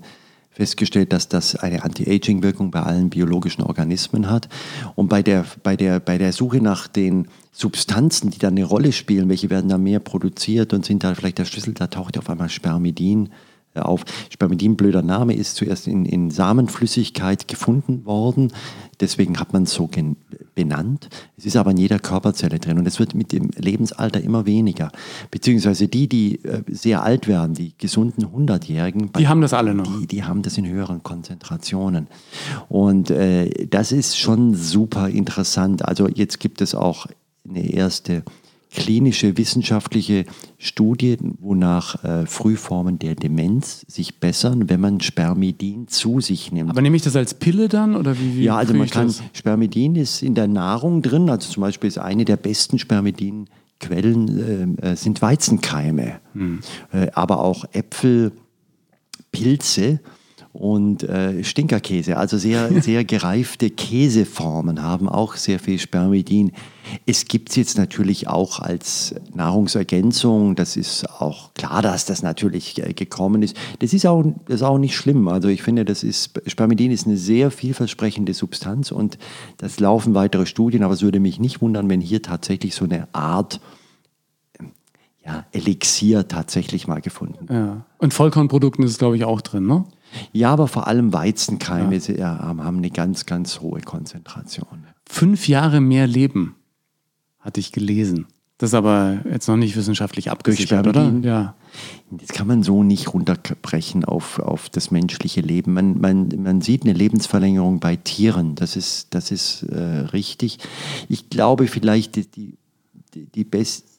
festgestellt, 0.51 1.11
dass 1.11 1.27
das 1.27 1.55
eine 1.57 1.83
Anti-Aging-Wirkung 1.83 2.71
bei 2.71 2.81
allen 2.81 3.09
biologischen 3.09 3.61
Organismen 3.61 4.29
hat. 4.29 4.47
Und 4.95 5.09
bei 5.09 5.21
der, 5.21 5.45
bei, 5.63 5.75
der, 5.75 5.99
bei 5.99 6.17
der 6.17 6.31
Suche 6.31 6.61
nach 6.61 6.87
den 6.87 7.27
Substanzen, 7.51 8.31
die 8.31 8.37
da 8.37 8.47
eine 8.47 8.63
Rolle 8.63 8.93
spielen, 8.93 9.27
welche 9.27 9.49
werden 9.49 9.69
da 9.69 9.77
mehr 9.77 9.99
produziert 9.99 10.73
und 10.73 10.85
sind 10.85 11.03
da 11.03 11.13
vielleicht 11.13 11.39
der 11.39 11.45
Schlüssel, 11.45 11.73
da 11.73 11.87
taucht 11.87 12.17
auf 12.17 12.29
einmal 12.29 12.49
Spermidin 12.49 13.29
auf. 13.77 14.05
Spermidin, 14.29 14.75
blöder 14.75 15.01
Name, 15.01 15.35
ist 15.35 15.55
zuerst 15.55 15.87
in, 15.87 16.05
in 16.05 16.31
Samenflüssigkeit 16.31 17.47
gefunden 17.47 18.05
worden. 18.05 18.51
Deswegen 18.99 19.39
hat 19.39 19.53
man 19.53 19.63
es 19.63 19.73
so 19.73 19.89
benannt. 20.55 21.09
Es 21.37 21.45
ist 21.45 21.57
aber 21.57 21.71
in 21.71 21.77
jeder 21.77 21.99
Körperzelle 21.99 22.59
drin 22.59 22.77
und 22.77 22.87
es 22.87 22.99
wird 22.99 23.13
mit 23.13 23.31
dem 23.31 23.49
Lebensalter 23.57 24.21
immer 24.21 24.45
weniger. 24.45 24.91
Beziehungsweise 25.31 25.87
die, 25.87 26.07
die 26.07 26.43
äh, 26.45 26.63
sehr 26.67 27.03
alt 27.03 27.27
werden, 27.27 27.53
die 27.53 27.73
gesunden 27.77 28.25
100-Jährigen, 28.25 29.11
die 29.17 29.27
haben 29.27 29.41
das 29.41 29.53
alle 29.53 29.73
noch. 29.73 29.99
Die, 29.99 30.07
die 30.07 30.23
haben 30.23 30.41
das 30.41 30.57
in 30.57 30.67
höheren 30.67 31.03
Konzentrationen. 31.03 32.07
Und 32.69 33.11
äh, 33.11 33.67
das 33.67 33.91
ist 33.91 34.17
schon 34.17 34.53
super 34.53 35.09
interessant. 35.09 35.85
Also 35.85 36.07
jetzt 36.07 36.39
gibt 36.39 36.61
es 36.61 36.73
auch 36.73 37.07
eine 37.47 37.69
erste 37.69 38.23
klinische 38.75 39.37
wissenschaftliche 39.37 40.25
Studien, 40.57 41.35
wonach 41.39 42.03
äh, 42.03 42.25
Frühformen 42.25 42.99
der 42.99 43.15
Demenz 43.15 43.85
sich 43.87 44.19
bessern, 44.19 44.69
wenn 44.69 44.81
man 44.81 45.01
Spermidin 45.01 45.87
zu 45.87 46.19
sich 46.19 46.51
nimmt. 46.51 46.69
Aber 46.69 46.81
nehme 46.81 46.95
ich 46.95 47.01
das 47.01 47.15
als 47.15 47.33
Pille 47.33 47.69
dann 47.69 47.95
oder 47.95 48.19
wie? 48.19 48.37
wie 48.37 48.43
ja, 48.43 48.57
also 48.57 48.73
man 48.73 48.89
kann 48.89 49.07
das? 49.07 49.23
Spermidin 49.33 49.95
ist 49.95 50.21
in 50.21 50.35
der 50.35 50.47
Nahrung 50.47 51.01
drin. 51.01 51.29
Also 51.29 51.51
zum 51.51 51.61
Beispiel 51.61 51.87
ist 51.87 51.97
eine 51.97 52.25
der 52.25 52.37
besten 52.37 52.77
Spermidin-Quellen 52.77 54.77
äh, 54.81 54.91
äh 54.91 54.95
sind 54.95 55.21
Weizenkeime, 55.21 56.19
hm. 56.33 56.59
äh, 56.91 57.07
aber 57.13 57.39
auch 57.39 57.65
Äpfel, 57.71 58.33
Pilze 59.31 59.99
und 60.55 61.03
äh, 61.03 61.43
Stinkerkäse, 61.43 62.15
also 62.15 62.37
sehr, 62.37 62.69
sehr 62.81 63.03
gereifte 63.03 63.69
Käseformen 63.69 64.81
haben 64.81 65.09
auch 65.09 65.35
sehr 65.35 65.59
viel 65.59 65.79
Spermidin. 65.79 66.53
Es 67.05 67.25
gibt 67.25 67.49
es 67.49 67.55
jetzt 67.57 67.77
natürlich 67.77 68.27
auch 68.27 68.59
als 68.59 69.15
Nahrungsergänzung. 69.33 70.55
Das 70.55 70.77
ist 70.77 71.09
auch 71.19 71.53
klar, 71.55 71.81
dass 71.81 72.05
das 72.05 72.23
natürlich 72.23 72.81
äh, 72.81 72.93
gekommen 72.93 73.43
ist. 73.43 73.57
Das 73.79 73.91
ist 73.91 74.05
auch, 74.05 74.23
das 74.45 74.55
ist 74.55 74.63
auch 74.63 74.77
nicht 74.77 74.95
schlimm. 74.95 75.27
Also 75.27 75.49
ich 75.49 75.61
finde, 75.61 75.83
das 75.83 76.03
ist, 76.03 76.41
Spermidin 76.47 76.91
ist 76.91 77.05
eine 77.05 77.17
sehr 77.17 77.51
vielversprechende 77.51 78.33
Substanz 78.33 78.91
und 78.91 79.17
das 79.57 79.79
laufen 79.81 80.13
weitere 80.13 80.45
Studien, 80.45 80.83
aber 80.83 80.93
es 80.93 81.01
würde 81.01 81.19
mich 81.19 81.39
nicht 81.39 81.61
wundern, 81.61 81.89
wenn 81.89 82.01
hier 82.01 82.21
tatsächlich 82.21 82.75
so 82.75 82.85
eine 82.85 83.09
Art 83.13 83.59
ja, 85.25 85.43
Elixier 85.51 86.27
tatsächlich 86.27 86.87
mal 86.87 87.01
gefunden. 87.01 87.51
Ja. 87.51 87.85
Und 87.97 88.13
Vollkornprodukten 88.13 88.85
ist 88.85 88.91
es, 88.91 88.97
glaube 88.99 89.17
ich, 89.17 89.25
auch 89.25 89.41
drin, 89.41 89.65
ne? 89.65 89.83
Ja, 90.31 90.51
aber 90.51 90.67
vor 90.67 90.87
allem 90.87 91.13
Weizenkeime 91.13 91.97
ja. 91.97 92.39
haben 92.39 92.77
eine 92.77 92.91
ganz, 92.91 93.25
ganz 93.25 93.61
hohe 93.61 93.81
Konzentration. 93.81 94.85
Fünf 95.07 95.47
Jahre 95.47 95.81
mehr 95.81 96.07
Leben, 96.07 96.55
hatte 97.39 97.59
ich 97.59 97.71
gelesen. 97.71 98.27
Das 98.57 98.69
ist 98.69 98.73
aber 98.73 99.19
jetzt 99.29 99.49
noch 99.49 99.57
nicht 99.57 99.75
wissenschaftlich 99.75 100.31
abgesichert, 100.31 100.87
oder? 100.87 101.11
Ja. 101.21 101.55
Das 102.09 102.29
kann 102.29 102.47
man 102.47 102.63
so 102.63 102.83
nicht 102.83 103.13
runterbrechen 103.13 104.05
auf, 104.05 104.39
auf 104.39 104.69
das 104.69 104.91
menschliche 104.91 105.41
Leben. 105.41 105.73
Man, 105.73 105.99
man, 105.99 106.29
man 106.37 106.61
sieht 106.61 106.83
eine 106.83 106.93
Lebensverlängerung 106.93 107.81
bei 107.81 107.97
Tieren, 107.97 108.55
das 108.55 108.77
ist, 108.77 109.13
das 109.13 109.31
ist 109.31 109.63
äh, 109.63 110.05
richtig. 110.13 110.59
Ich 111.09 111.29
glaube 111.29 111.67
vielleicht 111.67 112.15
die, 112.15 112.57
die, 113.13 113.25
die 113.25 113.43
beste 113.43 113.94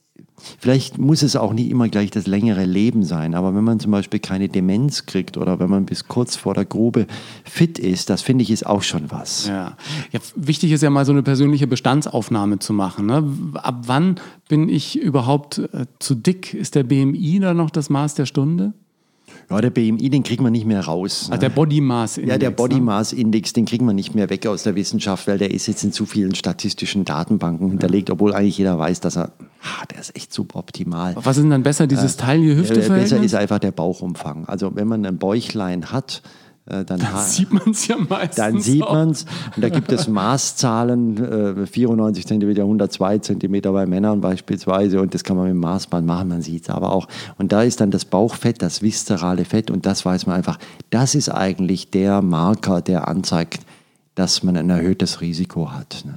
Vielleicht 0.58 0.98
muss 0.98 1.22
es 1.22 1.34
auch 1.34 1.52
nicht 1.52 1.70
immer 1.70 1.88
gleich 1.88 2.10
das 2.10 2.26
längere 2.26 2.64
Leben 2.64 3.04
sein, 3.04 3.34
aber 3.34 3.54
wenn 3.54 3.64
man 3.64 3.80
zum 3.80 3.90
Beispiel 3.90 4.20
keine 4.20 4.48
Demenz 4.48 5.06
kriegt 5.06 5.36
oder 5.36 5.58
wenn 5.58 5.70
man 5.70 5.86
bis 5.86 6.08
kurz 6.08 6.36
vor 6.36 6.54
der 6.54 6.64
Grube 6.64 7.06
fit 7.44 7.78
ist, 7.78 8.10
das 8.10 8.22
finde 8.22 8.42
ich 8.42 8.50
ist 8.50 8.66
auch 8.66 8.82
schon 8.82 9.10
was. 9.10 9.46
Ja. 9.46 9.76
ja 10.12 10.20
wichtig 10.34 10.72
ist 10.72 10.82
ja 10.82 10.90
mal 10.90 11.04
so 11.04 11.12
eine 11.12 11.22
persönliche 11.22 11.66
Bestandsaufnahme 11.66 12.58
zu 12.58 12.72
machen. 12.72 13.06
Ne? 13.06 13.24
Ab 13.54 13.84
wann 13.86 14.20
bin 14.48 14.68
ich 14.68 14.98
überhaupt 14.98 15.58
äh, 15.58 15.86
zu 15.98 16.14
dick? 16.14 16.54
Ist 16.54 16.74
der 16.74 16.84
BMI 16.84 17.40
da 17.40 17.54
noch 17.54 17.70
das 17.70 17.90
Maß 17.90 18.14
der 18.14 18.26
Stunde? 18.26 18.74
Ja, 19.48 19.60
der 19.60 19.70
BMI, 19.70 20.10
den 20.10 20.22
kriegt 20.24 20.42
man 20.42 20.52
nicht 20.52 20.66
mehr 20.66 20.80
raus. 20.80 21.28
Also 21.30 21.40
der 21.40 21.50
Body 21.50 21.80
Mass 21.80 22.18
Index. 22.18 22.32
Ja, 22.32 22.38
der 22.38 22.50
Body 22.50 22.76
ne? 22.76 22.82
Mass 22.82 23.12
Index, 23.12 23.52
den 23.52 23.64
kriegt 23.64 23.84
man 23.84 23.94
nicht 23.94 24.14
mehr 24.14 24.28
weg 24.28 24.46
aus 24.46 24.64
der 24.64 24.74
Wissenschaft, 24.74 25.28
weil 25.28 25.38
der 25.38 25.52
ist 25.52 25.68
jetzt 25.68 25.84
in 25.84 25.92
zu 25.92 26.04
vielen 26.04 26.34
statistischen 26.34 27.04
Datenbanken 27.04 27.68
hinterlegt, 27.68 28.10
obwohl 28.10 28.34
eigentlich 28.34 28.58
jeder 28.58 28.78
weiß, 28.78 29.00
dass 29.00 29.16
er, 29.16 29.32
ah, 29.62 29.86
der 29.90 30.00
ist 30.00 30.16
echt 30.16 30.32
suboptimal. 30.32 31.14
Was 31.16 31.36
ist 31.36 31.44
denn 31.44 31.50
dann 31.50 31.62
besser, 31.62 31.86
dieses 31.86 32.16
Taille-Hüfte-Verhältnis? 32.16 33.10
Besser 33.10 33.22
ist 33.22 33.34
einfach 33.34 33.60
der 33.60 33.72
Bauchumfang. 33.72 34.46
Also 34.46 34.74
wenn 34.74 34.88
man 34.88 35.06
ein 35.06 35.18
Bäuchlein 35.18 35.92
hat, 35.92 36.22
äh, 36.24 36.45
dann, 36.68 36.84
Dann 36.86 37.12
ha- 37.12 37.20
sieht 37.22 37.52
man 37.52 37.70
es 37.70 37.86
ja 37.86 37.96
meistens. 37.96 38.34
dann 38.36 38.60
sieht 38.60 38.80
man 38.80 39.10
es. 39.10 39.24
Und 39.54 39.62
da 39.62 39.68
gibt 39.68 39.92
es 39.92 40.08
Maßzahlen, 40.60 41.62
äh, 41.62 41.66
94 41.66 42.26
cm, 42.26 42.48
102 42.58 43.18
cm 43.18 43.60
bei 43.62 43.86
Männern 43.86 44.20
beispielsweise. 44.20 45.00
Und 45.00 45.14
das 45.14 45.22
kann 45.24 45.36
man 45.36 45.46
mit 45.46 45.54
dem 45.54 45.60
Maßband 45.60 46.06
machen, 46.06 46.28
man 46.28 46.42
sieht 46.42 46.64
es 46.64 46.70
aber 46.70 46.92
auch. 46.92 47.06
Und 47.38 47.52
da 47.52 47.62
ist 47.62 47.80
dann 47.80 47.90
das 47.90 48.04
Bauchfett, 48.04 48.62
das 48.62 48.82
viszerale 48.82 49.44
Fett. 49.44 49.70
Und 49.70 49.86
das 49.86 50.04
weiß 50.04 50.26
man 50.26 50.36
einfach, 50.36 50.58
das 50.90 51.14
ist 51.14 51.28
eigentlich 51.28 51.90
der 51.90 52.20
Marker, 52.22 52.80
der 52.82 53.06
anzeigt, 53.08 53.60
dass 54.16 54.42
man 54.42 54.56
ein 54.56 54.70
erhöhtes 54.70 55.20
Risiko 55.20 55.72
hat. 55.72 56.02
Ne? 56.04 56.14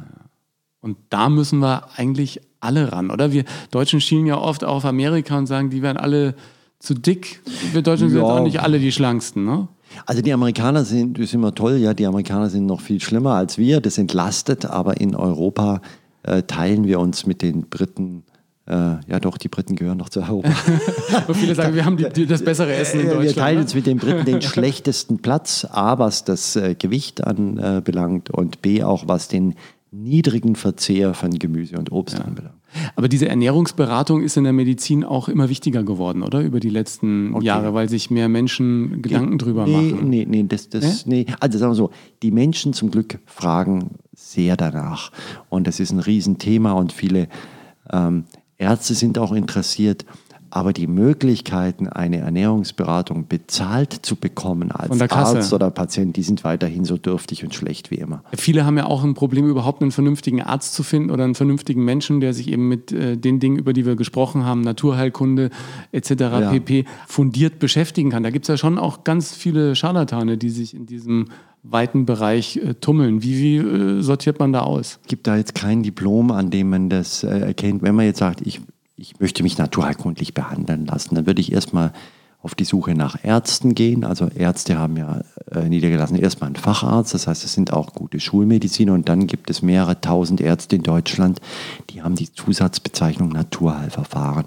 Und 0.82 0.98
da 1.10 1.30
müssen 1.30 1.60
wir 1.60 1.90
eigentlich 1.98 2.42
alle 2.62 2.92
ran, 2.92 3.12
oder? 3.12 3.32
Wir 3.32 3.44
Deutschen 3.72 4.02
schielen 4.02 4.26
ja 4.26 4.38
oft 4.38 4.64
auf 4.64 4.86
Amerika 4.86 5.38
und 5.38 5.46
sagen, 5.48 5.70
die 5.70 5.82
werden 5.82 5.98
alle 5.98 6.34
zu 6.80 6.94
dick. 6.94 7.42
Wir 7.74 7.82
Deutschen 7.82 8.10
sind 8.10 8.18
Ja. 8.20 8.24
jetzt 8.24 8.32
auch 8.40 8.44
nicht 8.44 8.62
alle 8.62 8.80
die 8.80 8.92
schlanksten, 8.92 9.44
ne? 9.46 9.68
Also 10.06 10.22
die 10.22 10.34
Amerikaner 10.34 10.86
sind, 10.86 11.18
das 11.18 11.26
ist 11.26 11.34
immer 11.34 11.54
toll, 11.54 11.78
ja, 11.78 11.94
die 11.94 12.06
Amerikaner 12.06 12.50
sind 12.50 12.66
noch 12.66 12.82
viel 12.82 13.00
schlimmer 13.02 13.34
als 13.36 13.58
wir, 13.58 13.82
das 13.82 13.98
entlastet, 13.98 14.66
aber 14.66 15.00
in 15.02 15.16
Europa 15.16 15.82
äh, 16.24 16.44
teilen 16.44 16.86
wir 16.86 17.00
uns 17.00 17.26
mit 17.26 17.42
den 17.42 17.70
Briten, 17.70 18.24
äh, 18.68 18.74
ja 18.74 19.20
doch, 19.20 19.38
die 19.38 19.48
Briten 19.48 19.76
gehören 19.76 19.98
noch 19.98 20.10
zu 20.10 20.22
Europa. 20.22 20.50
Und 21.28 21.36
viele 21.36 21.56
sagen, 21.56 21.74
wir 21.76 21.86
haben 21.86 21.98
die, 21.98 22.26
das 22.26 22.44
bessere 22.44 22.74
Essen 22.74 23.00
in 23.02 23.08
Äh, 23.08 23.10
Deutschland. 23.10 23.36
wir 23.36 23.42
teilen 23.42 23.58
ne? 23.58 23.62
uns 23.64 23.74
mit 23.76 23.86
den 23.88 23.98
Briten 23.98 24.26
den 24.26 24.42
schlechtesten 24.44 25.20
Platz, 25.20 25.66
A, 25.70 25.98
was 25.98 26.24
das 26.24 26.56
äh, 26.56 26.76
Gewicht 26.76 27.26
anbelangt 27.26 28.30
und 28.30 28.62
B, 28.62 28.84
auch 28.84 29.08
was 29.08 29.28
den 29.28 29.56
niedrigen 29.92 30.56
Verzehr 30.56 31.14
von 31.14 31.32
Gemüse 31.32 31.78
und 31.78 31.92
Obst 31.92 32.20
anbelangt. 32.20 32.59
Aber 32.96 33.08
diese 33.08 33.28
Ernährungsberatung 33.28 34.22
ist 34.22 34.38
in 34.38 34.44
der 34.44 34.54
Medizin 34.54 35.04
auch 35.04 35.30
immer 35.30 35.50
wichtiger 35.50 35.84
geworden, 35.84 36.24
oder? 36.24 36.42
Über 36.42 36.60
die 36.60 36.70
letzten 36.70 37.40
Jahre, 37.42 37.74
weil 37.74 37.90
sich 37.90 38.10
mehr 38.12 38.30
Menschen 38.30 39.02
Gedanken 39.02 39.38
drüber 39.38 39.66
nee, 39.66 39.72
machen. 39.72 40.10
Nee, 40.10 40.26
nee, 40.28 40.46
das, 40.48 40.70
das, 40.70 41.06
nee. 41.06 41.26
Also 41.40 41.58
sagen 41.58 41.72
wir 41.72 41.76
so, 41.76 41.92
die 42.22 42.32
Menschen 42.32 42.74
zum 42.74 42.92
Glück 42.92 43.20
fragen 43.26 43.92
sehr 44.16 44.58
danach. 44.58 45.12
Und 45.50 45.68
das 45.68 45.80
ist 45.80 45.92
ein 45.92 46.00
Riesenthema 46.00 46.74
und 46.74 46.92
viele 46.92 47.28
ähm, 47.92 48.26
Ärzte 48.58 48.94
sind 48.94 49.18
auch 49.18 49.32
interessiert. 49.32 50.06
Aber 50.52 50.74
die 50.74 50.88
Möglichkeiten, 50.88 51.88
eine 51.88 52.18
Ernährungsberatung 52.18 53.28
bezahlt 53.28 53.94
zu 53.94 54.16
bekommen 54.16 54.72
als. 54.72 54.90
Arzt 55.12 55.54
oder 55.54 55.70
Patient, 55.70 56.16
die 56.16 56.24
sind 56.24 56.44
weiterhin 56.44 56.86
so 56.86 56.98
dürftig 56.98 57.44
und 57.44 57.54
schlecht 57.54 57.92
wie 57.92 57.96
immer. 57.96 58.24
Viele 58.36 58.66
haben 58.66 58.78
ja 58.78 58.86
auch 58.86 59.04
ein 59.04 59.14
Problem, 59.14 59.48
überhaupt 59.48 59.82
einen 59.82 59.92
vernünftigen 59.92 60.42
Arzt 60.42 60.74
zu 60.74 60.84
finden 60.84 61.12
oder 61.12 61.24
einen 61.24 61.36
vernünftigen 61.36 61.84
Menschen, 61.84 62.20
der 62.20 62.34
sich 62.34 62.48
eben 62.50 62.68
mit 62.68 62.92
äh, 62.92 63.18
den 63.18 63.40
Dingen, 63.40 63.58
über 63.58 63.74
die 63.74 63.86
wir 63.86 63.96
gesprochen 63.96 64.46
haben, 64.46 64.62
Naturheilkunde 64.62 65.50
etc. 65.92 66.14
pp. 66.52 66.86
fundiert 67.08 67.60
beschäftigen 67.60 68.10
kann. 68.10 68.24
Da 68.24 68.30
gibt 68.30 68.46
es 68.46 68.48
ja 68.48 68.58
schon 68.58 68.78
auch 68.78 69.04
ganz 69.04 69.36
viele 69.36 69.76
Scharlatane, 69.76 70.38
die 70.38 70.50
sich 70.50 70.74
in 70.74 70.86
diesem 70.86 71.26
weiten 71.64 72.06
Bereich 72.06 72.58
äh, 72.58 72.74
tummeln. 72.76 73.22
Wie, 73.24 73.38
wie 73.38 73.58
äh, 73.58 74.02
sortiert 74.02 74.40
man 74.40 74.54
da 74.54 74.62
aus? 74.62 75.00
Es 75.02 75.08
gibt 75.08 75.28
da 75.28 75.38
jetzt 75.38 75.56
kein 75.56 75.84
Diplom, 75.84 76.32
an 76.32 76.50
dem 76.50 76.70
man 76.70 76.90
das 76.90 77.24
äh, 77.24 77.40
erkennt. 77.40 77.82
Wenn 77.82 77.96
man 77.96 78.06
jetzt 78.06 78.20
sagt, 78.20 78.42
ich, 78.46 78.62
ich 79.00 79.20
möchte 79.20 79.44
mich 79.44 79.58
naturheilkundlich 79.58 80.34
behandeln 80.34 80.86
lassen, 80.86 81.16
dann 81.16 81.26
würde 81.26 81.42
ich 81.42 81.52
erstmal 81.52 81.94
auf 82.42 82.56
die 82.56 82.64
Suche 82.64 82.96
nach 82.96 83.18
Ärzten 83.22 83.76
gehen. 83.76 84.06
Also 84.06 84.28
Ärzte 84.28 84.78
haben 84.78 84.96
ja 84.96 85.22
äh, 85.52 85.68
niedergelassen 85.68 86.16
erstmal 86.16 86.48
einen 86.48 86.56
Facharzt, 86.56 87.14
das 87.14 87.28
heißt, 87.28 87.44
es 87.44 87.54
sind 87.54 87.74
auch 87.74 87.94
gute 87.94 88.22
Schulmediziner 88.22 88.94
und 88.94 89.10
dann 89.10 89.28
gibt 89.28 89.50
es 89.50 89.62
mehrere 89.62 90.00
tausend 90.00 90.40
Ärzte 90.40 90.78
in 90.78 90.84
Deutschland, 90.84 91.42
die 91.90 92.02
haben 92.02 92.16
die 92.16 92.32
Zusatzbezeichnung 92.32 93.30
Naturheilverfahren. 93.30 94.46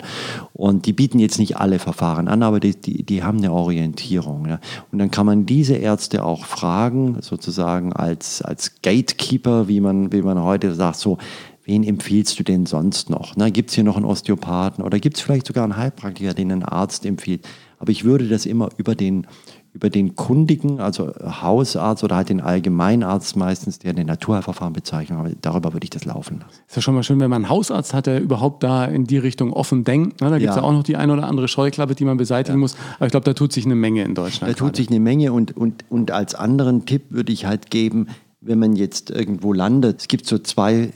Und 0.55 0.87
die 0.87 0.95
bieten 0.95 1.19
jetzt 1.19 1.39
nicht 1.39 1.59
alle 1.59 1.79
Verfahren 1.79 2.29
an, 2.29 2.43
aber 2.43 2.61
die, 2.61 2.81
die, 2.81 3.03
die 3.03 3.23
haben 3.23 3.39
eine 3.39 3.53
Orientierung. 3.53 4.49
Ja. 4.49 4.59
Und 4.91 4.99
dann 4.99 5.11
kann 5.11 5.27
man 5.27 5.45
diese 5.45 5.75
Ärzte 5.75 6.25
auch 6.25 6.47
fragen, 6.47 7.19
sozusagen 7.21 7.93
als, 7.93 8.41
als 8.41 8.81
Gatekeeper, 8.81 9.69
wie 9.69 9.81
man, 9.81 10.13
wie 10.13 10.23
man 10.23 10.43
heute 10.43 10.75
sagt, 10.75 10.97
so, 10.97 11.19
wen 11.65 11.85
empfiehlst 11.85 12.39
du 12.39 12.43
denn 12.43 12.67
sonst 12.67 13.11
noch? 13.11 13.35
Gibt 13.53 13.71
es 13.71 13.75
hier 13.75 13.85
noch 13.85 13.97
einen 13.97 14.05
Osteopathen 14.05 14.85
oder 14.85 14.99
gibt 14.99 15.17
es 15.17 15.23
vielleicht 15.23 15.47
sogar 15.47 15.65
einen 15.65 15.77
Heilpraktiker, 15.77 16.35
den 16.35 16.51
ein 16.53 16.63
Arzt 16.65 17.07
empfiehlt? 17.07 17.47
Aber 17.79 17.91
ich 17.91 18.05
würde 18.05 18.29
das 18.29 18.47
immer 18.47 18.69
über 18.77 18.95
den, 18.95 19.27
über 19.73 19.91
den 19.91 20.15
Kundigen, 20.15 20.81
also 20.81 21.13
Hausarzt 21.21 22.05
oder 22.05 22.17
halt 22.17 22.29
den 22.29 22.41
Allgemeinarzt 22.41 23.37
meistens, 23.37 23.79
der 23.79 23.91
eine 23.91 24.05
Naturheilverfahren 24.05 24.73
bezeichnet, 24.73 25.19
aber 25.19 25.31
darüber 25.41 25.73
würde 25.73 25.85
ich 25.85 25.91
das 25.91 26.05
laufen 26.05 26.41
lassen. 26.41 26.61
Ist 26.69 26.77
ja 26.77 26.83
schon 26.83 26.95
mal 26.95 27.03
schön, 27.03 27.19
wenn 27.21 27.31
man 27.31 27.45
einen 27.45 27.51
Hausarzt 27.51 27.95
hat, 27.95 28.07
der 28.07 28.21
überhaupt 28.21 28.63
da 28.63 28.85
in 28.85 29.05
die 29.05 29.19
Richtung 29.19 29.53
offen 29.53 29.85
denkt. 29.85 30.21
Ne? 30.21 30.31
Da 30.31 30.39
gibt 30.39 30.51
es 30.51 30.57
ja. 30.57 30.63
Ja. 30.63 30.69
auch 30.69 30.73
noch 30.73 30.85
die 30.85 30.97
ein 30.97 31.11
oder 31.11 31.27
andere 31.27 31.49
Scheuklappe, 31.49 31.95
die 31.95 32.05
man 32.05 32.17
beseitigen 32.17 32.59
muss. 32.59 32.77
Aber 32.97 33.07
ich 33.07 33.11
glaube, 33.11 33.25
da 33.25 33.35
tut 33.35 33.53
sich 33.53 33.65
eine 33.65 33.75
Menge 33.75 34.05
in 34.05 34.15
Deutschland. 34.15 34.53
Da 34.53 34.57
tut 34.57 34.69
gerade. 34.69 34.77
sich 34.77 34.89
eine 34.91 35.01
Menge 35.01 35.33
und, 35.33 35.57
und, 35.57 35.85
und 35.91 36.11
als 36.11 36.35
anderen 36.35 36.87
Tipp 36.87 37.07
würde 37.11 37.33
ich 37.33 37.47
halt 37.47 37.71
geben, 37.71 38.09
wenn 38.41 38.59
man 38.59 38.77
jetzt 38.77 39.11
irgendwo 39.11 39.53
landet, 39.53 40.03
es 40.03 40.09
gibt 40.09 40.27
so 40.27 40.39
zwei, 40.39 40.93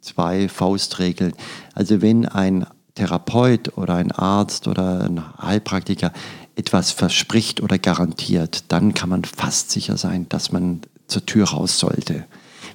zwei 0.00 0.48
Faustregeln. 0.48 1.32
Also 1.74 2.02
wenn 2.02 2.26
ein 2.26 2.66
Therapeut 2.94 3.76
oder 3.76 3.94
ein 3.94 4.12
Arzt 4.12 4.68
oder 4.68 5.04
ein 5.04 5.22
Heilpraktiker 5.40 6.12
etwas 6.56 6.90
verspricht 6.90 7.62
oder 7.62 7.78
garantiert, 7.78 8.64
dann 8.68 8.94
kann 8.94 9.08
man 9.08 9.24
fast 9.24 9.70
sicher 9.70 9.96
sein, 9.96 10.26
dass 10.28 10.52
man 10.52 10.80
zur 11.06 11.24
Tür 11.24 11.48
raus 11.48 11.78
sollte. 11.78 12.26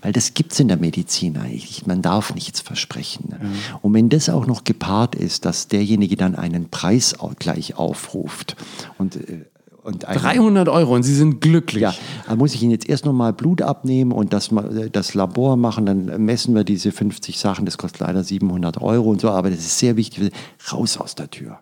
Weil 0.02 0.12
das 0.12 0.34
gibt 0.34 0.54
es 0.54 0.60
in 0.60 0.68
der 0.68 0.78
Medizin 0.78 1.38
eigentlich. 1.38 1.86
Man 1.88 2.02
darf 2.02 2.34
nichts 2.36 2.62
versprechen. 2.62 3.30
Ne? 3.30 3.40
Und 3.82 3.94
wenn 3.94 4.10
das 4.10 4.30
auch 4.30 4.46
noch 4.46 4.64
gepaart 4.64 5.16
ist, 5.16 5.46
dass 5.46 5.68
derjenige 5.68 6.16
dann 6.16 6.36
einen 6.36 6.70
Preisausgleich 6.70 7.76
aufruft 7.76 8.56
und, 8.98 9.16
äh, 9.16 9.46
und 9.86 10.06
einen, 10.06 10.20
300 10.20 10.68
Euro 10.70 10.96
und 10.96 11.04
Sie 11.04 11.14
sind 11.16 11.40
glücklich. 11.42 11.82
ja, 11.82 11.94
dann 12.28 12.38
muss 12.38 12.54
ich 12.54 12.62
Ihnen 12.64 12.72
jetzt 12.72 12.90
erst 12.90 13.06
noch 13.06 13.14
mal 13.14 13.32
Blut 13.34 13.62
abnehmen 13.62 14.12
und 14.12 14.34
das, 14.34 14.52
mal- 14.52 14.90
das 14.92 15.14
Labor 15.14 15.56
machen, 15.58 15.86
dann 15.86 16.26
messen 16.26 16.56
wir 16.56 16.64
diese 16.64 16.92
50 16.92 17.38
Sachen, 17.40 17.66
das 17.66 17.78
kostet 17.78 18.02
leider 18.02 18.24
700 18.24 18.82
Euro 18.82 19.10
und 19.12 19.22
so, 19.22 19.30
aber 19.30 19.50
das 19.50 19.60
ist 19.60 19.78
sehr 19.80 19.96
wichtig, 19.96 20.32
raus 20.72 20.98
aus 20.98 21.16
der 21.16 21.30
Tür. 21.30 21.60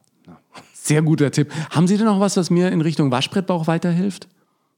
Sehr 0.73 1.01
guter 1.01 1.31
Tipp. 1.31 1.49
Haben 1.69 1.87
Sie 1.87 1.95
denn 1.97 2.05
noch 2.05 2.19
was, 2.19 2.35
was 2.35 2.49
mir 2.49 2.69
in 2.71 2.81
Richtung 2.81 3.09
Waschbrettbauch 3.11 3.67
weiterhilft? 3.67 4.27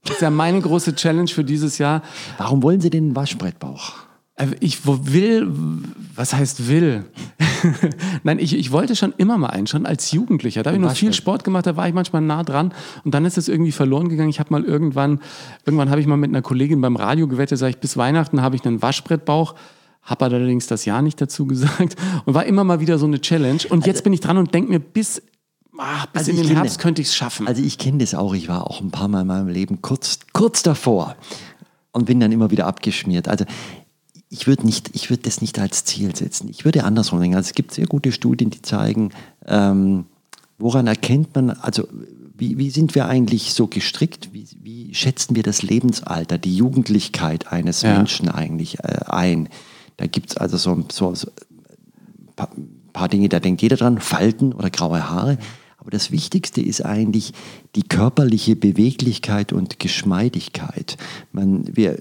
Das 0.03 0.17
ist 0.17 0.21
ja 0.21 0.29
meine 0.29 0.61
große 0.61 0.93
Challenge 0.95 1.27
für 1.27 1.43
dieses 1.43 1.79
Jahr. 1.79 2.03
Warum 2.37 2.61
wollen 2.61 2.79
Sie 2.79 2.91
den 2.91 3.15
Waschbrettbauch? 3.15 3.93
Äh, 4.35 4.47
Ich 4.59 4.85
will, 4.85 5.51
was 6.15 6.33
heißt 6.33 6.67
will? 6.67 7.05
Nein, 8.23 8.39
ich, 8.39 8.55
ich 8.55 8.71
wollte 8.71 8.95
schon 8.95 9.13
immer 9.17 9.37
mal 9.37 9.47
einen, 9.49 9.67
schon 9.67 9.85
als 9.85 10.11
Jugendlicher. 10.11 10.61
Da 10.63 10.69
habe 10.71 10.77
ich 10.77 10.83
noch 10.83 10.95
viel. 10.95 11.13
Sport 11.13 11.43
gemacht, 11.43 11.65
da 11.65 11.75
war 11.75 11.87
ich 11.87 11.93
manchmal 11.93 12.21
nah 12.21 12.43
dran 12.43 12.73
und 13.03 13.13
dann 13.13 13.25
ist 13.25 13.37
es 13.37 13.47
irgendwie 13.47 13.71
verloren 13.71 14.09
gegangen. 14.09 14.29
Ich 14.29 14.39
habe 14.39 14.51
mal 14.51 14.63
irgendwann, 14.63 15.19
irgendwann 15.65 15.89
habe 15.89 15.99
ich 16.01 16.07
mal 16.07 16.17
mit 16.17 16.29
einer 16.29 16.41
Kollegin 16.41 16.81
beim 16.81 16.95
Radio 16.95 17.27
gewettet, 17.27 17.57
sage 17.57 17.71
ich, 17.71 17.77
bis 17.77 17.97
Weihnachten 17.97 18.41
habe 18.41 18.55
ich 18.55 18.65
einen 18.65 18.81
Waschbrettbauch. 18.81 19.55
Habe 20.03 20.25
allerdings 20.25 20.67
das 20.67 20.85
Jahr 20.85 21.01
nicht 21.01 21.19
dazu 21.19 21.45
gesagt 21.47 21.95
und 22.25 22.33
war 22.35 22.45
immer 22.45 22.63
mal 22.63 22.79
wieder 22.79 22.99
so 22.99 23.07
eine 23.07 23.19
Challenge. 23.21 23.61
Und 23.69 23.87
jetzt 23.87 24.03
bin 24.03 24.13
ich 24.13 24.19
dran 24.19 24.37
und 24.37 24.53
denke 24.53 24.69
mir, 24.69 24.79
bis, 24.79 25.21
ah, 25.77 26.05
bis 26.13 26.19
Also 26.19 26.31
in 26.31 26.37
den 26.37 26.45
kenne- 26.47 26.55
Herbst 26.57 26.77
könnte 26.79 27.01
ich 27.01 27.07
es 27.07 27.15
schaffen. 27.15 27.47
Also 27.47 27.63
ich 27.63 27.79
kenne 27.79 27.97
das 27.97 28.13
auch, 28.13 28.35
ich 28.35 28.47
war 28.47 28.67
auch 28.69 28.81
ein 28.81 28.91
paar 28.91 29.07
Mal 29.07 29.21
in 29.21 29.27
meinem 29.27 29.47
Leben 29.47 29.81
kurz, 29.81 30.19
kurz 30.33 30.61
davor 30.61 31.15
und 31.91 32.05
bin 32.05 32.19
dann 32.19 32.31
immer 32.31 32.51
wieder 32.51 32.67
abgeschmiert. 32.67 33.27
Also 33.27 33.45
ich 34.29 34.47
würde 34.47 34.65
nicht, 34.65 34.91
ich 34.93 35.09
würde 35.09 35.23
das 35.23 35.41
nicht 35.41 35.59
als 35.59 35.85
Ziel 35.85 36.15
setzen. 36.15 36.49
Ich 36.49 36.65
würde 36.65 36.83
andersrum 36.83 37.19
denken. 37.19 37.35
Also 37.35 37.47
es 37.47 37.55
gibt 37.55 37.73
sehr 37.73 37.85
gute 37.85 38.11
Studien, 38.11 38.49
die 38.49 38.61
zeigen, 38.61 39.11
ähm, 39.45 40.05
woran 40.57 40.87
erkennt 40.87 41.35
man, 41.35 41.51
also 41.51 41.87
wie, 42.37 42.57
wie 42.57 42.69
sind 42.69 42.95
wir 42.95 43.07
eigentlich 43.07 43.53
so 43.53 43.67
gestrickt? 43.67 44.29
Wie, 44.33 44.45
wie 44.61 44.93
schätzen 44.93 45.35
wir 45.35 45.43
das 45.43 45.61
Lebensalter, 45.61 46.37
die 46.37 46.55
Jugendlichkeit 46.55 47.51
eines 47.51 47.81
Ja. 47.81 47.95
Menschen 47.95 48.29
eigentlich 48.29 48.79
äh, 48.79 49.05
ein? 49.07 49.49
Da 49.97 50.07
gibt 50.07 50.31
es 50.31 50.37
also 50.37 50.57
so, 50.57 50.83
so, 50.91 51.15
so 51.15 51.29
paar, 52.35 52.49
paar 52.91 53.07
Dinge, 53.07 53.29
da 53.29 53.39
denkt 53.39 53.61
jeder 53.61 53.77
dran, 53.77 53.99
Falten 53.99 54.53
oder 54.53 54.69
graue 54.69 55.09
Haare. 55.09 55.37
Aber 55.85 55.91
das 55.91 56.09
Wichtigste 56.09 56.61
ist 56.61 56.83
eigentlich 56.83 57.31
die 57.75 57.83
körperliche 57.83 58.55
Beweglichkeit 58.55 59.53
und 59.53 59.77
Geschmeidigkeit. 59.77 60.97
Man, 61.31 61.63
wir, 61.77 61.99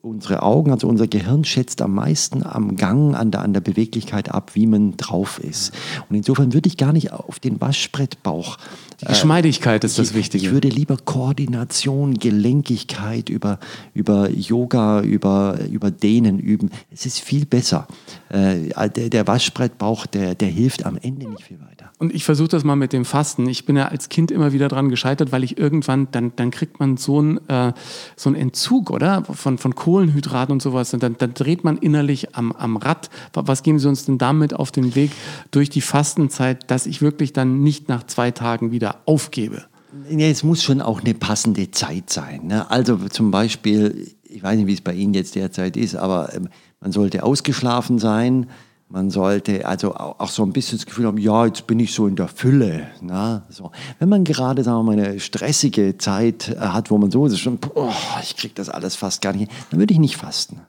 unsere 0.00 0.42
Augen, 0.42 0.72
also 0.72 0.88
unser 0.88 1.06
Gehirn 1.06 1.44
schätzt 1.44 1.82
am 1.82 1.94
meisten 1.94 2.42
am 2.42 2.76
Gang, 2.76 3.14
an 3.14 3.30
der, 3.30 3.42
an 3.42 3.52
der 3.52 3.60
Beweglichkeit 3.60 4.30
ab, 4.30 4.52
wie 4.54 4.66
man 4.66 4.96
drauf 4.96 5.40
ist. 5.40 5.74
Und 6.08 6.16
insofern 6.16 6.54
würde 6.54 6.68
ich 6.68 6.78
gar 6.78 6.94
nicht 6.94 7.12
auf 7.12 7.38
den 7.38 7.60
Waschbrettbauch 7.60 8.56
Die 9.02 9.04
Geschmeidigkeit 9.04 9.84
ist 9.84 9.98
das 9.98 10.08
ich, 10.08 10.16
Wichtige. 10.16 10.46
Ich 10.46 10.50
würde 10.50 10.68
lieber 10.68 10.96
Koordination, 10.96 12.14
Gelenkigkeit 12.14 13.28
über, 13.28 13.58
über 13.92 14.30
Yoga, 14.30 15.02
über, 15.02 15.58
über 15.70 15.90
Dehnen 15.90 16.38
üben. 16.38 16.70
Es 16.90 17.04
ist 17.04 17.20
viel 17.20 17.44
besser. 17.44 17.86
Äh, 18.30 18.88
der, 18.88 19.10
der 19.10 19.26
Waschbrettbauch, 19.26 20.06
der, 20.06 20.34
der 20.34 20.48
hilft 20.48 20.86
am 20.86 20.96
Ende 20.96 21.28
nicht 21.28 21.42
viel 21.42 21.60
weiter. 21.60 21.77
Und 21.98 22.14
ich 22.14 22.24
versuche 22.24 22.48
das 22.48 22.62
mal 22.62 22.76
mit 22.76 22.92
dem 22.92 23.04
Fasten. 23.04 23.48
Ich 23.48 23.66
bin 23.66 23.76
ja 23.76 23.86
als 23.88 24.08
Kind 24.08 24.30
immer 24.30 24.52
wieder 24.52 24.68
dran 24.68 24.88
gescheitert, 24.88 25.32
weil 25.32 25.42
ich 25.42 25.58
irgendwann, 25.58 26.08
dann, 26.12 26.32
dann 26.36 26.52
kriegt 26.52 26.78
man 26.78 26.96
so 26.96 27.18
einen 27.18 27.48
äh, 27.48 27.72
so 28.14 28.32
Entzug, 28.32 28.90
oder? 28.90 29.24
Von, 29.24 29.58
von 29.58 29.74
Kohlenhydraten 29.74 30.52
und 30.52 30.62
sowas. 30.62 30.94
Und 30.94 31.02
dann, 31.02 31.16
dann 31.18 31.34
dreht 31.34 31.64
man 31.64 31.76
innerlich 31.76 32.36
am, 32.36 32.52
am 32.52 32.76
Rad. 32.76 33.10
Was 33.32 33.64
geben 33.64 33.80
Sie 33.80 33.88
uns 33.88 34.04
denn 34.04 34.16
damit 34.16 34.54
auf 34.54 34.70
den 34.70 34.94
Weg 34.94 35.10
durch 35.50 35.70
die 35.70 35.80
Fastenzeit, 35.80 36.70
dass 36.70 36.86
ich 36.86 37.02
wirklich 37.02 37.32
dann 37.32 37.62
nicht 37.64 37.88
nach 37.88 38.04
zwei 38.04 38.30
Tagen 38.30 38.70
wieder 38.70 39.00
aufgebe? 39.04 39.64
Ja, 40.08 40.26
es 40.26 40.44
muss 40.44 40.62
schon 40.62 40.80
auch 40.80 41.00
eine 41.00 41.14
passende 41.14 41.70
Zeit 41.72 42.10
sein. 42.10 42.46
Ne? 42.46 42.70
Also 42.70 42.96
zum 43.08 43.32
Beispiel, 43.32 44.14
ich 44.22 44.42
weiß 44.42 44.56
nicht, 44.56 44.68
wie 44.68 44.74
es 44.74 44.82
bei 44.82 44.94
Ihnen 44.94 45.14
jetzt 45.14 45.34
derzeit 45.34 45.76
ist, 45.76 45.96
aber 45.96 46.32
ähm, 46.32 46.48
man 46.80 46.92
sollte 46.92 47.24
ausgeschlafen 47.24 47.98
sein 47.98 48.46
man 48.90 49.10
sollte 49.10 49.66
also 49.66 49.94
auch 49.94 50.30
so 50.30 50.42
ein 50.42 50.52
bisschen 50.52 50.78
das 50.78 50.86
Gefühl 50.86 51.06
haben, 51.06 51.18
ja, 51.18 51.44
jetzt 51.44 51.66
bin 51.66 51.78
ich 51.78 51.92
so 51.92 52.06
in 52.06 52.16
der 52.16 52.28
Fülle. 52.28 52.88
Na, 53.02 53.42
so. 53.50 53.70
Wenn 53.98 54.08
man 54.08 54.24
gerade, 54.24 54.64
sagen 54.64 54.78
wir 54.78 54.82
mal, 54.82 54.98
eine 54.98 55.20
stressige 55.20 55.98
Zeit 55.98 56.48
äh, 56.48 56.58
hat, 56.58 56.90
wo 56.90 56.96
man 56.96 57.10
so 57.10 57.26
ist, 57.26 57.38
schon, 57.38 57.58
boah, 57.58 57.94
ich 58.22 58.36
kriege 58.36 58.54
das 58.54 58.70
alles 58.70 58.96
fast 58.96 59.20
gar 59.20 59.34
nicht, 59.34 59.52
dann 59.70 59.78
würde 59.78 59.92
ich 59.92 60.00
nicht 60.00 60.16
fasten. 60.16 60.62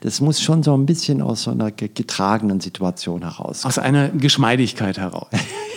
Das 0.00 0.20
muss 0.20 0.40
schon 0.40 0.62
so 0.62 0.76
ein 0.76 0.86
bisschen 0.86 1.20
aus 1.20 1.42
so 1.42 1.50
einer 1.50 1.72
getragenen 1.72 2.60
Situation 2.60 3.22
heraus. 3.22 3.64
Aus 3.64 3.78
einer 3.78 4.10
Geschmeidigkeit 4.10 4.96
heraus. 4.96 5.28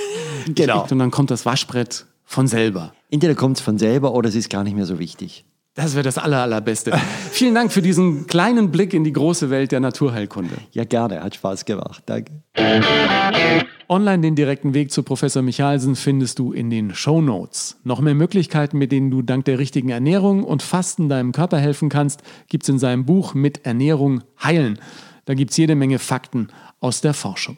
genau. 0.53 0.85
Und 0.89 0.99
dann 0.99 1.09
kommt 1.09 1.31
das 1.31 1.45
Waschbrett 1.47 2.05
von 2.25 2.47
selber. 2.47 2.93
Entweder 3.09 3.33
kommt 3.33 3.57
es 3.57 3.63
von 3.63 3.79
selber 3.79 4.13
oder 4.13 4.29
es 4.29 4.35
ist 4.35 4.49
gar 4.49 4.63
nicht 4.63 4.75
mehr 4.75 4.85
so 4.85 4.99
wichtig. 4.99 5.45
Das 5.73 5.93
wäre 5.93 6.03
das 6.03 6.17
aller, 6.17 6.41
allerbeste. 6.41 6.91
Vielen 7.31 7.55
Dank 7.55 7.71
für 7.71 7.81
diesen 7.81 8.27
kleinen 8.27 8.71
Blick 8.71 8.93
in 8.93 9.05
die 9.05 9.13
große 9.13 9.49
Welt 9.49 9.71
der 9.71 9.79
Naturheilkunde. 9.79 10.55
Ja, 10.71 10.83
gerne. 10.83 11.23
Hat 11.23 11.35
Spaß 11.35 11.63
gemacht. 11.63 12.03
Danke. 12.07 12.31
Online 13.87 14.21
den 14.21 14.35
direkten 14.35 14.73
Weg 14.73 14.91
zu 14.91 15.03
Professor 15.03 15.41
Michalsen 15.41 15.95
findest 15.95 16.39
du 16.39 16.51
in 16.51 16.69
den 16.69 16.93
Show 16.93 17.21
Notes. 17.21 17.77
Noch 17.85 18.01
mehr 18.01 18.15
Möglichkeiten, 18.15 18.77
mit 18.77 18.91
denen 18.91 19.11
du 19.11 19.21
dank 19.21 19.45
der 19.45 19.59
richtigen 19.59 19.89
Ernährung 19.89 20.43
und 20.43 20.61
Fasten 20.61 21.07
deinem 21.07 21.31
Körper 21.31 21.57
helfen 21.57 21.87
kannst, 21.87 22.21
gibt 22.49 22.63
es 22.63 22.69
in 22.69 22.79
seinem 22.79 23.05
Buch 23.05 23.33
Mit 23.33 23.65
Ernährung 23.65 24.23
heilen. 24.43 24.77
Da 25.23 25.35
gibt 25.35 25.51
es 25.51 25.57
jede 25.57 25.75
Menge 25.75 25.99
Fakten 25.99 26.49
aus 26.81 26.99
der 26.99 27.13
Forschung. 27.13 27.57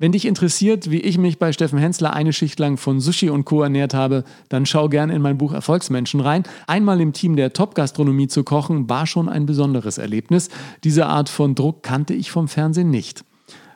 Wenn 0.00 0.12
dich 0.12 0.26
interessiert, 0.26 0.92
wie 0.92 1.00
ich 1.00 1.18
mich 1.18 1.40
bei 1.40 1.52
Steffen 1.52 1.80
Hensler 1.80 2.12
eine 2.12 2.32
Schicht 2.32 2.60
lang 2.60 2.76
von 2.76 3.00
Sushi 3.00 3.30
und 3.30 3.44
Co. 3.44 3.64
ernährt 3.64 3.94
habe, 3.94 4.22
dann 4.48 4.64
schau 4.64 4.88
gern 4.88 5.10
in 5.10 5.20
mein 5.20 5.38
Buch 5.38 5.52
Erfolgsmenschen 5.52 6.20
rein. 6.20 6.44
Einmal 6.68 7.00
im 7.00 7.12
Team 7.12 7.34
der 7.34 7.52
Top-Gastronomie 7.52 8.28
zu 8.28 8.44
kochen, 8.44 8.88
war 8.88 9.08
schon 9.08 9.28
ein 9.28 9.44
besonderes 9.44 9.98
Erlebnis. 9.98 10.50
Diese 10.84 11.06
Art 11.06 11.28
von 11.28 11.56
Druck 11.56 11.82
kannte 11.82 12.14
ich 12.14 12.30
vom 12.30 12.46
Fernsehen 12.46 12.90
nicht. 12.90 13.24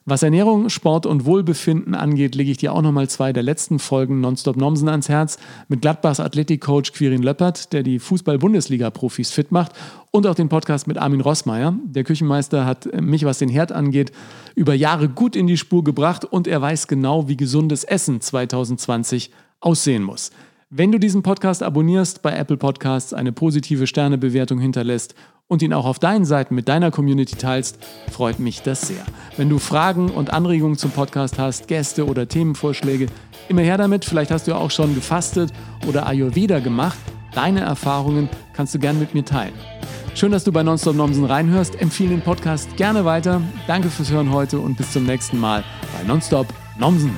Was 0.05 0.25
Ernährung, 0.25 0.69
Sport 0.69 1.07
und 1.07 1.27
Wohlbefinden 1.27 1.95
angeht, 1.95 2.35
lege 2.35 2.51
ich 2.51 2.57
dir 2.57 2.73
auch 2.73 2.83
nochmal 2.83 3.09
zwei 3.09 3.33
der 3.33 3.45
letzten 3.45 3.79
Folgen 3.79 4.21
Nonstop 4.21 4.57
Nomsen 4.57 4.89
ans 4.89 5.09
Herz. 5.09 5.39
Mit 5.69 5.81
Gladbachs 5.81 6.19
Athletikcoach 6.19 6.93
Quirin 6.93 7.23
Löppert, 7.23 7.73
der 7.73 7.85
die 7.85 8.01
Fußball-Bundesliga-Profis 8.01 9.31
fit 9.31 9.53
macht. 9.53 9.71
Und 10.11 10.27
auch 10.27 10.35
den 10.35 10.49
Podcast 10.49 10.89
mit 10.89 10.99
Armin 10.99 11.21
Rossmeier. 11.21 11.77
Der 11.85 12.03
Küchenmeister 12.03 12.67
hat 12.67 12.89
mich, 13.01 13.25
was 13.25 13.39
den 13.39 13.49
Herd 13.49 13.71
angeht, 13.71 14.11
über 14.57 14.75
Jahre 14.75 15.09
gut 15.09 15.37
in 15.37 15.47
die 15.47 15.57
Spur 15.57 15.85
gebracht 15.85 16.25
und 16.25 16.49
er 16.49 16.61
weiß 16.61 16.89
genau, 16.89 17.29
wie 17.29 17.37
gesundes 17.37 17.85
Essen 17.85 18.21
2020 18.21 19.31
aussehen 19.61 20.03
muss. 20.03 20.33
Wenn 20.75 20.91
du 20.91 20.99
diesen 20.99 21.23
Podcast 21.23 21.63
abonnierst, 21.63 22.23
bei 22.23 22.33
Apple 22.33 22.57
Podcasts 22.57 23.13
eine 23.13 23.31
positive 23.31 23.87
Sternebewertung 23.87 24.59
hinterlässt 24.59 25.15
und 25.53 25.61
ihn 25.61 25.75
auch 25.75 25.85
auf 25.85 25.99
deinen 25.99 26.25
Seiten 26.25 26.55
mit 26.55 26.67
deiner 26.67 26.91
Community 26.91 27.37
teilst, 27.37 27.77
freut 28.11 28.39
mich 28.39 28.63
das 28.63 28.89
sehr. 28.89 29.05
Wenn 29.37 29.51
du 29.51 29.59
Fragen 29.59 30.09
und 30.09 30.33
Anregungen 30.33 30.79
zum 30.79 30.93
Podcast 30.93 31.39
hast, 31.39 31.69
Gäste 31.69 32.07
oder 32.07 32.27
Themenvorschläge, 32.27 33.09
immer 33.51 33.61
her 33.61 33.77
damit. 33.77 34.07
Vielleicht 34.07 34.31
hast 34.31 34.49
du 34.49 34.55
auch 34.55 34.71
schon 34.71 34.95
gefastet 34.95 35.53
oder 35.87 36.07
Ayurveda 36.07 36.61
gemacht. 36.61 36.97
Deine 37.35 37.61
Erfahrungen 37.61 38.31
kannst 38.55 38.75
du 38.75 38.79
gerne 38.79 38.99
mit 38.99 39.13
mir 39.13 39.27
teilen. 39.27 39.53
Schön, 40.15 40.33
dass 40.33 40.45
du 40.45 40.53
bei 40.53 40.63
Nonstop 40.63 40.97
Nomsen 40.97 41.27
reinhörst. 41.27 41.79
Empfehle 41.83 42.11
den 42.11 42.23
Podcast 42.23 42.75
gerne 42.79 43.05
weiter. 43.05 43.43
Danke 43.67 43.91
fürs 43.91 44.11
Hören 44.11 44.33
heute 44.33 44.59
und 44.59 44.79
bis 44.79 44.93
zum 44.93 45.05
nächsten 45.05 45.39
Mal 45.39 45.65
bei 45.99 46.09
Nonstop 46.09 46.47
Nomsen. 46.79 47.15